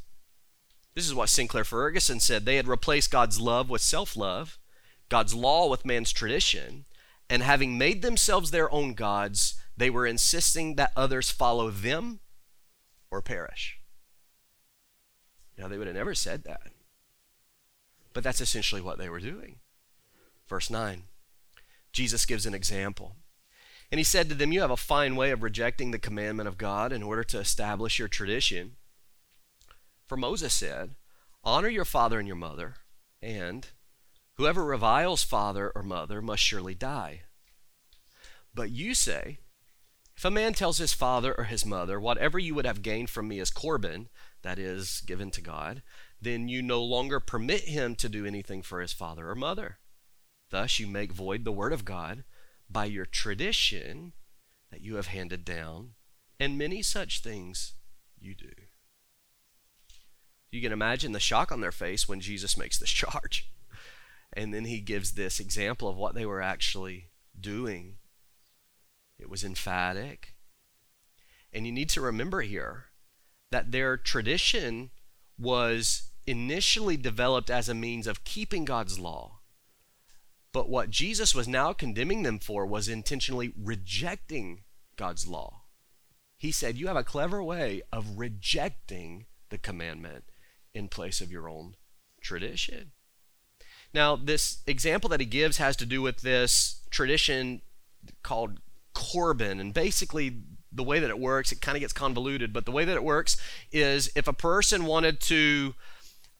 This 0.95 1.07
is 1.07 1.15
what 1.15 1.29
Sinclair 1.29 1.65
Ferguson 1.65 2.21
said. 2.21 2.45
They 2.45 2.57
had 2.57 2.69
replaced 2.69 3.11
God's 3.11 3.41
love 3.41 3.71
with 3.71 3.81
self 3.81 4.17
love, 4.17 4.59
God's 5.09 5.35
law 5.35 5.69
with 5.69 5.85
man's 5.85 6.13
tradition, 6.13 6.85
and 7.33 7.43
having 7.43 7.79
made 7.79 8.03
themselves 8.03 8.51
their 8.51 8.71
own 8.71 8.93
gods, 8.93 9.55
they 9.75 9.89
were 9.89 10.07
insisting 10.07 10.77
that 10.77 10.93
others 10.95 11.31
follow 11.31 11.71
them 11.71 12.21
or 13.11 13.23
perish. 13.23 13.79
Now, 15.57 15.67
they 15.67 15.79
would 15.79 15.87
have 15.87 15.97
never 15.97 16.15
said 16.15 16.45
that. 16.45 16.61
But 18.13 18.23
that's 18.23 18.43
essentially 18.43 18.83
what 18.83 18.99
they 18.99 19.09
were 19.09 19.19
doing. 19.19 19.61
Verse 20.47 20.69
9 20.69 21.05
Jesus 21.91 22.27
gives 22.27 22.45
an 22.45 22.53
example. 22.53 23.17
And 23.91 23.99
he 23.99 24.05
said 24.05 24.29
to 24.29 24.35
them, 24.35 24.53
You 24.53 24.61
have 24.61 24.71
a 24.71 24.77
fine 24.77 25.17
way 25.17 25.31
of 25.31 25.43
rejecting 25.43 25.91
the 25.91 25.99
commandment 25.99 26.49
of 26.49 26.59
God 26.59 26.93
in 26.93 27.03
order 27.03 27.25
to 27.25 27.39
establish 27.39 27.99
your 27.99 28.09
tradition. 28.09 28.73
For 30.07 30.19
Moses 30.19 30.53
said, 30.53 30.97
Honor 31.43 31.71
your 31.71 31.87
father 31.87 32.19
and 32.19 32.29
your 32.29 32.37
mother, 32.37 32.75
and 33.23 33.69
Whoever 34.37 34.65
reviles 34.65 35.23
father 35.23 35.71
or 35.75 35.83
mother 35.83 36.23
must 36.23 36.43
surely 36.43 36.75
die. 36.75 37.23
But 38.55 38.71
you 38.71 38.95
say, 38.95 39.39
if 40.17 40.25
a 40.25 40.31
man 40.31 40.53
tells 40.53 40.79
his 40.79 40.93
father 40.93 41.35
or 41.37 41.45
his 41.45 41.67
mother, 41.67 42.01
Whatever 42.01 42.39
you 42.39 42.55
would 42.55 42.67
have 42.67 42.83
gained 42.83 43.11
from 43.11 43.29
me 43.29 43.41
is 43.41 43.51
Corban, 43.51 44.09
that 44.43 44.59
is, 44.59 45.01
given 45.01 45.31
to 45.33 45.41
God, 45.41 45.83
then 46.21 46.49
you 46.49 46.63
no 46.63 46.83
longer 46.83 47.21
permit 47.21 47.63
him 47.63 47.95
to 47.97 48.09
do 48.09 48.27
anything 48.27 48.63
for 48.63 48.81
his 48.81 48.93
father 48.93 49.29
or 49.29 49.35
mother. 49.35 49.79
Thus 50.51 50.79
you 50.79 50.87
make 50.87 51.13
void 51.13 51.45
the 51.45 51.53
word 51.53 51.73
of 51.73 51.85
God 51.85 52.25
by 52.69 52.85
your 52.85 53.07
tradition 53.07 54.13
that 54.71 54.81
you 54.81 54.97
have 54.97 55.09
handed 55.09 55.45
down, 55.45 55.95
and 56.39 56.59
many 56.59 56.83
such 56.83 57.21
things 57.21 57.75
you 58.19 58.35
do. 58.35 58.53
You 60.51 60.61
can 60.61 60.73
imagine 60.73 61.13
the 61.13 61.21
shock 61.21 61.51
on 61.51 61.61
their 61.61 61.73
face 61.73 62.09
when 62.09 62.21
Jesus 62.21 62.57
makes 62.57 62.79
this 62.79 62.91
charge. 62.91 63.52
And 64.33 64.53
then 64.55 64.65
he 64.65 64.81
gives 64.81 65.13
this 65.13 65.39
example 65.39 65.89
of 65.89 65.97
what 65.97 66.15
they 66.15 66.25
were 66.27 66.41
actually 66.43 67.11
doing. 67.39 67.99
It 69.19 69.29
was 69.29 69.45
emphatic. 69.45 70.35
And 71.53 71.67
you 71.67 71.73
need 71.73 71.91
to 71.91 72.01
remember 72.01 72.41
here 72.41 72.87
that 73.51 73.73
their 73.73 73.97
tradition 73.97 74.91
was 75.39 76.11
initially 76.27 76.97
developed 76.97 77.51
as 77.51 77.69
a 77.69 77.75
means 77.75 78.07
of 78.07 78.25
keeping 78.25 78.65
God's 78.65 78.99
law, 78.99 79.41
But 80.53 80.69
what 80.69 80.91
Jesus 80.91 81.35
was 81.35 81.49
now 81.49 81.73
condemning 81.73 82.23
them 82.23 82.39
for 82.39 82.67
was 82.67 82.89
intentionally 82.89 83.55
rejecting 83.59 84.65
God's 84.97 85.27
law. 85.27 85.63
He 86.37 86.53
said, 86.53 86.77
You 86.77 86.89
have 86.89 86.97
a 86.97 87.05
clever 87.05 87.43
way 87.43 87.83
of 87.93 88.19
rejecting 88.19 89.27
the 89.49 89.59
commandment 89.59 90.25
in 90.75 90.89
place 90.89 91.21
of 91.21 91.33
your 91.33 91.49
own 91.49 91.77
tradition. 92.21 92.93
Now, 93.95 94.17
this 94.17 94.63
example 94.67 95.11
that 95.11 95.21
he 95.21 95.27
gives 95.27 95.59
has 95.59 95.77
to 95.77 95.87
do 95.87 96.01
with 96.01 96.23
this 96.23 96.81
tradition 96.91 97.63
called 98.23 98.61
Corban. 98.95 99.61
And 99.61 99.75
basically, 99.75 100.39
the 100.71 100.83
way 100.83 100.99
that 100.99 101.11
it 101.11 101.19
works, 101.19 101.53
it 101.53 101.61
kind 101.61 101.77
of 101.77 101.81
gets 101.81 101.93
convoluted, 101.93 102.53
but 102.53 102.65
the 102.65 102.73
way 102.73 102.85
that 102.85 102.97
it 102.97 103.05
works 103.05 103.37
is 103.71 104.11
if 104.17 104.27
a 104.27 104.33
person 104.33 104.87
wanted 104.87 105.21
to 105.21 105.75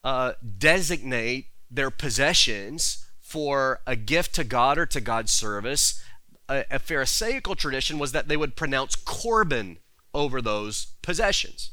uh, 0.03 0.33
designate 0.59 1.47
their 1.71 1.91
possessions 1.91 3.07
for 3.21 3.81
a 3.87 3.97
gift 3.97 4.35
to 4.35 4.45
God 4.45 4.79
or 4.79 4.87
to 4.87 5.01
God's 5.01 5.33
service, 5.33 6.03
a, 6.49 6.65
a 6.71 6.79
Pharisaical 6.79 7.55
tradition 7.55 7.99
was 7.99 8.13
that 8.13 8.29
they 8.29 8.37
would 8.37 8.57
pronounce 8.57 8.97
Corban 8.97 9.79
over 10.15 10.41
those 10.43 10.89
possessions. 11.03 11.71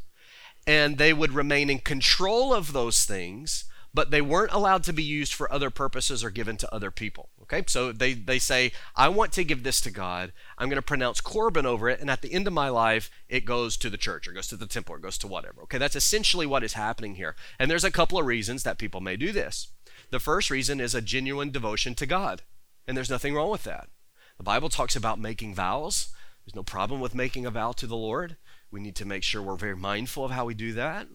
And 0.68 0.98
they 0.98 1.14
would 1.14 1.34
remain 1.34 1.70
in 1.70 1.80
control 1.80 2.54
of 2.54 2.74
those 2.74 3.06
things 3.06 3.66
but 3.94 4.12
they 4.12 4.22
weren't 4.22 4.52
allowed 4.52 4.84
to 4.84 4.94
be 4.94 5.04
used 5.04 5.34
for 5.34 5.52
other 5.52 5.70
purposes 5.70 6.24
or 6.24 6.30
given 6.30 6.58
to 6.58 6.74
other 6.74 6.92
people. 6.92 7.30
Okay, 7.44 7.64
so 7.68 7.92
they, 7.92 8.14
they 8.14 8.40
say, 8.40 8.72
I 8.96 9.10
want 9.10 9.32
to 9.34 9.44
give 9.44 9.64
this 9.64 9.82
to 9.82 9.92
God. 9.92 10.32
I'm 10.58 10.70
going 10.70 10.76
to 10.76 10.82
pronounce 10.82 11.22
Corban 11.22 11.66
over 11.66 11.90
it, 11.90 12.00
and 12.00 12.10
at 12.10 12.22
the 12.22 12.32
end 12.32 12.48
of 12.48 12.54
my 12.54 12.70
life, 12.70 13.10
it 13.28 13.46
goes 13.46 13.78
to 13.78 13.90
the 13.90 13.98
church 13.98 14.28
or 14.28 14.34
goes 14.34 14.48
to 14.48 14.58
the 14.58 14.68
temple 14.68 14.96
or 14.96 15.00
goes 15.00 15.18
to 15.20 15.28
whatever. 15.28 15.62
Okay, 15.64 15.78
that's 15.78 15.96
essentially 15.96 16.46
what 16.46 16.64
is 16.64 16.74
happening 16.74 17.16
here. 17.16 17.36
And 17.58 17.70
there's 17.70 17.84
a 17.84 17.92
couple 17.92 18.20
of 18.20 18.26
reasons 18.26 18.64
that 18.64 18.78
people 18.78 19.02
may 19.02 19.16
do 19.16 19.32
this. 19.32 19.70
The 20.12 20.20
first 20.20 20.50
reason 20.50 20.80
is 20.80 20.96
a 20.96 21.02
genuine 21.02 21.52
devotion 21.52 21.96
to 21.96 22.06
God, 22.06 22.44
and 22.88 22.96
there's 22.96 23.10
nothing 23.10 23.34
wrong 23.34 23.50
with 23.50 23.64
that. 23.64 23.90
The 24.38 24.44
Bible 24.44 24.70
talks 24.70 24.96
about 24.96 25.20
making 25.20 25.56
vows. 25.56 26.10
There's 26.46 26.56
no 26.56 26.64
problem 26.64 27.02
with 27.02 27.14
making 27.14 27.46
a 27.46 27.52
vow 27.52 27.74
to 27.74 27.88
the 27.88 27.98
Lord. 27.98 28.38
We 28.72 28.80
need 28.80 28.96
to 28.98 29.06
make 29.06 29.24
sure 29.24 29.42
we're 29.42 29.56
very 29.56 29.76
mindful 29.76 30.26
of 30.26 30.32
how 30.32 30.46
we 30.46 30.54
do 30.54 30.74
that. 30.74 31.08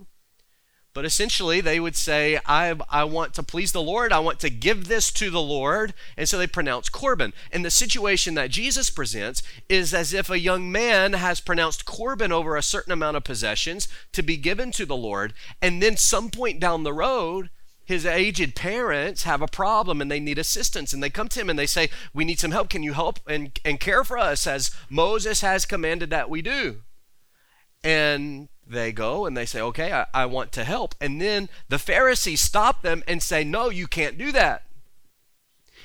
But 0.95 1.05
essentially, 1.05 1.61
they 1.61 1.81
would 1.81 1.97
say, 1.97 2.39
I, 2.47 2.77
I 2.89 3.03
want 3.03 3.35
to 3.35 3.43
please 3.43 3.73
the 3.73 3.83
Lord. 3.83 4.13
I 4.13 4.21
want 4.21 4.39
to 4.41 4.49
give 4.49 4.87
this 4.87 5.11
to 5.15 5.29
the 5.29 5.43
Lord. 5.43 5.93
And 6.17 6.29
so 6.29 6.39
they 6.39 6.47
pronounce 6.47 6.89
Corban. 6.89 7.33
And 7.51 7.65
the 7.65 7.71
situation 7.71 8.35
that 8.35 8.53
Jesus 8.53 8.91
presents 8.91 9.43
is 9.69 9.93
as 9.93 10.15
if 10.15 10.31
a 10.31 10.39
young 10.39 10.71
man 10.71 11.15
has 11.15 11.41
pronounced 11.41 11.85
Corban 11.85 12.31
over 12.31 12.57
a 12.57 12.63
certain 12.63 12.93
amount 12.93 13.17
of 13.17 13.25
possessions 13.25 13.89
to 14.13 14.23
be 14.23 14.37
given 14.37 14.71
to 14.71 14.87
the 14.87 14.97
Lord. 14.97 15.35
And 15.61 15.83
then, 15.83 15.97
some 15.97 16.31
point 16.31 16.61
down 16.61 16.85
the 16.85 16.93
road, 16.93 17.51
his 17.85 18.07
aged 18.07 18.55
parents 18.55 19.25
have 19.25 19.43
a 19.43 19.49
problem 19.49 20.01
and 20.01 20.09
they 20.09 20.21
need 20.21 20.39
assistance. 20.39 20.93
And 20.93 21.03
they 21.03 21.11
come 21.11 21.29
to 21.31 21.41
him 21.41 21.51
and 21.51 21.59
they 21.59 21.67
say, 21.67 21.91
We 22.15 22.25
need 22.25 22.39
some 22.39 22.53
help. 22.53 22.69
Can 22.69 22.85
you 22.85 22.93
help 22.93 23.19
and, 23.27 23.59
and 23.65 23.81
care 23.81 24.05
for 24.05 24.17
us 24.17 24.47
as 24.47 24.71
Moses 24.89 25.41
has 25.41 25.67
commanded 25.67 26.11
that 26.11 26.31
we 26.31 26.41
do? 26.41 26.83
And 27.83 28.49
they 28.67 28.93
go 28.93 29.27
and 29.27 29.37
they 29.37 29.47
say, 29.47 29.61
Okay, 29.61 29.93
I, 29.93 30.07
I, 30.15 30.27
want 30.27 30.53
to 30.53 30.65
help. 30.65 30.95
And 31.01 31.21
then 31.21 31.49
the 31.69 31.79
Pharisees 31.79 32.41
stop 32.41 32.83
them 32.83 33.03
and 33.07 33.23
say, 33.23 33.45
No, 33.45 33.69
you 33.69 33.87
can't 33.87 34.19
do 34.19 34.33
that. 34.33 34.65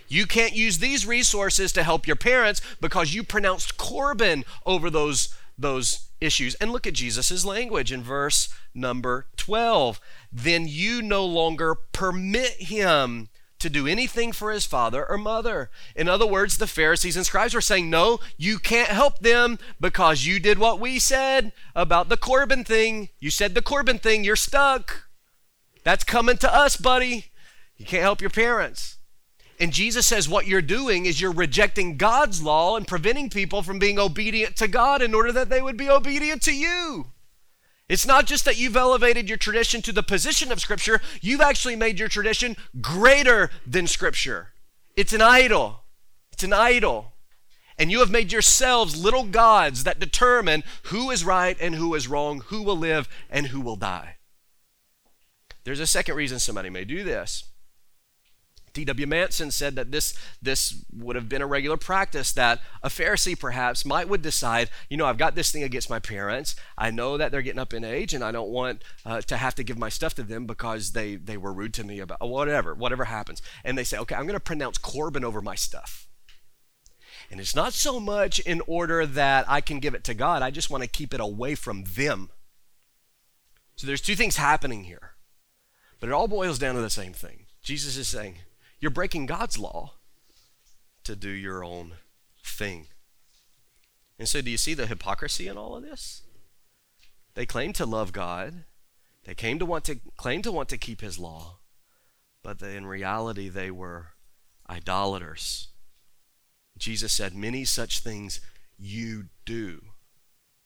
You 0.08 0.26
can't 0.26 0.56
use 0.56 0.80
these 0.80 1.06
resources 1.06 1.72
to 1.74 1.84
help 1.84 2.08
your 2.08 2.16
parents 2.16 2.62
because 2.82 3.14
you 3.14 3.24
pronounced 3.24 3.78
Corban 3.78 4.44
over 4.66 4.90
those, 4.90 5.36
those 5.58 6.10
issues. 6.20 6.56
And 6.56 6.72
look 6.72 6.88
at 6.88 6.96
Jesus' 6.96 7.46
language 7.46 7.92
in 7.92 8.02
verse 8.02 8.50
number 8.74 9.28
12. 9.38 10.02
Then 10.32 10.68
you 10.68 11.04
no 11.04 11.24
longer 11.26 11.76
permit 11.76 12.54
him 12.54 13.30
to 13.60 13.70
do 13.70 13.88
anything 13.88 14.32
for 14.32 14.52
his 14.52 14.66
father 14.66 15.06
or 15.10 15.18
mother. 15.18 15.70
In 15.96 16.08
other 16.08 16.26
words, 16.26 16.58
the 16.58 16.68
Pharisees 16.68 17.16
and 17.16 17.26
scribes 17.26 17.54
were 17.54 17.62
saying, 17.62 17.90
No, 17.90 18.20
you 18.38 18.60
can't 18.60 18.90
help 18.90 19.20
them 19.20 19.60
because 19.80 20.26
you 20.26 20.40
did 20.40 20.58
what 20.58 20.80
we 20.80 21.00
said 21.00 21.52
about 21.76 22.10
the 22.10 22.18
Corban 22.18 22.64
thing. 22.64 23.10
You 23.20 23.30
said 23.30 23.54
the 23.54 23.62
Corban 23.62 24.00
thing, 24.00 24.24
you're 24.24 24.36
stuck. 24.36 25.10
That's 25.84 26.04
coming 26.04 26.38
to 26.38 26.54
us, 26.54 26.76
buddy. 26.76 27.32
You 27.78 27.86
can't 27.86 28.04
help 28.04 28.22
your 28.22 28.30
parents. 28.30 28.98
And 29.60 29.74
Jesus 29.74 30.08
says 30.08 30.30
what 30.30 30.48
you're 30.48 30.62
doing 30.62 31.06
is 31.06 31.20
you're 31.20 31.32
rejecting 31.32 31.98
God's 31.98 32.42
law 32.42 32.78
and 32.78 32.88
preventing 32.88 33.30
people 33.30 33.62
from 33.62 33.78
being 33.78 34.00
obedient 34.00 34.56
to 34.58 34.68
God 34.68 35.02
in 35.02 35.14
order 35.14 35.34
that 35.34 35.50
they 35.50 35.62
would 35.62 35.76
be 35.76 35.90
obedient 35.90 36.42
to 36.44 36.56
you. 36.56 37.08
It's 37.90 38.06
not 38.06 38.28
just 38.28 38.46
that 38.46 38.58
you've 38.58 38.78
elevated 38.78 39.28
your 39.28 39.38
tradition 39.40 39.82
to 39.82 39.92
the 39.92 40.04
position 40.04 40.52
of 40.52 40.62
Scripture, 40.62 41.02
you've 41.22 41.42
actually 41.42 41.76
made 41.76 41.98
your 41.98 42.08
tradition 42.08 42.56
greater 42.80 43.50
than 43.66 43.88
Scripture. 43.88 44.50
It's 44.96 45.12
an 45.12 45.22
idol. 45.22 45.82
It's 46.32 46.44
an 46.44 46.54
idol. 46.54 47.14
And 47.80 47.92
you 47.92 48.00
have 48.00 48.12
made 48.12 48.32
yourselves 48.32 49.02
little 49.02 49.24
gods 49.24 49.86
that 49.86 50.00
determine 50.00 50.64
who 50.84 51.10
is 51.10 51.26
right 51.26 51.58
and 51.60 51.74
who 51.74 51.96
is 51.96 52.08
wrong, 52.08 52.42
who 52.48 52.62
will 52.62 52.78
live 52.78 53.10
and 53.30 53.48
who 53.48 53.60
will 53.60 53.76
die. 53.76 54.18
There's 55.64 55.80
a 55.80 55.88
second 55.88 56.16
reason 56.16 56.40
somebody 56.40 56.70
may 56.70 56.86
do 56.86 57.04
this. 57.04 57.46
T.W. 58.74 59.08
Manson 59.08 59.52
said 59.52 59.76
that 59.76 59.92
this, 59.92 60.14
this 60.42 60.84
would 60.94 61.16
have 61.16 61.30
been 61.30 61.42
a 61.42 61.48
regular 61.48 61.78
practice 61.78 62.32
that 62.34 62.62
a 62.84 62.90
Pharisee 62.90 63.40
perhaps 63.40 63.86
might 63.86 64.10
would 64.10 64.22
decide, 64.22 64.70
you 64.90 64.98
know, 64.98 65.06
I've 65.06 65.18
got 65.18 65.36
this 65.36 65.52
thing 65.52 65.64
against 65.64 65.90
my 65.90 66.00
parents. 66.00 66.56
I 66.78 66.92
know 66.92 67.18
that 67.18 67.32
they're 67.32 67.42
getting 67.42 67.60
up 67.60 67.74
in 67.74 67.84
age 67.84 68.14
and 68.14 68.24
I 68.24 68.32
don't 68.32 68.50
want 68.50 68.84
uh, 69.06 69.22
to 69.22 69.38
have 69.38 69.56
to 69.56 69.64
give 69.64 69.78
my 69.78 69.90
stuff 69.90 70.14
to 70.16 70.24
them 70.24 70.46
because 70.46 70.92
they, 70.92 71.16
they 71.16 71.38
were 71.38 71.54
rude 71.54 71.74
to 71.76 71.84
me 71.84 72.00
about 72.00 72.22
whatever, 72.22 72.74
whatever 72.74 73.06
happens. 73.06 73.42
And 73.64 73.78
they 73.78 73.84
say, 73.84 73.98
okay, 73.98 74.16
I'm 74.16 74.26
going 74.26 74.34
to 74.34 74.40
pronounce 74.40 74.78
Corban 74.78 75.26
over 75.26 75.42
my 75.42 75.56
stuff. 75.56 76.08
And 77.32 77.40
it's 77.40 77.56
not 77.56 77.74
so 77.74 78.00
much 78.00 78.40
in 78.40 78.62
order 78.66 79.06
that 79.06 79.46
I 79.48 79.62
can 79.62 79.80
give 79.80 79.94
it 79.94 80.04
to 80.06 80.14
God, 80.14 80.42
I 80.42 80.52
just 80.52 80.70
want 80.70 80.84
to 80.84 80.90
keep 80.90 81.14
it 81.14 81.20
away 81.20 81.56
from 81.56 81.84
them. 81.84 82.30
So 83.76 83.88
there's 83.88 84.02
two 84.02 84.16
things 84.16 84.38
happening 84.38 84.84
here. 84.86 85.14
But 86.00 86.10
it 86.10 86.14
all 86.14 86.28
boils 86.28 86.60
down 86.60 86.76
to 86.76 86.82
the 86.82 86.90
same 86.90 87.14
thing. 87.14 87.46
Jesus 87.62 87.98
is 87.98 88.08
saying, 88.08 88.36
you're 88.80 88.92
breaking 88.92 89.26
God's 89.26 89.58
law 89.58 89.94
to 91.04 91.16
do 91.16 91.30
your 91.30 91.64
own 91.64 91.94
thing. 92.44 92.88
And 94.18 94.28
so, 94.28 94.42
do 94.42 94.52
you 94.52 94.58
see 94.58 94.74
the 94.74 94.88
hypocrisy 94.88 95.48
in 95.48 95.58
all 95.58 95.76
of 95.76 95.84
this? 95.84 96.24
They 97.36 97.46
claim 97.46 97.74
to 97.74 97.86
love 97.86 98.12
God. 98.12 98.66
They 99.24 99.36
came 99.36 99.60
to 99.60 99.66
want 99.66 99.86
to 99.86 100.00
claim 100.18 100.42
to 100.42 100.52
want 100.52 100.70
to 100.70 100.78
keep 100.78 101.02
His 101.02 101.20
law, 101.20 101.60
but 102.44 102.62
in 102.62 102.86
reality 102.86 103.48
they 103.50 103.72
were 103.72 104.08
idolaters. 104.70 105.70
Jesus 106.78 107.14
said, 107.14 107.36
"Many 107.36 107.66
such 107.66 108.00
things 108.00 108.42
you 108.78 109.30
do." 109.46 109.94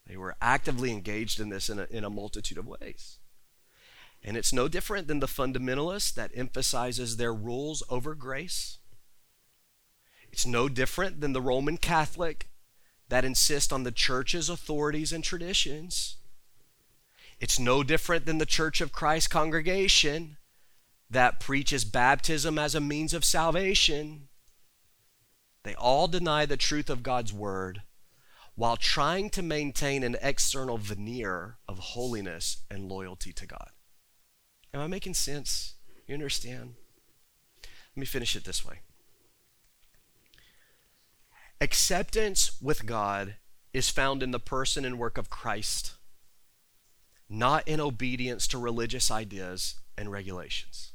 They 0.08 0.18
were 0.18 0.36
actively 0.42 0.92
engaged 0.92 1.40
in 1.40 1.50
this 1.50 1.70
in 1.70 1.80
a, 1.80 1.88
in 1.90 2.04
a 2.04 2.10
multitude 2.10 2.58
of 2.58 2.68
ways. 2.68 3.20
And 4.24 4.38
it's 4.38 4.54
no 4.54 4.68
different 4.68 5.08
than 5.08 5.20
the 5.20 5.28
fundamentalist 5.28 6.14
that 6.14 6.32
emphasizes 6.34 7.18
their 7.18 7.34
rules 7.34 7.84
over 7.90 8.16
grace. 8.16 8.78
It's 10.32 10.46
no 10.46 10.70
different 10.70 11.22
than 11.22 11.34
the 11.34 11.42
Roman 11.42 11.78
Catholic 11.78 12.50
that 13.10 13.26
insists 13.26 13.72
on 13.72 13.84
the 13.84 13.92
church's 13.92 14.50
authorities 14.50 15.12
and 15.12 15.24
traditions. 15.24 16.18
It's 17.40 17.60
no 17.60 17.84
different 17.84 18.26
than 18.26 18.38
the 18.38 18.46
Church 18.46 18.80
of 18.80 18.94
Christ 18.94 19.30
congregation 19.30 20.38
that 21.10 21.40
preaches 21.40 21.86
baptism 21.86 22.58
as 22.58 22.74
a 22.74 22.82
means 22.82 23.14
of 23.14 23.26
salvation. 23.26 24.30
They 25.64 25.76
all 25.76 26.08
deny 26.08 26.46
the 26.46 26.58
truth 26.58 26.90
of 26.90 27.04
God's 27.04 27.34
word 27.34 27.84
while 28.56 28.78
trying 28.78 29.30
to 29.32 29.42
maintain 29.42 30.04
an 30.04 30.16
external 30.22 30.78
veneer 30.78 31.58
of 31.68 31.80
holiness 31.80 32.64
and 32.72 32.90
loyalty 32.90 33.34
to 33.34 33.46
God. 33.46 33.72
Am 34.74 34.82
I 34.82 34.88
making 34.88 35.14
sense? 35.14 35.76
You 36.08 36.16
understand? 36.16 36.76
Let 37.96 38.00
me 38.00 38.06
finish 38.06 38.36
it 38.36 38.44
this 38.44 38.66
way 38.66 38.80
Acceptance 41.62 42.58
with 42.62 42.86
God 42.86 43.36
is 43.72 43.90
found 43.90 44.22
in 44.24 44.32
the 44.32 44.40
person 44.40 44.84
and 44.84 45.00
work 45.00 45.18
of 45.18 45.30
Christ, 45.30 45.94
not 47.30 47.68
in 47.68 47.80
obedience 47.80 48.48
to 48.48 48.58
religious 48.58 49.10
ideas 49.10 49.76
and 49.98 50.12
regulations. 50.12 50.92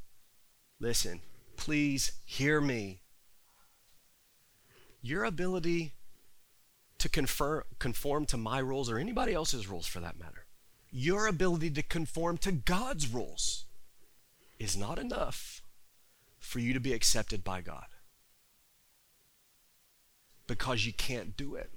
Listen, 0.80 1.20
please 1.56 2.12
hear 2.24 2.60
me. 2.60 3.00
Your 5.00 5.24
ability 5.24 5.94
to 6.98 7.08
confer, 7.08 7.64
conform 7.78 8.26
to 8.26 8.36
my 8.36 8.58
rules 8.58 8.90
or 8.90 8.98
anybody 8.98 9.32
else's 9.32 9.68
rules 9.68 9.86
for 9.86 10.00
that 10.00 10.18
matter, 10.18 10.46
your 10.90 11.28
ability 11.28 11.70
to 11.70 11.82
conform 11.82 12.36
to 12.38 12.52
God's 12.52 13.08
rules 13.08 13.64
is 14.58 14.76
not 14.76 14.98
enough 14.98 15.62
for 16.38 16.58
you 16.58 16.72
to 16.72 16.80
be 16.80 16.92
accepted 16.92 17.44
by 17.44 17.60
God. 17.60 17.86
Because 20.46 20.86
you 20.86 20.92
can't 20.92 21.36
do 21.36 21.54
it. 21.54 21.70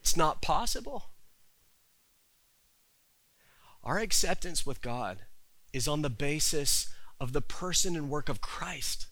It's 0.00 0.16
not 0.16 0.42
possible. 0.42 1.10
Our 3.82 3.98
acceptance 3.98 4.66
with 4.66 4.82
God 4.82 5.20
is 5.72 5.88
on 5.88 6.02
the 6.02 6.10
basis 6.10 6.88
of 7.18 7.32
the 7.32 7.40
person 7.40 7.96
and 7.96 8.10
work 8.10 8.28
of 8.28 8.40
Christ 8.40 9.06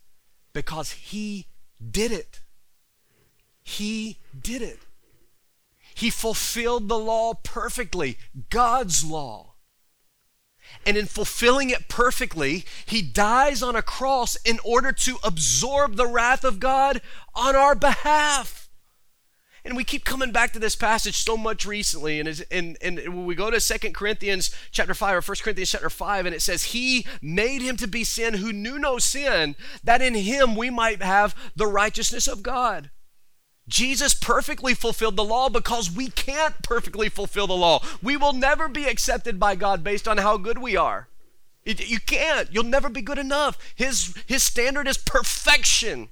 Because 0.53 0.93
he 0.93 1.47
did 1.91 2.11
it. 2.11 2.41
He 3.63 4.19
did 4.39 4.63
it. 4.63 4.81
He 5.95 6.11
fulfilled 6.11 6.89
the 6.89 6.99
law 6.99 7.35
perfectly, 7.35 8.19
God's 8.51 9.05
law. 9.05 9.48
And 10.87 10.97
in 10.97 11.07
fulfilling 11.07 11.71
it 11.71 11.89
perfectly, 11.89 12.65
he 12.87 13.03
dies 13.03 13.63
on 13.63 13.77
a 13.77 13.83
cross 13.83 14.37
in 14.45 14.59
order 14.65 14.93
to 14.93 15.19
absorb 15.23 15.97
the 15.97 16.07
wrath 16.07 16.45
of 16.45 16.61
God 16.61 17.03
on 17.35 17.55
our 17.55 17.75
behalf. 17.75 18.69
And 19.65 19.77
we 19.77 19.85
keep 19.85 20.05
coming 20.05 20.33
back 20.33 20.53
to 20.53 20.59
this 20.59 20.77
passage 20.77 21.17
so 21.17 21.37
much 21.37 21.67
recently. 21.67 22.21
And, 22.21 22.45
and, 22.51 22.79
and 22.81 22.99
when 22.99 23.27
we 23.27 23.35
go 23.35 23.51
to 23.51 23.61
Second 23.61 23.95
Corinthians 23.95 24.55
chapter 24.71 24.95
5 24.95 25.17
or 25.17 25.21
1 25.21 25.37
Corinthians 25.43 25.71
chapter 25.71 25.91
5, 25.91 26.27
and 26.27 26.35
it 26.35 26.41
says, 26.41 26.65
He 26.65 27.05
made 27.21 27.61
him 27.61 27.77
to 27.77 27.87
be 27.87 28.03
sin 28.05 28.35
who 28.35 28.53
knew 28.53 28.79
no 28.79 28.99
sin, 28.99 29.57
that 29.85 30.01
in 30.01 30.15
him 30.15 30.57
we 30.57 30.71
might 30.71 31.03
have 31.03 31.35
the 31.55 31.67
righteousness 31.67 32.27
of 32.27 32.43
God. 32.43 32.91
Jesus 33.69 34.15
perfectly 34.15 34.75
fulfilled 34.75 35.17
the 35.17 35.25
law 35.25 35.51
because 35.51 35.95
we 35.95 36.09
can't 36.09 36.61
perfectly 36.63 37.09
fulfill 37.09 37.47
the 37.47 37.53
law. 37.55 37.83
We 38.03 38.17
will 38.17 38.33
never 38.33 38.67
be 38.67 38.87
accepted 38.87 39.39
by 39.39 39.55
God 39.55 39.85
based 39.85 40.09
on 40.09 40.17
how 40.17 40.39
good 40.39 40.59
we 40.59 40.75
are. 40.75 41.09
You 41.65 42.01
can't. 42.01 42.49
You'll 42.51 42.65
never 42.65 42.89
be 42.89 43.03
good 43.03 43.19
enough. 43.19 43.59
His, 43.77 44.15
his 44.27 44.43
standard 44.43 44.89
is 44.89 44.97
perfection, 44.97 46.09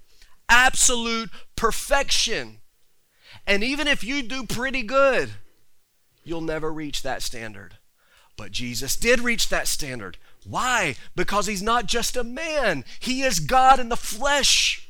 absolute 0.50 1.30
perfection. 1.56 2.58
And 3.46 3.64
even 3.64 3.88
if 3.88 4.04
you 4.04 4.22
do 4.22 4.44
pretty 4.44 4.82
good, 4.82 5.30
you'll 6.24 6.42
never 6.42 6.70
reach 6.70 7.02
that 7.02 7.22
standard. 7.22 7.78
But 8.36 8.52
Jesus 8.52 8.96
did 8.96 9.20
reach 9.20 9.48
that 9.48 9.66
standard. 9.66 10.18
Why? 10.44 10.96
Because 11.14 11.46
he's 11.46 11.62
not 11.62 11.86
just 11.86 12.16
a 12.16 12.24
man, 12.24 12.84
he 13.00 13.22
is 13.22 13.40
God 13.40 13.80
in 13.80 13.88
the 13.88 13.96
flesh 13.96 14.85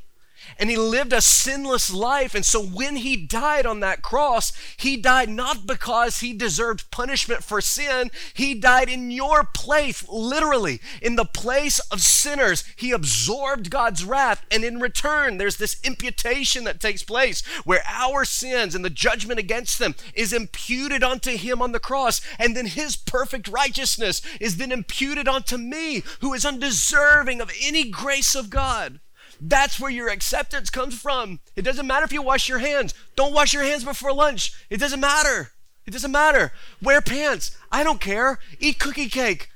and 0.58 0.70
he 0.70 0.76
lived 0.76 1.12
a 1.12 1.20
sinless 1.20 1.92
life. 1.92 2.34
And 2.34 2.44
so 2.44 2.62
when 2.62 2.96
he 2.96 3.16
died 3.16 3.66
on 3.66 3.80
that 3.80 4.02
cross, 4.02 4.52
he 4.76 4.96
died 4.96 5.28
not 5.28 5.66
because 5.66 6.20
he 6.20 6.32
deserved 6.32 6.90
punishment 6.90 7.42
for 7.42 7.60
sin, 7.60 8.10
he 8.34 8.54
died 8.54 8.88
in 8.88 9.10
your 9.10 9.44
place, 9.44 10.06
literally, 10.08 10.80
in 11.02 11.16
the 11.16 11.24
place 11.24 11.78
of 11.90 12.00
sinners. 12.00 12.64
He 12.76 12.92
absorbed 12.92 13.70
God's 13.70 14.04
wrath, 14.04 14.44
and 14.50 14.64
in 14.64 14.80
return, 14.80 15.38
there's 15.38 15.56
this 15.56 15.80
imputation 15.82 16.64
that 16.64 16.80
takes 16.80 17.02
place 17.02 17.44
where 17.64 17.82
our 17.86 18.24
sins 18.24 18.74
and 18.74 18.84
the 18.84 18.90
judgment 18.90 19.38
against 19.38 19.78
them 19.78 19.94
is 20.14 20.32
imputed 20.32 21.02
onto 21.02 21.36
him 21.36 21.62
on 21.62 21.72
the 21.72 21.80
cross, 21.80 22.20
and 22.38 22.56
then 22.56 22.66
his 22.66 22.96
perfect 22.96 23.48
righteousness 23.48 24.22
is 24.40 24.56
then 24.56 24.72
imputed 24.72 25.28
onto 25.28 25.56
me, 25.56 26.02
who 26.20 26.34
is 26.34 26.44
undeserving 26.44 27.40
of 27.40 27.52
any 27.62 27.90
grace 27.90 28.34
of 28.34 28.50
God. 28.50 29.00
That's 29.40 29.78
where 29.78 29.90
your 29.90 30.08
acceptance 30.08 30.70
comes 30.70 30.98
from. 30.98 31.40
It 31.54 31.62
doesn't 31.62 31.86
matter 31.86 32.04
if 32.04 32.12
you 32.12 32.22
wash 32.22 32.48
your 32.48 32.58
hands. 32.58 32.94
Don't 33.16 33.34
wash 33.34 33.52
your 33.52 33.64
hands 33.64 33.84
before 33.84 34.12
lunch. 34.12 34.52
It 34.70 34.78
doesn't 34.78 35.00
matter. 35.00 35.50
It 35.86 35.90
doesn't 35.92 36.12
matter. 36.12 36.52
Wear 36.82 37.00
pants. 37.00 37.56
I 37.70 37.84
don't 37.84 38.00
care. 38.00 38.38
Eat 38.58 38.78
cookie 38.78 39.08
cake. 39.08 39.50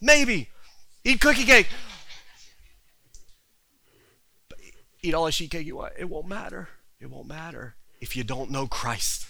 Maybe. 0.00 0.48
Eat 1.04 1.20
cookie 1.20 1.44
cake. 1.44 1.68
Eat 5.02 5.14
all 5.14 5.26
the 5.26 5.32
sheet 5.32 5.50
cake 5.50 5.66
you 5.66 5.76
want. 5.76 5.92
It 5.96 6.08
won't 6.08 6.28
matter. 6.28 6.68
It 7.00 7.10
won't 7.10 7.28
matter 7.28 7.76
if 8.00 8.16
you 8.16 8.24
don't 8.24 8.50
know 8.50 8.66
Christ. 8.66 9.26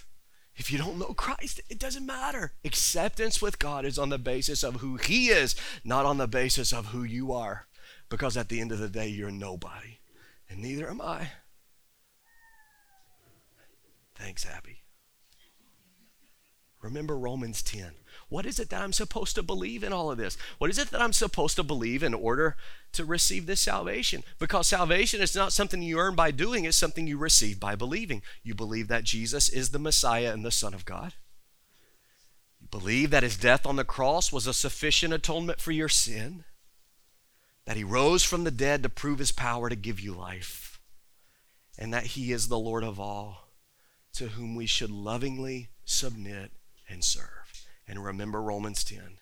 If 0.57 0.73
you 0.73 0.79
don't 0.79 0.99
know 0.99 1.15
Christ, 1.15 1.61
it 1.69 1.79
doesn't 1.79 2.05
matter. 2.05 2.53
Acceptance 2.65 3.41
with 3.41 3.61
God 3.61 3.85
is 3.85 3.97
on 3.97 4.09
the 4.09 4.19
basis 4.19 4.65
of 4.65 4.77
who 4.77 4.97
He 4.97 5.29
is, 5.29 5.55
not 5.85 6.05
on 6.05 6.19
the 6.19 6.27
basis 6.27 6.73
of 6.73 6.87
who 6.87 7.05
you 7.05 7.33
are 7.33 7.68
because 8.09 8.37
at 8.37 8.49
the 8.49 8.61
end 8.61 8.73
of 8.73 8.79
the 8.79 8.89
day, 8.89 9.09
you're 9.09 9.31
nobody, 9.31 9.99
and 10.49 10.61
neither 10.61 10.89
am 10.89 11.01
I. 11.01 11.31
Thanks, 14.15 14.47
Abby. 14.47 14.83
Remember 16.83 17.19
Romans 17.19 17.63
10. 17.63 17.93
What 18.29 18.47
is 18.47 18.61
it 18.61 18.71
that 18.71 18.83
I'm 18.83 18.93
supposed 18.93 19.35
to 19.35 19.43
believe 19.43 19.83
in 19.83 19.93
all 19.93 20.11
of 20.11 20.19
this? 20.19 20.37
What 20.59 20.71
is 20.71 20.79
it 20.79 20.91
that 20.91 21.01
I'm 21.01 21.13
supposed 21.13 21.57
to 21.57 21.63
believe 21.63 22.03
in 22.03 22.15
order 22.15 22.57
to 22.93 23.05
receive 23.05 23.47
this 23.47 23.61
salvation? 23.61 24.23
Because 24.39 24.69
salvation 24.69 25.21
is 25.21 25.35
not 25.35 25.53
something 25.53 25.83
you 25.83 25.99
earn 25.99 26.15
by 26.15 26.31
doing, 26.31 26.65
it's 26.65 26.77
something 26.77 27.07
you 27.07 27.19
receive 27.19 27.59
by 27.59 27.75
believing. 27.75 28.23
You 28.43 28.55
believe 28.55 28.89
that 28.89 29.05
Jesus 29.05 29.49
is 29.49 29.71
the 29.71 29.79
Messiah 29.79 30.33
and 30.33 30.45
the 30.45 30.51
Son 30.51 30.75
of 30.75 30.85
God. 30.85 31.15
You 32.61 32.69
believe 32.71 33.11
that 33.11 33.23
his 33.23 33.37
death 33.37 33.67
on 33.67 33.77
the 33.77 33.85
cross 33.85 34.31
was 34.31 34.47
a 34.47 34.55
sufficient 34.55 35.13
atonement 35.13 35.61
for 35.61 35.73
your 35.73 35.89
sin 35.89 36.45
that 37.69 37.77
he 37.77 37.85
rose 37.85 38.25
from 38.25 38.45
the 38.45 38.51
dead 38.51 38.83
to 38.83 38.89
prove 38.89 39.19
his 39.19 39.31
power 39.31 39.69
to 39.69 39.77
give 39.77 40.01
you 40.01 40.15
life, 40.15 40.81
and 41.77 41.93
that 41.93 42.07
he 42.07 42.33
is 42.33 42.49
the 42.49 42.59
Lord 42.59 42.83
of 42.83 42.99
all, 42.99 43.51
to 44.15 44.29
whom 44.29 44.55
we 44.55 44.65
should 44.65 44.91
lovingly 44.91 45.69
submit 45.85 46.51
and 46.89 47.05
serve. 47.05 47.67
And 47.87 48.03
remember 48.03 48.41
Romans 48.41 48.83
10. 48.85 49.19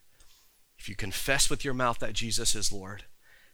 If 0.79 0.89
you 0.89 0.95
confess 0.95 1.51
with 1.51 1.65
your 1.65 1.75
mouth 1.75 1.99
that 1.99 2.13
Jesus 2.13 2.55
is 2.55 2.71
Lord 2.71 3.03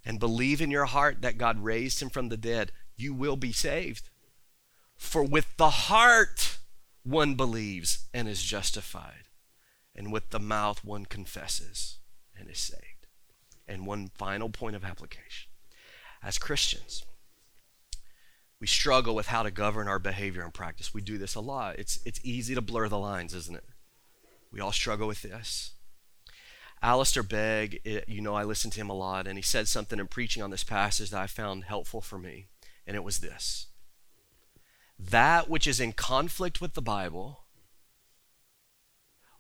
and 0.05 0.21
believe 0.21 0.61
in 0.61 0.71
your 0.71 0.85
heart 0.85 1.23
that 1.23 1.39
God 1.39 1.65
raised 1.65 2.03
him 2.03 2.11
from 2.11 2.29
the 2.29 2.37
dead, 2.37 2.71
you 2.95 3.15
will 3.15 3.37
be 3.37 3.51
saved. 3.51 4.11
For 4.95 5.23
with 5.23 5.57
the 5.57 5.71
heart 5.71 6.59
one 7.03 7.35
believes 7.35 8.09
and 8.13 8.29
is 8.29 8.43
justified, 8.43 9.25
and 9.97 10.13
with 10.13 10.29
the 10.29 10.39
mouth 10.39 10.85
one 10.85 11.07
confesses 11.07 11.97
and 12.39 12.51
is 12.51 12.59
saved. 12.59 12.92
And 13.73 13.87
one 13.87 14.11
final 14.19 14.51
point 14.51 14.77
of 14.77 14.85
application. 14.85 15.49
As 16.23 16.37
Christians, 16.37 17.07
we 18.61 18.67
struggle 18.67 19.15
with 19.15 19.29
how 19.29 19.43
to 19.43 19.51
govern 19.51 19.89
our 19.89 19.99
behavior 19.99 20.43
and 20.43 20.53
practice. 20.53 20.93
We 20.93 21.01
do 21.01 21.17
this 21.17 21.35
a 21.35 21.41
lot. 21.41 21.79
It's, 21.79 21.99
it's 22.05 22.21
easy 22.23 22.55
to 22.55 22.61
blur 22.61 22.89
the 22.89 22.99
lines, 22.99 23.33
isn't 23.35 23.57
it? 23.57 23.65
We 24.53 24.61
all 24.61 24.73
struggle 24.73 25.09
with 25.09 25.23
this. 25.23 25.73
Alistair 26.83 27.23
Begg, 27.23 27.81
it, 27.83 28.07
you 28.09 28.21
know, 28.21 28.35
I 28.35 28.45
listen 28.45 28.71
to 28.73 28.81
him 28.81 28.91
a 28.91 28.95
lot, 28.95 29.27
and 29.27 29.39
he 29.39 29.43
said 29.43 29.69
something 29.69 29.99
in 29.99 30.07
preaching 30.07 30.43
on 30.43 30.51
this 30.51 30.65
passage 30.65 31.11
that 31.11 31.23
I 31.23 31.27
found 31.27 31.65
helpful 31.65 32.03
for 32.03 32.19
me, 32.19 32.49
and 32.87 32.95
it 32.95 33.05
was 33.05 33.21
this 33.21 33.69
That 34.99 35.49
which 35.49 35.67
is 35.67 35.81
in 35.81 35.93
conflict 35.93 36.61
with 36.61 36.75
the 36.75 36.83
Bible, 36.83 37.45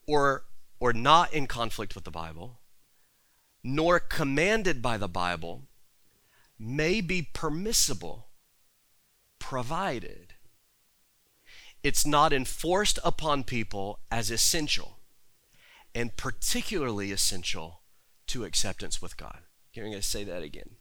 or, 0.06 0.44
or 0.80 0.94
not 0.94 1.34
in 1.34 1.46
conflict 1.46 1.94
with 1.94 2.04
the 2.04 2.10
Bible, 2.10 2.61
nor 3.64 4.00
commanded 4.00 4.82
by 4.82 4.96
the 4.96 5.08
Bible 5.08 5.62
may 6.58 7.00
be 7.00 7.22
permissible, 7.22 8.28
provided 9.38 10.34
it's 11.82 12.06
not 12.06 12.32
enforced 12.32 12.98
upon 13.04 13.42
people 13.42 13.98
as 14.10 14.30
essential, 14.30 14.98
and 15.94 16.16
particularly 16.16 17.10
essential 17.10 17.80
to 18.28 18.44
acceptance 18.44 19.02
with 19.02 19.16
God. 19.16 19.38
I'm 19.76 19.82
going 19.82 19.94
to 19.94 20.02
say 20.02 20.22
that 20.24 20.42
again. 20.42 20.76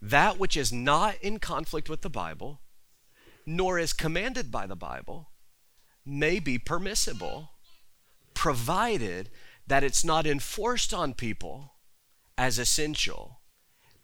That 0.00 0.38
which 0.38 0.56
is 0.56 0.72
not 0.72 1.16
in 1.22 1.38
conflict 1.38 1.88
with 1.88 2.02
the 2.02 2.10
Bible, 2.10 2.60
nor 3.46 3.78
is 3.78 3.92
commanded 3.92 4.50
by 4.50 4.66
the 4.66 4.76
Bible, 4.76 5.30
may 6.04 6.38
be 6.38 6.58
permissible, 6.58 7.50
provided 8.34 9.30
that 9.68 9.84
it's 9.84 10.04
not 10.04 10.26
enforced 10.26 10.94
on 10.94 11.12
people 11.12 11.74
as 12.36 12.58
essential, 12.58 13.40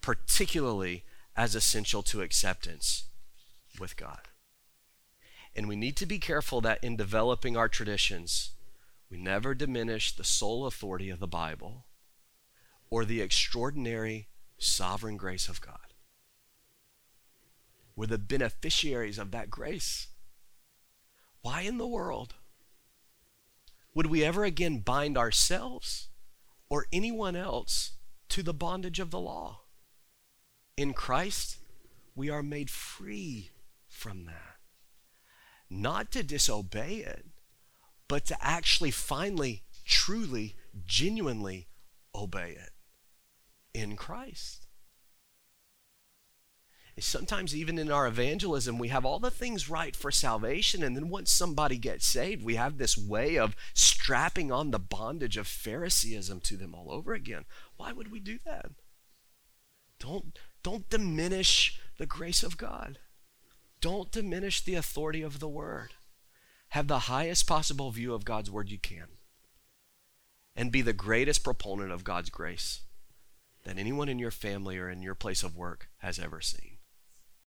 particularly 0.02 1.04
as 1.34 1.54
essential 1.54 2.02
to 2.02 2.20
acceptance 2.20 3.04
with 3.80 3.96
God. 3.96 4.28
And 5.56 5.66
we 5.66 5.76
need 5.76 5.96
to 5.96 6.06
be 6.06 6.18
careful 6.18 6.60
that 6.60 6.84
in 6.84 6.96
developing 6.96 7.56
our 7.56 7.68
traditions, 7.68 8.50
we 9.10 9.16
never 9.16 9.54
diminish 9.54 10.14
the 10.14 10.24
sole 10.24 10.66
authority 10.66 11.08
of 11.08 11.18
the 11.18 11.26
Bible 11.26 11.86
or 12.90 13.04
the 13.04 13.22
extraordinary 13.22 14.28
sovereign 14.58 15.16
grace 15.16 15.48
of 15.48 15.60
God. 15.60 15.94
We're 17.96 18.06
the 18.06 18.18
beneficiaries 18.18 19.18
of 19.18 19.30
that 19.30 19.48
grace. 19.48 20.08
Why 21.40 21.62
in 21.62 21.78
the 21.78 21.86
world 21.86 22.34
would 23.94 24.06
we 24.06 24.24
ever 24.24 24.44
again 24.44 24.78
bind 24.78 25.16
ourselves 25.16 26.08
or 26.68 26.86
anyone 26.92 27.36
else 27.36 27.92
to 28.28 28.42
the 28.42 28.54
bondage 28.54 28.98
of 28.98 29.10
the 29.10 29.20
law? 29.20 29.60
In 30.76 30.92
Christ, 30.92 31.58
we 32.14 32.28
are 32.28 32.42
made 32.42 32.70
free 32.70 33.50
from 33.88 34.26
that. 34.26 34.56
Not 35.70 36.10
to 36.12 36.22
disobey 36.22 36.96
it, 36.96 37.26
but 38.08 38.26
to 38.26 38.36
actually 38.40 38.90
finally, 38.90 39.62
truly, 39.84 40.56
genuinely 40.84 41.68
obey 42.14 42.50
it 42.52 42.70
in 43.72 43.96
Christ. 43.96 44.63
Sometimes, 46.98 47.56
even 47.56 47.76
in 47.76 47.90
our 47.90 48.06
evangelism, 48.06 48.78
we 48.78 48.88
have 48.88 49.04
all 49.04 49.18
the 49.18 49.30
things 49.30 49.68
right 49.68 49.96
for 49.96 50.12
salvation, 50.12 50.82
and 50.82 50.96
then 50.96 51.08
once 51.08 51.32
somebody 51.32 51.76
gets 51.76 52.06
saved, 52.06 52.44
we 52.44 52.54
have 52.54 52.78
this 52.78 52.96
way 52.96 53.36
of 53.36 53.56
strapping 53.74 54.52
on 54.52 54.70
the 54.70 54.78
bondage 54.78 55.36
of 55.36 55.48
Phariseeism 55.48 56.40
to 56.40 56.56
them 56.56 56.72
all 56.72 56.92
over 56.92 57.12
again. 57.12 57.46
Why 57.76 57.92
would 57.92 58.12
we 58.12 58.20
do 58.20 58.38
that? 58.44 58.66
Don't, 59.98 60.38
Don't 60.62 60.88
diminish 60.88 61.80
the 61.98 62.06
grace 62.06 62.42
of 62.44 62.56
God. 62.56 62.98
Don't 63.80 64.12
diminish 64.12 64.60
the 64.60 64.76
authority 64.76 65.22
of 65.22 65.40
the 65.40 65.48
Word. 65.48 65.94
Have 66.70 66.86
the 66.86 67.00
highest 67.00 67.46
possible 67.46 67.90
view 67.90 68.14
of 68.14 68.24
God's 68.24 68.50
Word 68.50 68.70
you 68.70 68.78
can. 68.78 69.08
And 70.54 70.70
be 70.70 70.80
the 70.80 70.92
greatest 70.92 71.42
proponent 71.42 71.90
of 71.90 72.04
God's 72.04 72.30
grace 72.30 72.82
that 73.64 73.78
anyone 73.78 74.08
in 74.08 74.18
your 74.18 74.30
family 74.30 74.78
or 74.78 74.88
in 74.88 75.02
your 75.02 75.14
place 75.14 75.42
of 75.42 75.56
work 75.56 75.88
has 75.98 76.18
ever 76.18 76.40
seen. 76.40 76.73